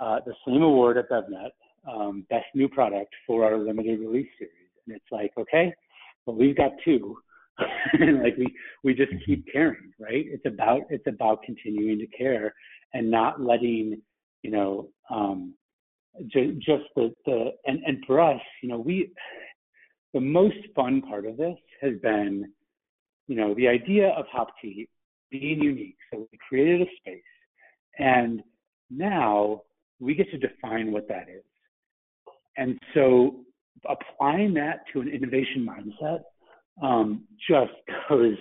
uh, 0.00 0.18
the 0.26 0.34
same 0.46 0.62
award 0.62 0.96
at 0.96 1.08
BevNet, 1.10 1.50
um, 1.88 2.26
best 2.30 2.46
new 2.54 2.68
product 2.68 3.14
for 3.26 3.44
our 3.44 3.58
limited 3.58 4.00
release 4.00 4.28
series. 4.38 4.70
And 4.86 4.96
it's 4.96 5.04
like, 5.12 5.32
okay, 5.38 5.72
well 6.26 6.36
we've 6.36 6.56
got 6.56 6.72
two. 6.84 7.16
and 7.92 8.22
like 8.22 8.36
we 8.36 8.46
we 8.82 8.94
just 8.94 9.12
keep 9.26 9.40
mm-hmm. 9.40 9.52
caring, 9.52 9.92
right? 10.00 10.24
It's 10.26 10.46
about 10.46 10.82
it's 10.90 11.06
about 11.06 11.42
continuing 11.42 11.98
to 11.98 12.06
care 12.06 12.54
and 12.94 13.10
not 13.10 13.40
letting 13.40 14.00
you 14.42 14.50
know 14.50 14.88
um, 15.10 15.54
ju- 16.28 16.54
just 16.54 16.84
the 16.96 17.14
the 17.26 17.50
and 17.66 17.80
and 17.84 17.98
for 18.06 18.20
us, 18.20 18.40
you 18.62 18.68
know, 18.68 18.78
we 18.78 19.10
the 20.14 20.20
most 20.20 20.56
fun 20.74 21.02
part 21.02 21.26
of 21.26 21.36
this 21.36 21.56
has 21.80 21.92
been, 22.02 22.50
you 23.28 23.36
know, 23.36 23.54
the 23.54 23.68
idea 23.68 24.10
of 24.10 24.26
Hop 24.30 24.48
Tea 24.60 24.88
being 25.30 25.62
unique. 25.62 25.96
So 26.12 26.28
we 26.30 26.38
created 26.48 26.82
a 26.82 26.86
space 27.00 27.22
and 27.98 28.42
now 28.90 29.62
we 30.00 30.14
get 30.14 30.30
to 30.30 30.38
define 30.38 30.92
what 30.92 31.08
that 31.08 31.28
is. 31.28 31.44
And 32.56 32.78
so 32.94 33.40
applying 33.88 34.54
that 34.54 34.80
to 34.92 35.00
an 35.00 35.08
innovation 35.08 35.66
mindset 35.66 36.20
um, 36.82 37.24
just 37.48 37.72
goes, 38.08 38.36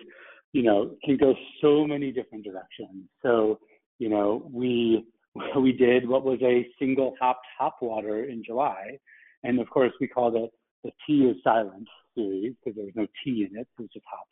you 0.54 0.64
know, 0.64 0.96
can 1.04 1.18
go 1.18 1.34
so 1.62 1.86
many 1.86 2.12
different 2.12 2.44
directions. 2.44 3.06
So, 3.22 3.60
you 4.00 4.10
know, 4.10 4.50
we 4.52 5.06
we 5.58 5.72
did 5.72 6.08
what 6.08 6.26
was 6.26 6.40
a 6.42 6.68
single 6.78 7.16
hopped 7.20 7.46
hop 7.58 7.78
water 7.82 8.26
in 8.26 8.44
July, 8.44 8.98
and 9.44 9.60
of 9.60 9.70
course 9.70 9.94
we 10.02 10.08
called 10.08 10.36
it 10.36 10.52
the 10.84 10.92
Tea 11.08 11.26
is 11.26 11.38
Silent 11.44 11.88
series 12.16 12.54
because 12.60 12.76
there 12.76 12.86
was 12.86 12.96
no 12.96 13.08
tea 13.24 13.48
in 13.50 13.58
it; 13.58 13.68
it 13.78 13.82
was 13.82 13.90
just 13.94 14.06
hops. 14.10 14.30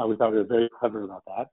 Uh, 0.00 0.08
we 0.08 0.16
thought 0.16 0.32
we 0.32 0.38
were 0.38 0.44
very 0.44 0.68
clever 0.80 1.04
about 1.04 1.22
that 1.26 1.46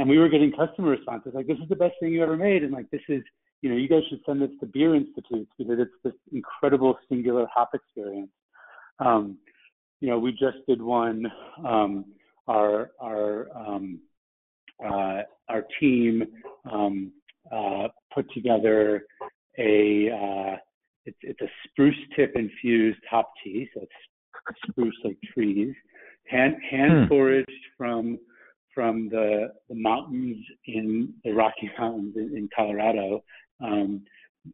and 0.00 0.08
we 0.08 0.16
were 0.16 0.30
getting 0.30 0.50
customer 0.50 0.88
responses 0.88 1.34
like, 1.34 1.46
"This 1.46 1.58
is 1.58 1.68
the 1.68 1.76
best 1.76 1.94
thing 2.00 2.14
you 2.14 2.22
ever 2.22 2.36
made," 2.36 2.62
and 2.64 2.72
like, 2.72 2.88
"This 2.88 3.02
is, 3.08 3.22
you 3.60 3.68
know, 3.68 3.76
you 3.76 3.86
guys 3.86 4.02
should 4.08 4.24
send 4.24 4.40
this 4.40 4.50
to 4.60 4.66
beer 4.66 4.94
institutes 4.94 5.52
because 5.58 5.78
it's 5.78 5.92
this 6.02 6.14
incredible 6.32 6.98
singular 7.10 7.46
hop 7.54 7.74
experience." 7.74 8.30
Um, 8.98 9.36
you 10.00 10.08
know, 10.08 10.18
we 10.18 10.32
just 10.32 10.56
did 10.66 10.80
one. 10.80 11.30
Um, 11.66 12.06
our 12.48 12.92
our 12.98 13.48
um, 13.54 14.00
our 14.82 15.66
team 15.78 16.24
um, 16.72 17.12
uh, 17.52 17.88
put 18.14 18.32
together 18.32 19.04
a 19.58 20.08
uh, 20.10 20.56
it's 21.04 21.18
it's 21.20 21.40
a 21.42 21.50
spruce 21.68 21.94
tip 22.16 22.32
infused 22.36 23.00
hop 23.10 23.30
tea, 23.44 23.68
so 23.74 23.82
it's 23.82 24.60
spruce 24.66 24.96
like 25.04 25.18
trees, 25.34 25.74
hand 26.26 26.54
hand 26.70 27.02
hmm. 27.02 27.08
foraged 27.08 27.50
from 27.76 28.18
from 28.74 29.08
the 29.08 29.52
the 29.68 29.74
mountains 29.74 30.38
in 30.66 31.14
the 31.24 31.32
Rocky 31.32 31.70
Mountains 31.78 32.14
in, 32.16 32.36
in 32.36 32.48
Colorado, 32.54 33.22
um, 33.60 34.02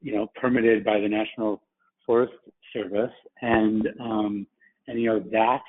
you 0.01 0.15
know, 0.15 0.29
permitted 0.41 0.85
by 0.85 1.01
the 1.01 1.09
National 1.09 1.63
Forest 2.05 2.33
Service, 2.73 3.13
and 3.43 3.89
um, 4.01 4.47
and 4.87 5.01
you 5.01 5.09
know 5.09 5.21
that 5.33 5.63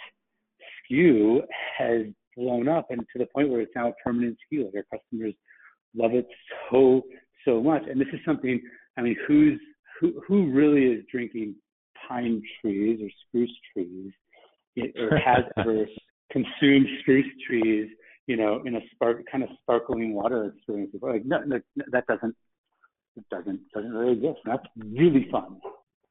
SKU 0.91 1.41
has 1.77 2.05
blown 2.35 2.67
up 2.67 2.87
and 2.91 3.01
to 3.11 3.19
the 3.19 3.25
point 3.33 3.49
where 3.49 3.61
it's 3.61 3.71
now 3.75 3.89
a 3.89 3.93
permanent 4.03 4.37
SKU. 4.51 4.65
Like 4.65 4.85
our 4.91 4.99
customers 4.99 5.33
love 5.95 6.13
it 6.13 6.27
so 6.69 7.01
so 7.45 7.61
much, 7.61 7.83
and 7.89 7.99
this 7.99 8.07
is 8.13 8.19
something. 8.25 8.61
I 8.97 9.01
mean, 9.01 9.15
who's 9.27 9.59
who 9.99 10.21
who 10.27 10.51
really 10.51 10.85
is 10.85 11.03
drinking 11.11 11.55
pine 12.07 12.41
trees 12.61 12.99
or 13.01 13.09
spruce 13.27 13.55
trees, 13.73 14.11
or 14.77 15.17
has 15.17 15.43
ever 15.57 15.85
consumed 16.31 16.87
spruce 17.01 17.25
trees, 17.47 17.89
you 18.27 18.37
know, 18.37 18.61
in 18.65 18.75
a 18.75 18.79
spark 18.93 19.23
kind 19.31 19.43
of 19.43 19.49
sparkling 19.61 20.13
water 20.13 20.53
experience? 20.55 20.93
Like, 21.01 21.25
no, 21.25 21.39
no, 21.45 21.59
that 21.91 22.05
doesn't 22.07 22.35
it 23.15 23.25
doesn't 23.31 23.59
doesn't 23.73 23.91
really 23.91 24.13
exist. 24.13 24.39
And 24.45 24.53
that's 24.53 24.67
really 24.77 25.27
fun. 25.31 25.59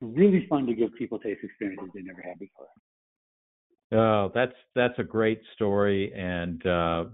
Really 0.00 0.46
fun 0.48 0.66
to 0.66 0.74
give 0.74 0.94
people 0.98 1.18
taste 1.18 1.40
experiences 1.42 1.88
they 1.94 2.02
never 2.02 2.22
had 2.22 2.38
before. 2.38 2.66
Oh, 3.92 4.32
that's 4.34 4.56
that's 4.74 4.98
a 4.98 5.04
great 5.04 5.40
story 5.54 6.12
and 6.14 6.64
uh, 6.66 7.04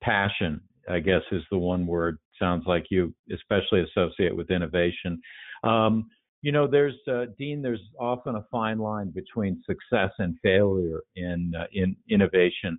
passion. 0.00 0.60
I 0.88 1.00
guess 1.00 1.20
is 1.32 1.42
the 1.50 1.58
one 1.58 1.86
word. 1.86 2.18
Sounds 2.38 2.64
like 2.66 2.86
you 2.90 3.14
especially 3.32 3.82
associate 3.82 4.34
with 4.34 4.50
innovation. 4.50 5.20
Um, 5.64 6.08
you 6.40 6.52
know, 6.52 6.66
there's 6.66 6.94
uh, 7.10 7.26
Dean. 7.38 7.60
There's 7.60 7.82
often 7.98 8.36
a 8.36 8.44
fine 8.50 8.78
line 8.78 9.10
between 9.10 9.62
success 9.66 10.10
and 10.18 10.36
failure 10.42 11.00
in 11.16 11.52
uh, 11.58 11.66
in 11.72 11.96
innovation. 12.08 12.78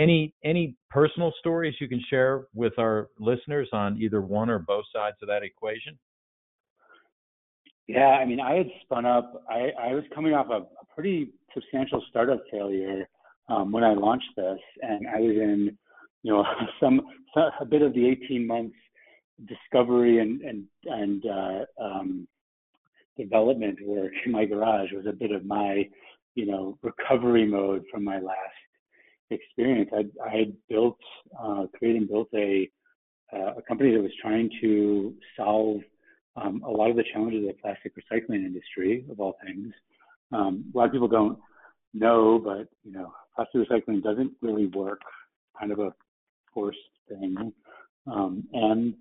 Any 0.00 0.32
any 0.42 0.76
personal 0.88 1.30
stories 1.40 1.74
you 1.78 1.86
can 1.86 2.02
share 2.08 2.46
with 2.54 2.72
our 2.78 3.08
listeners 3.18 3.68
on 3.74 4.00
either 4.00 4.22
one 4.22 4.48
or 4.48 4.58
both 4.58 4.86
sides 4.94 5.16
of 5.20 5.28
that 5.28 5.42
equation? 5.42 5.98
Yeah, 7.86 8.08
I 8.08 8.24
mean, 8.24 8.40
I 8.40 8.54
had 8.54 8.66
spun 8.82 9.04
up. 9.04 9.42
I, 9.50 9.72
I 9.78 9.94
was 9.94 10.04
coming 10.14 10.32
off 10.32 10.46
a, 10.48 10.62
a 10.62 10.94
pretty 10.94 11.32
substantial 11.52 12.02
startup 12.08 12.40
failure 12.50 13.06
um, 13.50 13.72
when 13.72 13.84
I 13.84 13.92
launched 13.92 14.30
this, 14.36 14.58
and 14.80 15.06
I 15.06 15.20
was 15.20 15.36
in, 15.36 15.76
you 16.22 16.32
know, 16.32 16.44
some 16.80 17.02
a 17.60 17.64
bit 17.66 17.82
of 17.82 17.92
the 17.92 18.08
18 18.08 18.46
months 18.46 18.76
discovery 19.46 20.20
and 20.20 20.40
and 20.40 20.64
and 20.86 21.24
uh, 21.26 21.84
um, 21.84 22.28
development 23.18 23.78
work 23.84 24.12
in 24.24 24.32
my 24.32 24.46
garage 24.46 24.92
was 24.92 25.04
a 25.06 25.12
bit 25.12 25.30
of 25.30 25.44
my, 25.44 25.86
you 26.36 26.46
know, 26.46 26.78
recovery 26.82 27.46
mode 27.46 27.84
from 27.92 28.02
my 28.02 28.18
last 28.18 28.56
experience. 29.30 29.90
I 29.92 30.04
I 30.24 30.36
had 30.36 30.52
built, 30.68 30.98
uh, 31.38 31.66
created 31.76 32.02
and 32.02 32.08
built 32.08 32.28
a 32.34 32.70
uh, 33.32 33.54
a 33.58 33.62
company 33.62 33.94
that 33.94 34.02
was 34.02 34.12
trying 34.20 34.50
to 34.60 35.14
solve 35.36 35.80
um, 36.36 36.62
a 36.66 36.70
lot 36.70 36.90
of 36.90 36.96
the 36.96 37.04
challenges 37.12 37.42
of 37.42 37.48
the 37.48 37.62
plastic 37.62 37.92
recycling 37.96 38.44
industry, 38.44 39.04
of 39.10 39.20
all 39.20 39.36
things. 39.44 39.72
Um, 40.32 40.64
a 40.74 40.78
lot 40.78 40.86
of 40.86 40.92
people 40.92 41.08
don't 41.08 41.38
know, 41.94 42.40
but 42.42 42.68
you 42.84 42.92
know, 42.92 43.12
plastic 43.34 43.68
recycling 43.68 44.02
doesn't 44.02 44.32
really 44.42 44.66
work. 44.66 45.00
Kind 45.58 45.72
of 45.72 45.78
a 45.78 45.94
forced 46.52 46.78
thing. 47.08 47.52
Um, 48.06 48.44
and 48.52 48.94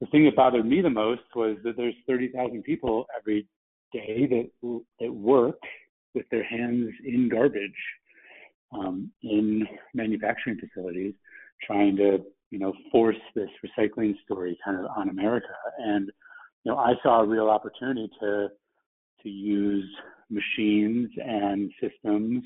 the 0.00 0.06
thing 0.06 0.24
that 0.24 0.36
bothered 0.36 0.66
me 0.66 0.82
the 0.82 0.90
most 0.90 1.22
was 1.34 1.56
that 1.64 1.76
there's 1.76 1.94
30,000 2.06 2.62
people 2.62 3.06
every 3.18 3.46
day 3.92 4.26
that 4.26 4.78
that 5.00 5.12
work 5.12 5.58
with 6.14 6.26
their 6.30 6.44
hands 6.44 6.90
in 7.04 7.28
garbage 7.28 7.72
um, 8.72 9.10
in 9.22 9.66
manufacturing 9.94 10.58
facilities, 10.58 11.14
trying 11.66 11.96
to 11.96 12.18
you 12.50 12.58
know 12.58 12.72
force 12.90 13.16
this 13.34 13.48
recycling 13.64 14.14
story 14.24 14.58
kind 14.64 14.78
of 14.78 14.86
on 14.96 15.08
America. 15.08 15.54
And 15.78 16.10
you 16.64 16.72
know, 16.72 16.78
I 16.78 16.94
saw 17.02 17.22
a 17.22 17.26
real 17.26 17.48
opportunity 17.48 18.10
to 18.20 18.48
to 19.22 19.28
use 19.28 19.88
machines 20.30 21.10
and 21.24 21.70
systems 21.80 22.42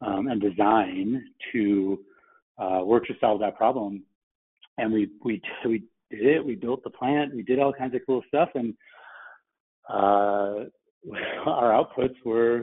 um, 0.00 0.28
and 0.28 0.40
design 0.40 1.24
to 1.52 1.98
uh, 2.58 2.80
work 2.84 3.06
to 3.06 3.14
solve 3.20 3.40
that 3.40 3.56
problem. 3.56 4.02
And 4.78 4.92
we 4.92 5.10
we 5.24 5.40
we 5.66 5.82
did 6.10 6.26
it. 6.26 6.44
We 6.44 6.54
built 6.54 6.82
the 6.84 6.90
plant. 6.90 7.34
We 7.34 7.42
did 7.42 7.58
all 7.58 7.72
kinds 7.72 7.94
of 7.94 8.02
cool 8.06 8.22
stuff, 8.28 8.50
and 8.54 8.74
uh, 9.88 10.64
our 11.46 11.72
outputs 11.72 12.14
were 12.24 12.62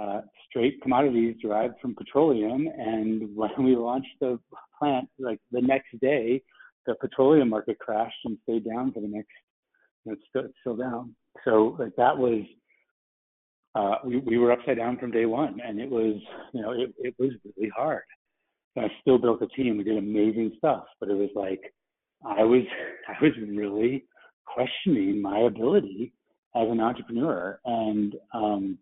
uh, 0.00 0.20
straight 0.48 0.80
commodities 0.82 1.36
derived 1.40 1.74
from 1.80 1.94
petroleum. 1.94 2.68
And 2.78 3.34
when 3.36 3.50
we 3.58 3.76
launched 3.76 4.08
the 4.20 4.38
plant, 4.78 5.08
like 5.18 5.40
the 5.52 5.60
next 5.60 5.98
day, 6.00 6.42
the 6.86 6.94
petroleum 6.96 7.48
market 7.48 7.78
crashed 7.78 8.16
and 8.24 8.38
stayed 8.42 8.64
down 8.64 8.92
for 8.92 9.00
the 9.00 9.08
next. 9.08 9.28
You 10.04 10.12
know, 10.12 10.18
it's 10.18 10.22
still, 10.28 10.44
it's 10.44 10.54
still 10.60 10.76
down. 10.76 11.14
So 11.44 11.76
like 11.78 11.96
that 11.96 12.16
was. 12.16 12.42
Uh, 13.76 13.96
we, 14.04 14.18
we 14.18 14.38
were 14.38 14.52
upside 14.52 14.76
down 14.76 14.96
from 14.98 15.10
day 15.10 15.26
one, 15.26 15.58
and 15.66 15.80
it 15.80 15.90
was, 15.90 16.14
you 16.52 16.62
know, 16.62 16.70
it, 16.70 16.94
it 16.98 17.12
was 17.18 17.32
really 17.56 17.68
hard. 17.74 18.04
I 18.78 18.86
still 19.00 19.18
built 19.18 19.42
a 19.42 19.48
team. 19.48 19.78
We 19.78 19.82
did 19.82 19.96
amazing 19.96 20.52
stuff, 20.58 20.84
but 21.00 21.08
it 21.08 21.14
was 21.14 21.30
like 21.34 21.60
I 22.24 22.42
was 22.44 22.62
I 23.08 23.22
was 23.22 23.32
really 23.48 24.04
questioning 24.44 25.20
my 25.20 25.40
ability 25.40 26.12
as 26.56 26.68
an 26.68 26.80
entrepreneur, 26.80 27.58
and 27.64 28.14
um, 28.32 28.78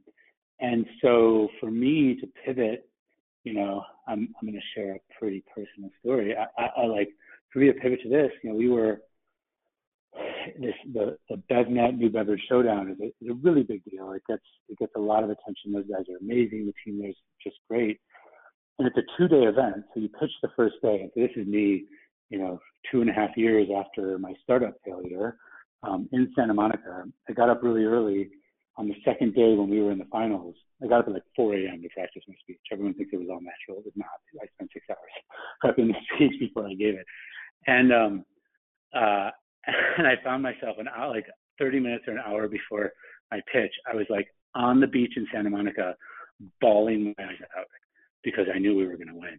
and 0.63 0.87
so 1.03 1.49
for 1.61 1.71
me 1.71 2.17
to 2.21 2.27
pivot, 2.45 2.89
you 3.45 3.55
know, 3.55 3.83
I'm 4.09 4.35
I'm 4.41 4.49
going 4.49 4.55
to 4.55 4.81
share 4.81 4.95
a 4.95 5.01
pretty 5.19 5.45
personal 5.55 5.91
story. 6.01 6.35
I, 6.37 6.47
I, 6.63 6.83
I 6.83 6.87
like 6.87 7.11
for 7.53 7.59
me 7.59 7.67
to 7.67 7.75
pivot 7.75 8.01
to 8.03 8.09
this. 8.09 8.31
You 8.43 8.51
know, 8.51 8.57
we 8.57 8.69
were 8.69 9.01
this 10.59 10.75
the 10.95 11.19
the 11.29 11.43
BevNet 11.51 11.99
New 11.99 12.11
Beverage 12.11 12.43
Showdown 12.49 12.91
is 12.91 12.99
a, 13.01 13.07
is 13.25 13.31
a 13.31 13.35
really 13.43 13.63
big 13.63 13.83
deal. 13.85 14.13
It 14.13 14.23
gets 14.29 14.43
it 14.69 14.79
gets 14.79 14.93
a 14.97 15.01
lot 15.01 15.25
of 15.25 15.31
attention. 15.31 15.73
Those 15.73 15.87
guys 15.91 16.07
are 16.09 16.19
amazing. 16.21 16.67
The 16.67 16.75
team 16.85 17.01
there's 17.01 17.17
just 17.43 17.57
great, 17.69 18.01
and 18.79 18.89
it's 18.89 18.97
a 18.97 19.19
two 19.19 19.29
day 19.29 19.45
event. 19.45 19.85
So 19.93 20.01
you 20.01 20.09
pitch 20.09 20.31
the 20.43 20.51
first 20.57 20.77
day, 20.83 21.01
and 21.03 21.11
so 21.15 21.21
this 21.21 21.31
is 21.37 21.47
me 21.47 21.85
you 22.33 22.39
know, 22.39 22.59
two 22.91 23.03
and 23.03 23.11
a 23.11 23.13
half 23.13 23.37
years 23.37 23.69
after 23.79 24.19
my 24.19 24.33
startup 24.43 24.75
failure 24.85 25.37
um, 25.83 26.09
in 26.13 26.33
Santa 26.35 26.55
Monica. 26.55 27.05
I 27.29 27.33
got 27.35 27.51
up 27.51 27.63
really 27.63 27.85
early 27.85 28.31
on 28.77 28.89
the 28.89 28.95
second 29.05 29.35
day 29.35 29.55
when 29.55 29.68
we 29.68 29.83
were 29.83 29.93
in 29.93 29.99
the 29.99 30.09
finals. 30.11 30.55
I 30.83 30.87
got 30.87 31.01
up 31.01 31.09
at 31.09 31.14
like 31.14 31.23
4 31.37 31.55
a.m. 31.55 31.83
to 31.83 31.89
practice 31.91 32.23
my 32.27 32.35
speech. 32.41 32.61
Everyone 32.73 32.95
thinks 32.95 33.12
it 33.12 33.20
was 33.20 33.29
all 33.31 33.41
natural. 33.41 33.79
It 33.79 33.85
was 33.85 33.93
not. 33.97 34.09
I 34.41 34.47
spent 34.55 34.70
six 34.73 34.87
hours 34.91 34.99
prepping 35.64 35.89
the 35.89 35.95
speech 36.14 36.41
before 36.41 36.66
I 36.66 36.75
gave 36.75 36.95
it. 36.95 37.07
And 37.66 37.93
um, 37.93 38.25
uh, 38.95 39.31
and 39.99 40.07
I 40.07 40.14
found 40.25 40.43
myself 40.43 40.77
an 40.79 40.89
hour, 40.89 41.14
like 41.14 41.27
30 41.59 41.81
minutes 41.81 42.05
or 42.09 42.14
an 42.14 42.23
hour 42.27 42.49
before 42.49 42.93
my 43.31 43.41
pitch. 43.53 43.73
I 43.91 43.95
was 43.95 44.07
like 44.11 44.27
on 44.55 44.81
the 44.81 44.87
beach 44.87 45.12
in 45.16 45.27
Santa 45.33 45.51
Monica, 45.51 45.95
bawling 46.61 47.14
my 47.16 47.25
eyes 47.25 47.37
out 47.57 47.66
because 48.25 48.47
I 48.53 48.59
knew 48.59 48.77
we 48.77 48.87
were 48.87 48.97
going 48.97 49.09
to 49.09 49.14
win 49.14 49.39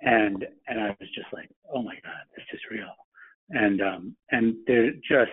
and 0.00 0.44
and 0.66 0.80
I 0.80 0.88
was 0.88 1.08
just 1.14 1.26
like, 1.32 1.50
oh 1.72 1.82
my 1.82 1.94
god, 1.94 2.22
this 2.36 2.44
is 2.52 2.60
real, 2.70 2.94
and 3.50 3.80
um 3.80 4.16
and 4.30 4.56
there 4.66 4.92
just 4.92 5.30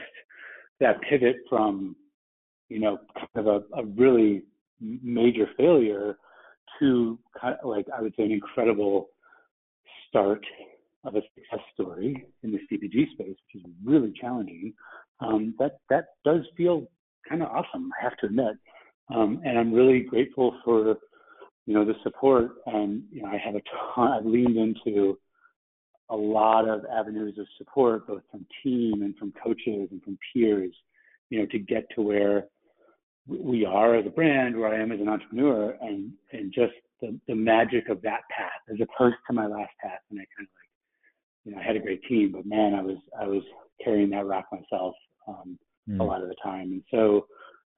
that 0.80 1.02
pivot 1.02 1.38
from 1.50 1.96
you 2.70 2.80
know 2.80 3.00
kind 3.16 3.48
of 3.48 3.48
a, 3.48 3.82
a 3.82 3.86
really 3.86 4.44
major 4.82 5.48
failure 5.58 6.18
to 6.80 7.18
kind 7.40 7.56
of 7.62 7.70
like 7.70 7.86
I 7.96 8.02
would 8.02 8.14
say 8.18 8.24
an 8.24 8.32
incredible 8.32 9.10
start 10.10 10.46
of 11.04 11.16
a 11.16 11.22
success 11.36 11.66
story 11.74 12.26
in 12.44 12.52
the 12.52 12.60
CPG 12.72 13.12
space, 13.14 13.38
which 13.54 13.64
is 13.64 13.70
really 13.84 14.14
challenging. 14.20 14.74
Um, 15.20 15.56
that 15.60 15.80
that 15.90 16.06
does 16.26 16.42
feel 16.58 16.88
kind 17.30 17.42
of 17.42 17.50
awesome, 17.50 17.92
I 18.00 18.04
have 18.04 18.18
to 18.18 18.28
admit, 18.28 18.58
um, 19.14 19.42
and 19.46 19.58
I'm 19.58 19.74
really 19.74 20.02
grateful 20.02 20.56
for 20.64 20.98
you 21.66 21.74
know, 21.74 21.84
the 21.84 21.96
support 22.04 22.52
and, 22.68 23.04
you 23.12 23.22
know, 23.24 23.30
I 23.30 23.38
have 23.44 23.56
a 23.56 23.62
ton, 23.96 24.12
I've 24.12 24.26
leaned 24.26 24.58
into 24.58 25.18
a 26.10 26.16
lot 26.16 26.70
of 26.70 26.86
avenues 26.86 27.38
of 27.40 27.48
support, 27.58 28.08
both 28.08 28.22
from 28.30 28.46
team 28.64 29.02
and 29.02 29.16
from 29.18 29.34
coaches 29.44 29.90
and 29.92 30.02
from 30.04 30.18
peers, 30.32 30.74
you 31.30 31.40
know, 31.40 31.48
to 31.48 31.58
get 31.58 31.88
to 31.96 32.04
where 32.04 32.46
we 33.28 33.66
are 33.66 33.96
as 33.96 34.06
a 34.06 34.10
brand, 34.10 34.58
where 34.58 34.74
I 34.74 34.82
am 34.82 34.92
as 34.92 35.00
an 35.00 35.10
entrepreneur 35.10 35.76
and, 35.82 36.12
and 36.32 36.54
just 36.54 36.74
the, 37.02 37.20
the 37.28 37.36
magic 37.36 37.90
of 37.90 38.02
that 38.04 38.22
path 38.36 38.52
as 38.70 38.78
opposed 38.82 39.16
to 39.28 39.34
my 39.34 39.48
last 39.48 39.72
path. 39.82 40.00
And 40.12 40.20
I 40.20 40.26
kind 40.36 40.48
of 40.48 40.54
like, 40.56 40.70
you 41.44 41.52
know, 41.52 41.60
I 41.60 41.64
had 41.64 41.76
a 41.76 41.80
great 41.80 42.04
team, 42.04 42.32
but 42.32 42.46
man, 42.46 42.74
I 42.74 42.82
was, 42.82 42.98
I 43.20 43.28
was 43.28 43.44
carrying 43.84 44.10
that 44.12 44.26
rock 44.26 44.46
myself, 44.52 44.96
um, 45.28 45.58
mm. 45.90 46.00
a 46.00 46.04
lot 46.04 46.22
of 46.22 46.30
the 46.30 46.36
time. 46.44 46.72
And 46.72 46.84
so, 46.92 47.28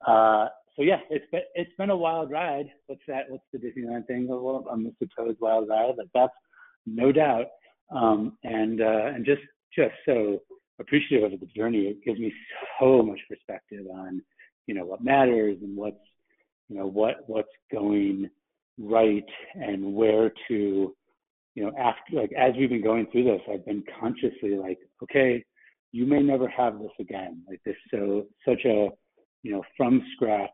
uh, 0.05 0.47
so 0.77 0.83
yeah, 0.83 0.99
it's 1.09 1.25
been 1.31 1.41
it's 1.55 1.71
been 1.77 1.89
a 1.89 1.97
wild 1.97 2.29
ride. 2.29 2.67
What's 2.85 3.01
that? 3.07 3.23
What's 3.29 3.43
the 3.51 3.57
Disneyland 3.57 4.05
thing? 4.05 4.27
Well, 4.27 4.63
on 4.69 4.85
Mr. 4.85 5.09
Toad's 5.17 5.39
Wild 5.41 5.67
Ride, 5.67 5.95
like 5.97 6.07
that's 6.13 6.33
no 6.85 7.11
doubt. 7.11 7.47
Um, 7.91 8.37
and 8.43 8.79
uh, 8.79 9.07
and 9.07 9.25
just 9.25 9.41
just 9.75 9.95
so 10.05 10.39
appreciative 10.79 11.33
of 11.33 11.39
the 11.39 11.47
journey. 11.47 11.85
It 11.85 12.03
gives 12.05 12.19
me 12.19 12.31
so 12.79 13.01
much 13.01 13.19
perspective 13.27 13.85
on, 13.91 14.21
you 14.67 14.75
know, 14.75 14.85
what 14.85 15.03
matters 15.03 15.57
and 15.61 15.75
what's, 15.75 15.97
you 16.69 16.77
know, 16.77 16.85
what 16.85 17.23
what's 17.27 17.47
going 17.71 18.29
right 18.77 19.25
and 19.55 19.95
where 19.95 20.31
to, 20.47 20.93
you 21.55 21.63
know, 21.63 21.71
after 21.79 22.13
like 22.13 22.31
as 22.33 22.53
we've 22.57 22.69
been 22.69 22.83
going 22.83 23.07
through 23.11 23.23
this, 23.23 23.41
I've 23.51 23.65
been 23.65 23.83
consciously 23.99 24.55
like, 24.55 24.77
okay, 25.01 25.43
you 25.91 26.05
may 26.05 26.21
never 26.21 26.47
have 26.49 26.79
this 26.79 26.91
again. 26.99 27.41
Like 27.47 27.61
this 27.65 27.75
so 27.91 28.27
such 28.47 28.65
a, 28.65 28.89
you 29.43 29.51
know, 29.51 29.63
from 29.75 30.03
scratch, 30.15 30.49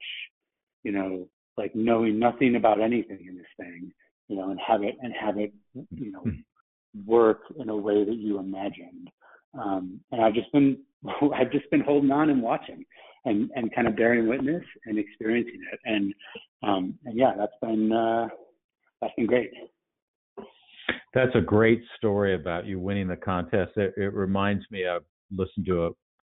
you 0.83 0.91
know, 0.91 1.27
like 1.57 1.75
knowing 1.75 2.19
nothing 2.19 2.55
about 2.55 2.79
anything 2.79 3.25
in 3.27 3.35
this 3.35 3.45
thing, 3.57 3.91
you 4.27 4.37
know, 4.37 4.51
and 4.51 4.59
have 4.65 4.83
it 4.83 4.95
and 5.01 5.13
have 5.19 5.37
it, 5.37 5.51
you 5.73 6.11
know, 6.11 6.23
work 7.05 7.41
in 7.59 7.69
a 7.69 7.75
way 7.75 8.05
that 8.05 8.15
you 8.15 8.37
imagined. 8.37 9.09
Um, 9.59 9.99
and 10.11 10.21
I've 10.21 10.33
just 10.35 10.51
been 10.51 10.77
I've 11.35 11.51
just 11.51 11.69
been 11.71 11.81
holding 11.81 12.11
on 12.11 12.29
and 12.29 12.41
watching 12.43 12.85
and 13.25 13.49
and 13.55 13.73
kind 13.73 13.87
of 13.87 13.95
bearing 13.95 14.27
witness 14.27 14.63
and 14.85 14.97
experiencing 14.97 15.61
it. 15.71 15.79
And 15.85 16.13
um, 16.63 16.97
and 17.05 17.17
yeah, 17.17 17.33
that's 17.37 17.53
been 17.61 17.91
uh, 17.91 18.27
that's 19.01 19.13
been 19.15 19.27
great. 19.27 19.51
That's 21.13 21.35
a 21.35 21.41
great 21.41 21.83
story 21.97 22.33
about 22.35 22.65
you 22.65 22.79
winning 22.79 23.07
the 23.07 23.15
contest. 23.15 23.71
It, 23.75 23.93
it 23.97 24.13
reminds 24.13 24.65
me 24.71 24.85
of 24.85 25.03
listened 25.31 25.65
to 25.67 25.85
a 25.85 25.89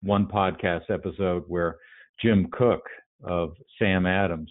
one 0.02 0.28
podcast 0.28 0.90
episode 0.90 1.44
where 1.48 1.78
Jim 2.22 2.48
Koch 2.52 2.84
of 3.24 3.56
Sam 3.80 4.06
Adams 4.06 4.50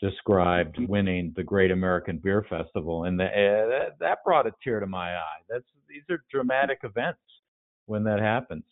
described 0.00 0.76
winning 0.88 1.32
the 1.36 1.42
Great 1.42 1.70
American 1.70 2.18
Beer 2.18 2.44
Festival, 2.50 3.04
and 3.04 3.18
the, 3.18 3.26
uh, 3.26 3.68
that, 3.68 3.98
that 4.00 4.18
brought 4.24 4.46
a 4.46 4.52
tear 4.62 4.80
to 4.80 4.86
my 4.86 5.14
eye. 5.14 5.40
That's 5.48 5.64
these 5.88 6.02
are 6.10 6.22
dramatic 6.30 6.80
events 6.82 7.20
when 7.86 8.04
that 8.04 8.18
happens. 8.20 8.64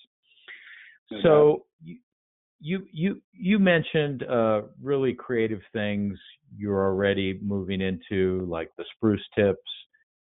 So 1.22 1.66
you 1.82 1.96
you 2.60 2.86
you, 2.92 3.20
you 3.32 3.58
mentioned 3.58 4.22
uh, 4.24 4.62
really 4.82 5.14
creative 5.14 5.60
things 5.72 6.18
you're 6.56 6.84
already 6.84 7.38
moving 7.42 7.80
into, 7.80 8.46
like 8.48 8.70
the 8.76 8.84
spruce 8.94 9.24
tips. 9.36 9.58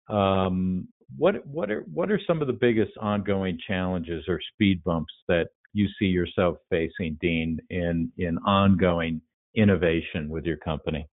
Um, 0.10 0.88
what 1.18 1.46
what 1.46 1.72
are 1.72 1.82
what 1.94 2.12
are 2.12 2.20
some 2.26 2.42
of 2.42 2.48
the 2.48 2.54
biggest 2.54 2.92
ongoing 3.00 3.58
challenges 3.68 4.26
or 4.28 4.40
speed 4.54 4.84
bumps 4.84 5.14
that 5.28 5.48
you 5.74 5.88
see 6.00 6.06
yourself 6.06 6.58
facing, 6.70 7.18
Dean, 7.22 7.60
in 7.70 8.12
in 8.18 8.38
ongoing 8.40 9.22
innovation 9.56 10.30
with 10.30 10.46
your 10.46 10.58
company? 10.58 11.08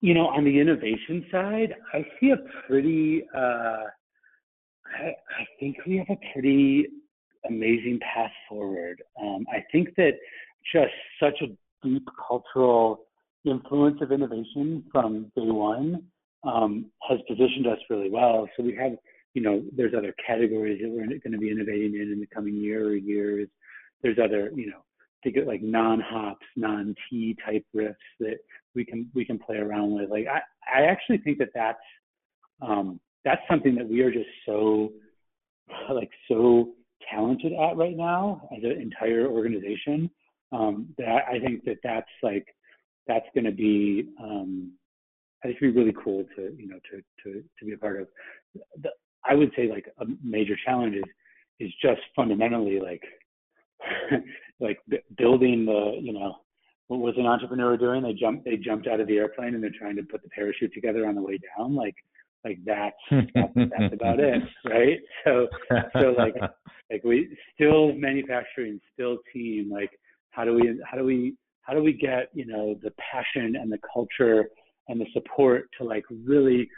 You 0.00 0.14
know, 0.14 0.26
on 0.26 0.44
the 0.44 0.58
innovation 0.58 1.24
side, 1.30 1.74
I 1.92 2.04
see 2.18 2.30
a 2.30 2.36
pretty. 2.66 3.24
Uh, 3.34 3.84
I, 4.98 5.06
I 5.06 5.46
think 5.60 5.76
we 5.86 5.98
have 5.98 6.10
a 6.10 6.32
pretty 6.32 6.86
amazing 7.48 8.00
path 8.00 8.30
forward. 8.48 9.02
Um, 9.20 9.46
I 9.52 9.64
think 9.72 9.94
that 9.96 10.12
just 10.72 10.92
such 11.20 11.40
a 11.42 11.86
deep 11.86 12.06
cultural 12.28 13.06
influence 13.44 13.98
of 14.00 14.12
innovation 14.12 14.84
from 14.92 15.24
day 15.36 15.42
one 15.42 16.04
um, 16.44 16.86
has 17.08 17.18
positioned 17.28 17.66
us 17.66 17.78
really 17.90 18.10
well. 18.10 18.48
So 18.56 18.62
we 18.62 18.74
have, 18.76 18.92
you 19.34 19.42
know, 19.42 19.62
there's 19.76 19.94
other 19.96 20.14
categories 20.24 20.80
that 20.82 20.90
we're 20.90 21.06
going 21.06 21.32
to 21.32 21.38
be 21.38 21.50
innovating 21.50 21.94
in 21.94 22.12
in 22.12 22.20
the 22.20 22.26
coming 22.26 22.54
year 22.54 22.86
or 22.88 22.94
years. 22.94 23.48
There's 24.02 24.18
other, 24.22 24.50
you 24.54 24.66
know, 24.66 24.84
think 25.22 25.36
of 25.36 25.46
like 25.46 25.62
non-hops, 25.62 26.46
non-tea 26.56 27.36
type 27.44 27.64
riffs 27.74 27.94
that 28.20 28.38
we 28.74 28.84
can 28.84 29.08
we 29.14 29.24
can 29.24 29.38
play 29.38 29.56
around 29.56 29.94
with. 29.94 30.10
Like 30.10 30.26
I, 30.26 30.40
I 30.80 30.84
actually 30.86 31.18
think 31.18 31.38
that 31.38 31.50
that's 31.54 31.78
um, 32.60 33.00
that's 33.24 33.42
something 33.48 33.74
that 33.76 33.88
we 33.88 34.00
are 34.00 34.10
just 34.10 34.28
so 34.46 34.92
like 35.90 36.10
so 36.28 36.70
talented 37.10 37.52
at 37.52 37.76
right 37.76 37.96
now 37.96 38.48
as 38.56 38.62
an 38.62 38.80
entire 38.80 39.26
organization 39.26 40.10
um, 40.52 40.88
that 40.98 41.24
I 41.30 41.38
think 41.38 41.64
that 41.64 41.78
that's 41.82 42.10
like 42.22 42.46
that's 43.06 43.26
going 43.34 43.44
to 43.44 43.52
be 43.52 44.08
um, 44.22 44.72
I 45.42 45.48
think 45.48 45.58
it'd 45.60 45.74
be 45.74 45.80
really 45.80 45.96
cool 46.04 46.24
to 46.36 46.54
you 46.56 46.68
know 46.68 46.78
to 46.90 47.02
to 47.24 47.42
to 47.42 47.64
be 47.64 47.72
a 47.72 47.78
part 47.78 48.00
of. 48.00 48.08
The, 48.82 48.90
I 49.24 49.34
would 49.34 49.52
say 49.56 49.68
like 49.68 49.86
a 50.00 50.04
major 50.22 50.56
challenge 50.64 50.96
is 50.96 51.04
is 51.60 51.72
just 51.80 52.00
fundamentally 52.14 52.80
like 52.80 53.02
like 54.60 54.78
building 55.16 55.64
the 55.66 55.98
you 56.00 56.12
know 56.12 56.36
what 56.88 57.00
was 57.00 57.14
an 57.16 57.26
entrepreneur 57.26 57.76
doing? 57.76 58.02
They 58.02 58.12
jumped 58.12 58.44
they 58.44 58.56
jumped 58.56 58.86
out 58.86 59.00
of 59.00 59.06
the 59.06 59.16
airplane 59.16 59.54
and 59.54 59.62
they're 59.62 59.70
trying 59.78 59.96
to 59.96 60.02
put 60.02 60.22
the 60.22 60.28
parachute 60.28 60.74
together 60.74 61.06
on 61.06 61.14
the 61.14 61.22
way 61.22 61.38
down. 61.56 61.74
Like 61.74 61.94
like 62.44 62.58
that's 62.64 62.96
that's, 63.10 63.52
that's 63.54 63.94
about 63.94 64.20
it, 64.20 64.42
right? 64.64 65.00
So 65.24 65.48
so 65.98 66.14
like 66.18 66.34
like 66.92 67.02
we 67.04 67.36
still 67.54 67.92
manufacturing, 67.94 68.78
still 68.92 69.18
team. 69.32 69.70
Like 69.72 69.90
how 70.30 70.44
do 70.44 70.54
we 70.54 70.78
how 70.88 70.98
do 70.98 71.04
we 71.04 71.34
how 71.62 71.72
do 71.72 71.82
we 71.82 71.92
get 71.92 72.28
you 72.34 72.44
know 72.44 72.76
the 72.82 72.92
passion 73.12 73.56
and 73.56 73.72
the 73.72 73.78
culture 73.92 74.48
and 74.88 75.00
the 75.00 75.06
support 75.12 75.70
to 75.78 75.84
like 75.84 76.04
really 76.24 76.68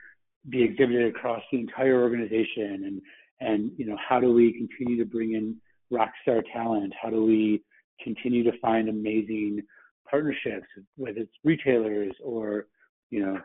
be 0.50 0.62
exhibited 0.62 1.06
across 1.14 1.42
the 1.50 1.58
entire 1.58 2.02
organization 2.02 2.84
and 2.84 3.02
and 3.40 3.72
you 3.76 3.86
know 3.86 3.96
how 4.08 4.20
do 4.20 4.32
we 4.32 4.52
continue 4.52 4.96
to 5.02 5.08
bring 5.08 5.32
in 5.32 5.56
rock 5.90 6.10
star 6.22 6.42
talent 6.52 6.92
how 7.00 7.08
do 7.10 7.24
we 7.24 7.62
continue 8.02 8.44
to 8.44 8.56
find 8.58 8.88
amazing 8.88 9.60
partnerships 10.08 10.66
whether 10.96 11.20
it's 11.20 11.32
retailers 11.44 12.12
or 12.22 12.66
you 13.10 13.24
know 13.24 13.38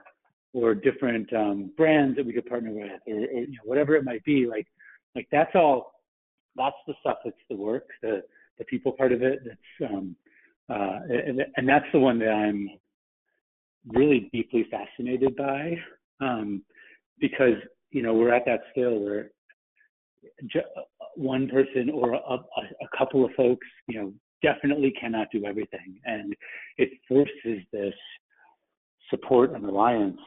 or 0.53 0.73
different 0.73 1.31
um, 1.33 1.71
brands 1.77 2.17
that 2.17 2.25
we 2.25 2.33
could 2.33 2.45
partner 2.47 2.71
with 2.71 2.91
or, 3.07 3.13
or 3.13 3.41
you 3.41 3.47
know, 3.47 3.63
whatever 3.63 3.95
it 3.95 4.03
might 4.03 4.23
be 4.25 4.45
like 4.45 4.67
like 5.15 5.27
that's 5.31 5.55
all 5.55 5.98
that's 6.59 6.75
the 6.87 6.93
stuff 6.99 7.17
that's 7.23 7.35
the 7.49 7.55
work 7.55 7.87
the 8.01 8.21
the 8.59 8.65
people 8.65 8.91
part 8.91 9.11
of 9.11 9.23
it. 9.23 9.39
That's 9.45 9.91
um 9.91 10.15
uh 10.69 10.99
and, 11.09 11.41
and 11.55 11.67
that's 11.67 11.85
the 11.93 11.99
one 11.99 12.19
that 12.19 12.29
i'm 12.29 12.69
really 13.87 14.29
deeply 14.33 14.65
fascinated 14.69 15.35
by 15.35 15.73
um, 16.21 16.63
because 17.19 17.55
you 17.91 18.01
know 18.01 18.13
we're 18.13 18.33
at 18.33 18.45
that 18.45 18.61
scale 18.71 18.99
where 18.99 19.31
one 21.15 21.47
person 21.47 21.89
or 21.89 22.13
a, 22.13 22.17
a, 22.17 22.97
couple 22.97 23.23
of 23.25 23.31
folks 23.35 23.65
you 23.87 23.99
know 23.99 24.13
definitely 24.41 24.93
cannot 24.99 25.27
do 25.31 25.45
everything. 25.45 25.99
And 26.05 26.35
it 26.77 26.89
forces 27.07 27.63
this 27.71 27.93
support 29.09 29.53
and 29.53 29.65
alliance 29.65 30.19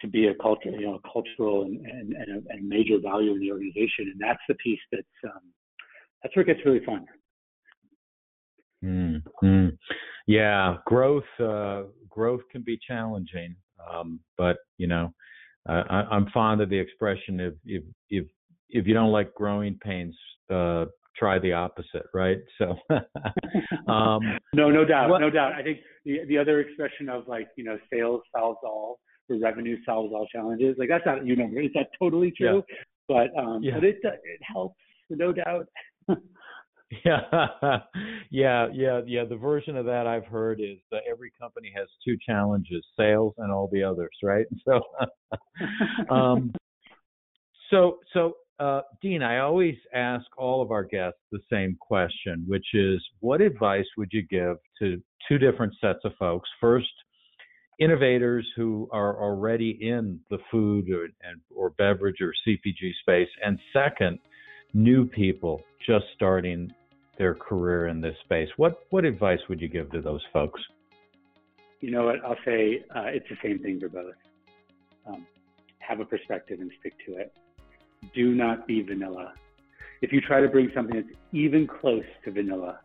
to 0.00 0.06
be 0.06 0.28
a 0.28 0.34
culture 0.34 0.70
you 0.70 0.86
know 0.86 1.00
cultural 1.12 1.62
and, 1.62 1.84
and, 1.84 2.12
and, 2.12 2.30
a, 2.30 2.52
and 2.52 2.68
major 2.68 2.98
value 3.02 3.32
in 3.32 3.40
the 3.40 3.52
organization. 3.52 4.12
And 4.12 4.20
that's 4.20 4.42
the 4.48 4.54
piece 4.56 4.80
that's 4.92 5.02
um, 5.24 5.42
that's 6.22 6.34
where 6.36 6.42
it 6.42 6.46
gets 6.46 6.60
really 6.64 6.84
fun 6.84 7.06
mm-hmm. 8.84 9.68
yeah 10.26 10.76
growth 10.86 11.24
uh, 11.40 11.82
growth 12.18 12.40
can 12.50 12.62
be 12.62 12.78
challenging. 12.84 13.54
Um, 13.88 14.18
but 14.36 14.56
you 14.76 14.88
know, 14.88 15.12
uh, 15.68 15.84
I, 15.88 16.16
am 16.16 16.26
fond 16.34 16.60
of 16.60 16.68
the 16.68 16.78
expression 16.78 17.38
if 17.38 17.54
if 17.64 17.84
if 18.10 18.26
if 18.70 18.86
you 18.86 18.94
don't 18.94 19.12
like 19.12 19.32
growing 19.34 19.78
pains, 19.78 20.16
uh, 20.50 20.86
try 21.16 21.38
the 21.38 21.52
opposite, 21.52 22.06
right? 22.12 22.38
So, 22.58 22.76
um, 23.88 24.20
no, 24.52 24.70
no 24.70 24.84
doubt, 24.84 25.20
no 25.20 25.30
doubt. 25.30 25.52
I 25.52 25.62
think 25.62 25.78
the 26.04 26.24
the 26.26 26.38
other 26.38 26.60
expression 26.60 27.08
of 27.08 27.28
like 27.28 27.48
you 27.56 27.64
know, 27.64 27.78
sales 27.92 28.22
solves 28.36 28.58
all, 28.64 28.98
or 29.30 29.38
revenue 29.38 29.76
solves 29.86 30.12
all 30.12 30.26
challenges. 30.26 30.74
Like 30.76 30.88
that's 30.88 31.06
not 31.06 31.24
you 31.24 31.36
know, 31.36 31.46
is 31.60 31.70
that 31.74 31.88
totally 32.00 32.32
true? 32.36 32.64
Yeah. 32.68 32.76
But 33.06 33.40
um, 33.40 33.62
yeah. 33.62 33.74
but 33.74 33.84
it 33.84 33.96
it 34.02 34.40
helps, 34.42 34.80
no 35.08 35.32
doubt. 35.32 35.66
Yeah, 37.04 37.20
yeah, 38.30 38.68
yeah, 38.72 39.00
yeah. 39.06 39.24
The 39.24 39.36
version 39.36 39.76
of 39.76 39.86
that 39.86 40.06
I've 40.06 40.24
heard 40.26 40.60
is 40.60 40.78
that 40.90 41.02
every 41.10 41.32
company 41.40 41.72
has 41.76 41.88
two 42.04 42.16
challenges: 42.24 42.84
sales 42.98 43.34
and 43.38 43.52
all 43.52 43.68
the 43.72 43.82
others, 43.82 44.16
right? 44.22 44.46
So, 44.64 44.80
um, 46.14 46.52
so, 47.70 47.98
so, 48.12 48.34
uh, 48.58 48.80
Dean, 49.02 49.22
I 49.22 49.38
always 49.38 49.76
ask 49.94 50.24
all 50.38 50.62
of 50.62 50.70
our 50.70 50.84
guests 50.84 51.20
the 51.30 51.40
same 51.52 51.76
question, 51.80 52.44
which 52.46 52.66
is, 52.74 53.02
what 53.20 53.40
advice 53.40 53.86
would 53.98 54.08
you 54.10 54.22
give 54.22 54.56
to 54.78 55.02
two 55.28 55.38
different 55.38 55.74
sets 55.80 56.00
of 56.04 56.12
folks? 56.18 56.48
First, 56.60 56.88
innovators 57.78 58.46
who 58.56 58.88
are 58.90 59.22
already 59.22 59.78
in 59.80 60.20
the 60.30 60.38
food 60.50 60.90
or, 60.90 61.04
and, 61.04 61.40
or 61.54 61.70
beverage 61.70 62.20
or 62.20 62.32
CPG 62.46 62.92
space, 63.00 63.28
and 63.44 63.58
second, 63.72 64.18
new 64.74 65.06
people 65.06 65.62
just 65.86 66.04
starting 66.14 66.72
their 67.18 67.34
career 67.34 67.88
in 67.88 68.00
this 68.00 68.16
space. 68.24 68.48
What 68.56 68.80
what 68.90 69.04
advice 69.04 69.40
would 69.48 69.60
you 69.60 69.68
give 69.68 69.90
to 69.92 70.00
those 70.00 70.22
folks? 70.32 70.60
You 71.80 71.90
know 71.90 72.04
what? 72.04 72.24
I'll 72.24 72.36
say 72.44 72.84
uh, 72.94 73.06
it's 73.06 73.26
the 73.28 73.36
same 73.42 73.58
thing 73.60 73.80
for 73.80 73.88
both. 73.88 74.14
Um, 75.06 75.26
have 75.78 76.00
a 76.00 76.04
perspective 76.04 76.60
and 76.60 76.70
stick 76.80 76.94
to 77.06 77.16
it. 77.16 77.32
Do 78.14 78.34
not 78.34 78.66
be 78.66 78.82
vanilla. 78.82 79.32
If 80.02 80.12
you 80.12 80.20
try 80.20 80.40
to 80.40 80.48
bring 80.48 80.70
something 80.74 80.96
that's 80.96 81.18
even 81.32 81.66
close 81.66 82.04
to 82.24 82.30
vanilla 82.30 82.80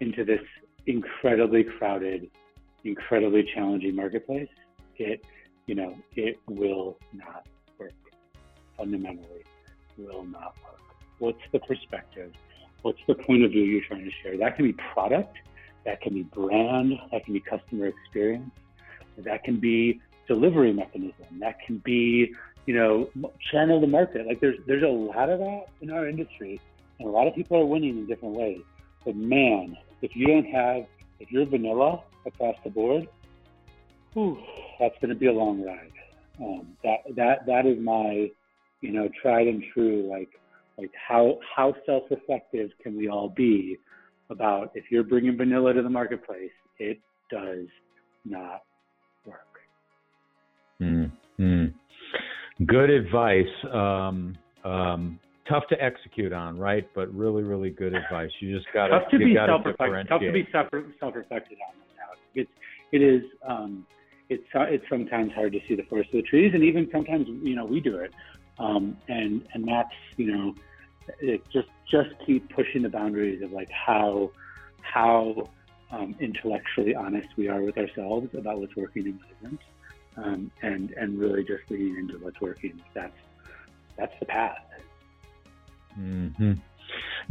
into 0.00 0.24
this 0.24 0.40
incredibly 0.86 1.64
crowded, 1.64 2.30
incredibly 2.84 3.48
challenging 3.54 3.96
marketplace, 3.96 4.48
it 4.96 5.24
you 5.66 5.74
know 5.74 5.96
it 6.16 6.38
will 6.48 6.98
not 7.12 7.46
work. 7.78 7.92
Fundamentally, 8.76 9.44
will 9.96 10.24
not 10.24 10.54
work. 10.62 10.81
What's 11.22 11.38
the 11.52 11.60
perspective, 11.60 12.32
what's 12.82 12.98
the 13.06 13.14
point 13.14 13.44
of 13.44 13.52
view 13.52 13.62
you're 13.62 13.84
trying 13.86 14.04
to 14.04 14.10
share. 14.22 14.36
That 14.36 14.56
can 14.56 14.64
be 14.64 14.72
product, 14.92 15.36
that 15.84 16.00
can 16.00 16.14
be 16.14 16.24
brand, 16.24 16.94
that 17.12 17.24
can 17.24 17.32
be 17.32 17.40
customer 17.40 17.86
experience, 17.86 18.50
that 19.18 19.44
can 19.44 19.60
be 19.60 20.00
delivery 20.26 20.72
mechanism, 20.72 21.38
that 21.38 21.60
can 21.64 21.78
be 21.78 22.34
you 22.66 22.74
know 22.74 23.08
channel 23.52 23.80
the 23.80 23.86
market. 23.86 24.26
Like 24.26 24.40
there's 24.40 24.58
there's 24.66 24.82
a 24.82 24.86
lot 24.88 25.30
of 25.30 25.38
that 25.38 25.66
in 25.80 25.90
our 25.90 26.08
industry, 26.08 26.60
and 26.98 27.08
a 27.08 27.10
lot 27.10 27.28
of 27.28 27.34
people 27.36 27.56
are 27.56 27.66
winning 27.66 27.98
in 27.98 28.06
different 28.06 28.34
ways. 28.34 28.62
But 29.04 29.14
man, 29.14 29.76
if 30.02 30.16
you 30.16 30.26
don't 30.26 30.46
have 30.46 30.86
if 31.20 31.30
you're 31.30 31.46
vanilla 31.46 32.02
across 32.26 32.56
the 32.64 32.70
board, 32.70 33.06
whew, 34.12 34.42
that's 34.80 34.96
going 35.00 35.10
to 35.10 35.14
be 35.14 35.26
a 35.26 35.32
long 35.32 35.64
ride. 35.64 35.92
Um, 36.40 36.76
that 36.82 36.98
that 37.14 37.46
that 37.46 37.64
is 37.64 37.78
my, 37.78 38.28
you 38.80 38.90
know, 38.90 39.08
tried 39.22 39.46
and 39.46 39.62
true. 39.72 40.08
Like 40.10 40.30
like 40.78 40.90
how 41.08 41.38
how 41.54 41.74
self-reflective 41.86 42.70
can 42.82 42.96
we 42.96 43.08
all 43.08 43.28
be 43.28 43.78
about 44.30 44.72
if 44.74 44.84
you're 44.90 45.04
bringing 45.04 45.36
vanilla 45.36 45.74
to 45.74 45.82
the 45.82 45.90
marketplace, 45.90 46.50
it 46.78 46.98
does 47.30 47.66
not 48.24 48.62
work. 49.26 49.38
Mm-hmm. 50.80 51.64
Good 52.66 52.90
advice. 52.90 53.44
Um, 53.72 54.36
um, 54.64 55.18
tough 55.48 55.64
to 55.68 55.82
execute 55.82 56.32
on, 56.32 56.58
right? 56.58 56.88
But 56.94 57.12
really, 57.14 57.42
really 57.42 57.70
good 57.70 57.94
advice. 57.94 58.30
You 58.40 58.56
just 58.56 58.66
got 58.72 58.88
to 58.88 59.18
be 59.18 59.34
self-reflective. 59.34 60.08
Tough 60.08 60.20
to 60.20 60.32
be 60.32 60.48
self 60.52 60.66
self-reflected 61.00 61.58
on. 61.68 61.74
It's 62.34 62.50
it 62.92 63.02
is 63.02 63.22
um, 63.46 63.86
it's 64.28 64.44
it's 64.54 64.84
sometimes 64.88 65.32
hard 65.34 65.52
to 65.52 65.58
see 65.68 65.74
the 65.74 65.82
forest 65.84 66.10
of 66.14 66.22
the 66.22 66.28
trees, 66.28 66.52
and 66.54 66.62
even 66.62 66.88
sometimes 66.92 67.26
you 67.42 67.54
know 67.54 67.64
we 67.64 67.80
do 67.80 67.96
it, 67.96 68.12
um, 68.62 68.96
and 69.08 69.46
and 69.54 69.66
that's 69.66 69.94
you 70.16 70.32
know 70.32 70.54
it 71.20 71.42
just 71.52 71.68
just 71.90 72.10
keep 72.24 72.48
pushing 72.54 72.82
the 72.82 72.88
boundaries 72.88 73.42
of 73.42 73.52
like 73.52 73.68
how 73.70 74.30
how 74.80 75.50
um, 75.90 76.14
intellectually 76.20 76.94
honest 76.94 77.28
we 77.36 77.48
are 77.48 77.60
with 77.60 77.76
ourselves 77.76 78.28
about 78.34 78.60
what's 78.60 78.74
working 78.76 79.06
and 79.06 79.18
what 79.18 79.28
isn't, 79.42 79.60
um, 80.16 80.50
and 80.62 80.90
and 80.92 81.18
really 81.18 81.42
just 81.42 81.62
leaning 81.70 81.96
into 81.98 82.14
what's 82.18 82.40
working. 82.40 82.80
That's 82.94 83.16
that's 83.98 84.14
the 84.20 84.26
path. 84.26 84.56
Mm-hmm. 85.98 86.52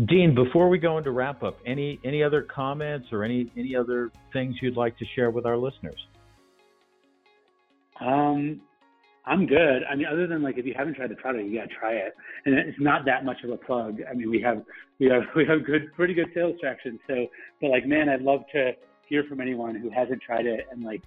Dean, 0.05 0.35
before 0.35 0.69
we 0.69 0.77
go 0.77 0.97
into 0.97 1.11
wrap 1.11 1.43
up, 1.43 1.59
any 1.65 1.99
any 2.03 2.23
other 2.23 2.41
comments 2.41 3.07
or 3.11 3.23
any 3.23 3.51
any 3.57 3.75
other 3.75 4.11
things 4.33 4.55
you'd 4.61 4.77
like 4.77 4.97
to 4.97 5.05
share 5.15 5.31
with 5.31 5.45
our 5.45 5.57
listeners? 5.57 5.99
Um, 7.99 8.61
I'm 9.31 9.45
good. 9.45 9.83
I 9.89 9.95
mean, 9.95 10.07
other 10.11 10.27
than 10.27 10.43
like 10.43 10.57
if 10.57 10.65
you 10.65 10.73
haven't 10.77 10.95
tried 10.95 11.09
the 11.09 11.15
product, 11.15 11.45
you 11.47 11.55
gotta 11.55 11.73
try 11.73 11.93
it, 11.93 12.13
and 12.45 12.53
it's 12.53 12.77
not 12.81 13.05
that 13.05 13.23
much 13.23 13.37
of 13.45 13.49
a 13.51 13.55
plug. 13.55 13.99
I 14.09 14.13
mean, 14.13 14.29
we 14.29 14.41
have 14.41 14.61
we 14.99 15.07
have 15.07 15.21
we 15.37 15.45
have 15.45 15.65
good, 15.65 15.93
pretty 15.93 16.13
good 16.13 16.27
sales 16.33 16.55
traction. 16.59 16.99
So, 17.07 17.27
but 17.61 17.69
like, 17.69 17.87
man, 17.87 18.09
I'd 18.09 18.21
love 18.21 18.41
to 18.51 18.73
hear 19.07 19.23
from 19.29 19.39
anyone 19.39 19.75
who 19.75 19.89
hasn't 19.89 20.21
tried 20.21 20.45
it 20.45 20.67
and 20.69 20.83
like 20.83 21.01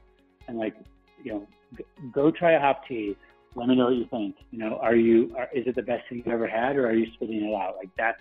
and 0.49 0.57
like 0.57 0.75
you 1.23 1.33
know, 1.33 1.47
go 2.15 2.31
try 2.31 2.53
a 2.53 2.61
hop 2.61 2.89
tea. 2.89 3.15
Let 3.57 3.69
me 3.69 3.77
know 3.77 3.87
what 3.87 3.97
you 3.97 4.07
think. 4.11 4.37
You 4.51 4.59
know, 4.59 4.79
are 4.81 4.97
you 4.97 5.35
are, 5.37 5.49
is 5.55 5.67
it 5.67 5.77
the 5.77 5.83
best 5.83 6.09
thing 6.09 6.23
you've 6.25 6.29
ever 6.29 6.49
had, 6.49 6.77
or 6.77 6.87
are 6.87 6.95
you 6.95 7.07
spitting 7.13 7.45
it 7.45 7.55
out? 7.55 7.77
Like 7.77 7.91
that's 7.99 8.21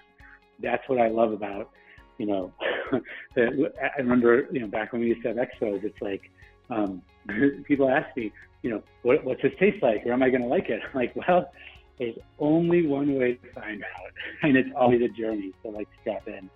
that's 0.62 0.84
what 0.90 1.00
I 1.00 1.08
love 1.08 1.32
about 1.32 1.72
you 2.18 2.26
know. 2.26 2.54
I 3.38 4.00
remember 4.00 4.48
you 4.52 4.60
know 4.60 4.68
back 4.68 4.92
when 4.92 5.02
we 5.02 5.08
used 5.08 5.22
to 5.24 5.30
have 5.30 5.38
expos, 5.38 5.84
it's 5.86 6.02
like 6.02 6.30
um, 6.70 7.02
people 7.68 7.90
ask 7.90 8.16
me, 8.16 8.32
you 8.62 8.70
know, 8.70 8.84
what, 9.02 9.24
what's 9.24 9.42
this 9.42 9.52
taste 9.60 9.84
like, 9.84 10.06
or 10.06 10.14
am 10.14 10.24
I 10.24 10.30
going 10.30 10.42
to 10.42 10.48
like 10.48 10.70
it? 10.70 10.82
I'm 10.94 10.96
like, 10.96 11.16
well, 11.16 11.52
there's 12.00 12.16
only 12.40 12.88
one 12.88 13.16
way 13.16 13.34
to 13.36 13.52
find 13.54 13.84
out, 13.84 14.12
and 14.44 14.58
it's 14.58 14.70
always 14.76 15.02
a 15.02 15.10
journey. 15.10 15.54
So 15.62 15.70
like, 15.70 15.88
step 16.02 16.28
in. 16.28 16.50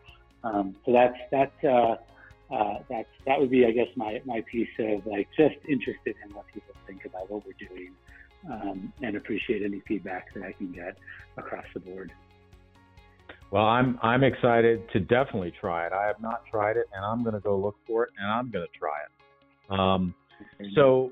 Um, 0.43 0.75
so 0.85 0.93
that's 0.93 1.17
that's 1.31 1.63
uh, 1.63 1.95
uh, 2.53 2.79
that 2.89 3.39
would 3.39 3.49
be, 3.49 3.65
I 3.65 3.71
guess, 3.71 3.87
my 3.95 4.21
my 4.25 4.43
piece 4.49 4.69
of 4.79 5.05
like 5.05 5.27
just 5.37 5.55
interested 5.67 6.15
in 6.25 6.33
what 6.33 6.45
people 6.53 6.73
think 6.85 7.05
about 7.05 7.29
what 7.29 7.43
we're 7.45 7.67
doing, 7.67 7.91
um, 8.49 8.93
and 9.01 9.17
appreciate 9.17 9.63
any 9.63 9.81
feedback 9.87 10.33
that 10.33 10.43
I 10.43 10.53
can 10.53 10.71
get 10.71 10.97
across 11.37 11.65
the 11.73 11.79
board. 11.79 12.11
Well, 13.51 13.65
I'm 13.65 13.99
I'm 14.01 14.23
excited 14.23 14.89
to 14.91 14.99
definitely 14.99 15.53
try 15.59 15.85
it. 15.85 15.93
I 15.93 16.05
have 16.07 16.21
not 16.21 16.43
tried 16.49 16.77
it, 16.77 16.87
and 16.93 17.03
I'm 17.03 17.23
going 17.23 17.35
to 17.35 17.39
go 17.39 17.57
look 17.57 17.75
for 17.85 18.03
it, 18.03 18.11
and 18.19 18.29
I'm 18.29 18.49
going 18.49 18.65
to 18.65 18.79
try 18.79 18.99
it. 19.05 19.16
Um, 19.69 20.13
so 20.75 21.11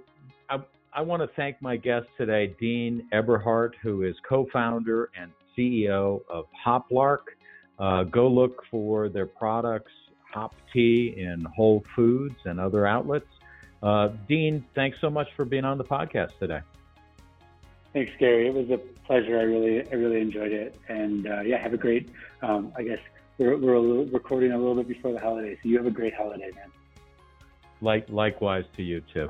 I, 0.50 0.58
I 0.94 1.02
want 1.02 1.22
to 1.22 1.28
thank 1.36 1.62
my 1.62 1.78
guest 1.78 2.08
today, 2.18 2.56
Dean 2.60 3.08
Eberhardt, 3.12 3.76
who 3.82 4.04
is 4.04 4.16
co-founder 4.28 5.10
and 5.20 5.32
CEO 5.58 6.22
of 6.30 6.46
Hoplark. 6.66 7.36
Uh, 7.80 8.04
go 8.04 8.28
look 8.28 8.64
for 8.72 9.10
their 9.10 9.26
products, 9.26 9.92
Hop 10.34 10.56
Tea, 10.72 11.16
in 11.18 11.46
Whole 11.56 11.84
Foods 11.96 12.36
and 12.46 12.60
other 12.60 12.88
outlets. 12.88 13.28
Uh, 13.84 14.10
Dean, 14.28 14.66
thanks 14.74 14.98
so 15.02 15.10
much 15.10 15.28
for 15.36 15.46
being 15.46 15.66
on 15.66 15.78
the 15.78 15.84
podcast 15.84 16.38
today. 16.40 16.62
Thanks, 17.94 18.12
Gary. 18.20 18.48
It 18.48 18.54
was 18.54 18.70
a 18.70 18.78
pleasure. 19.06 19.40
I 19.40 19.44
really, 19.44 19.90
I 19.90 19.96
really 19.96 20.20
enjoyed 20.20 20.52
it, 20.52 20.76
and 20.90 21.28
uh, 21.28 21.42
yeah, 21.42 21.62
have 21.62 21.74
a 21.74 21.78
great. 21.78 22.10
Um, 22.42 22.74
I 22.78 22.84
guess 22.84 23.00
we're, 23.38 23.58
we're 23.58 23.76
a 23.76 23.80
little, 23.80 24.06
recording 24.08 24.52
a 24.52 24.58
little 24.58 24.76
bit 24.76 24.88
before 24.88 25.14
the 25.14 25.20
holidays, 25.20 25.58
so 25.62 25.70
you 25.70 25.78
have 25.78 25.86
a 25.86 25.92
great 25.92 26.14
holiday, 26.14 26.52
man. 26.56 26.72
Like, 27.86 28.10
likewise 28.10 28.66
to 28.78 28.84
you 28.84 29.02
too. 29.14 29.30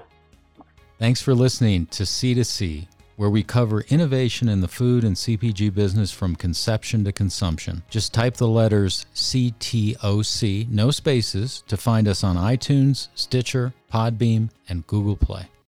Thanks 0.98 1.22
for 1.22 1.36
listening 1.36 1.88
to 1.88 2.04
C2C, 2.04 2.88
where 3.18 3.30
we 3.30 3.44
cover 3.44 3.82
innovation 3.90 4.48
in 4.48 4.62
the 4.62 4.70
food 4.70 5.04
and 5.04 5.14
CPG 5.14 5.74
business 5.74 6.10
from 6.10 6.38
conception 6.38 7.04
to 7.04 7.12
consumption. 7.12 7.84
Just 7.90 8.14
type 8.14 8.36
the 8.36 8.48
letters 8.48 9.08
CTOC, 9.14 10.70
no 10.70 10.90
spaces, 10.90 11.66
to 11.68 11.76
find 11.76 12.08
us 12.08 12.24
on 12.24 12.38
iTunes, 12.38 13.10
Stitcher, 13.14 13.74
Podbean, 13.94 14.50
and 14.70 14.88
Google 14.88 15.18
Play. 15.18 15.48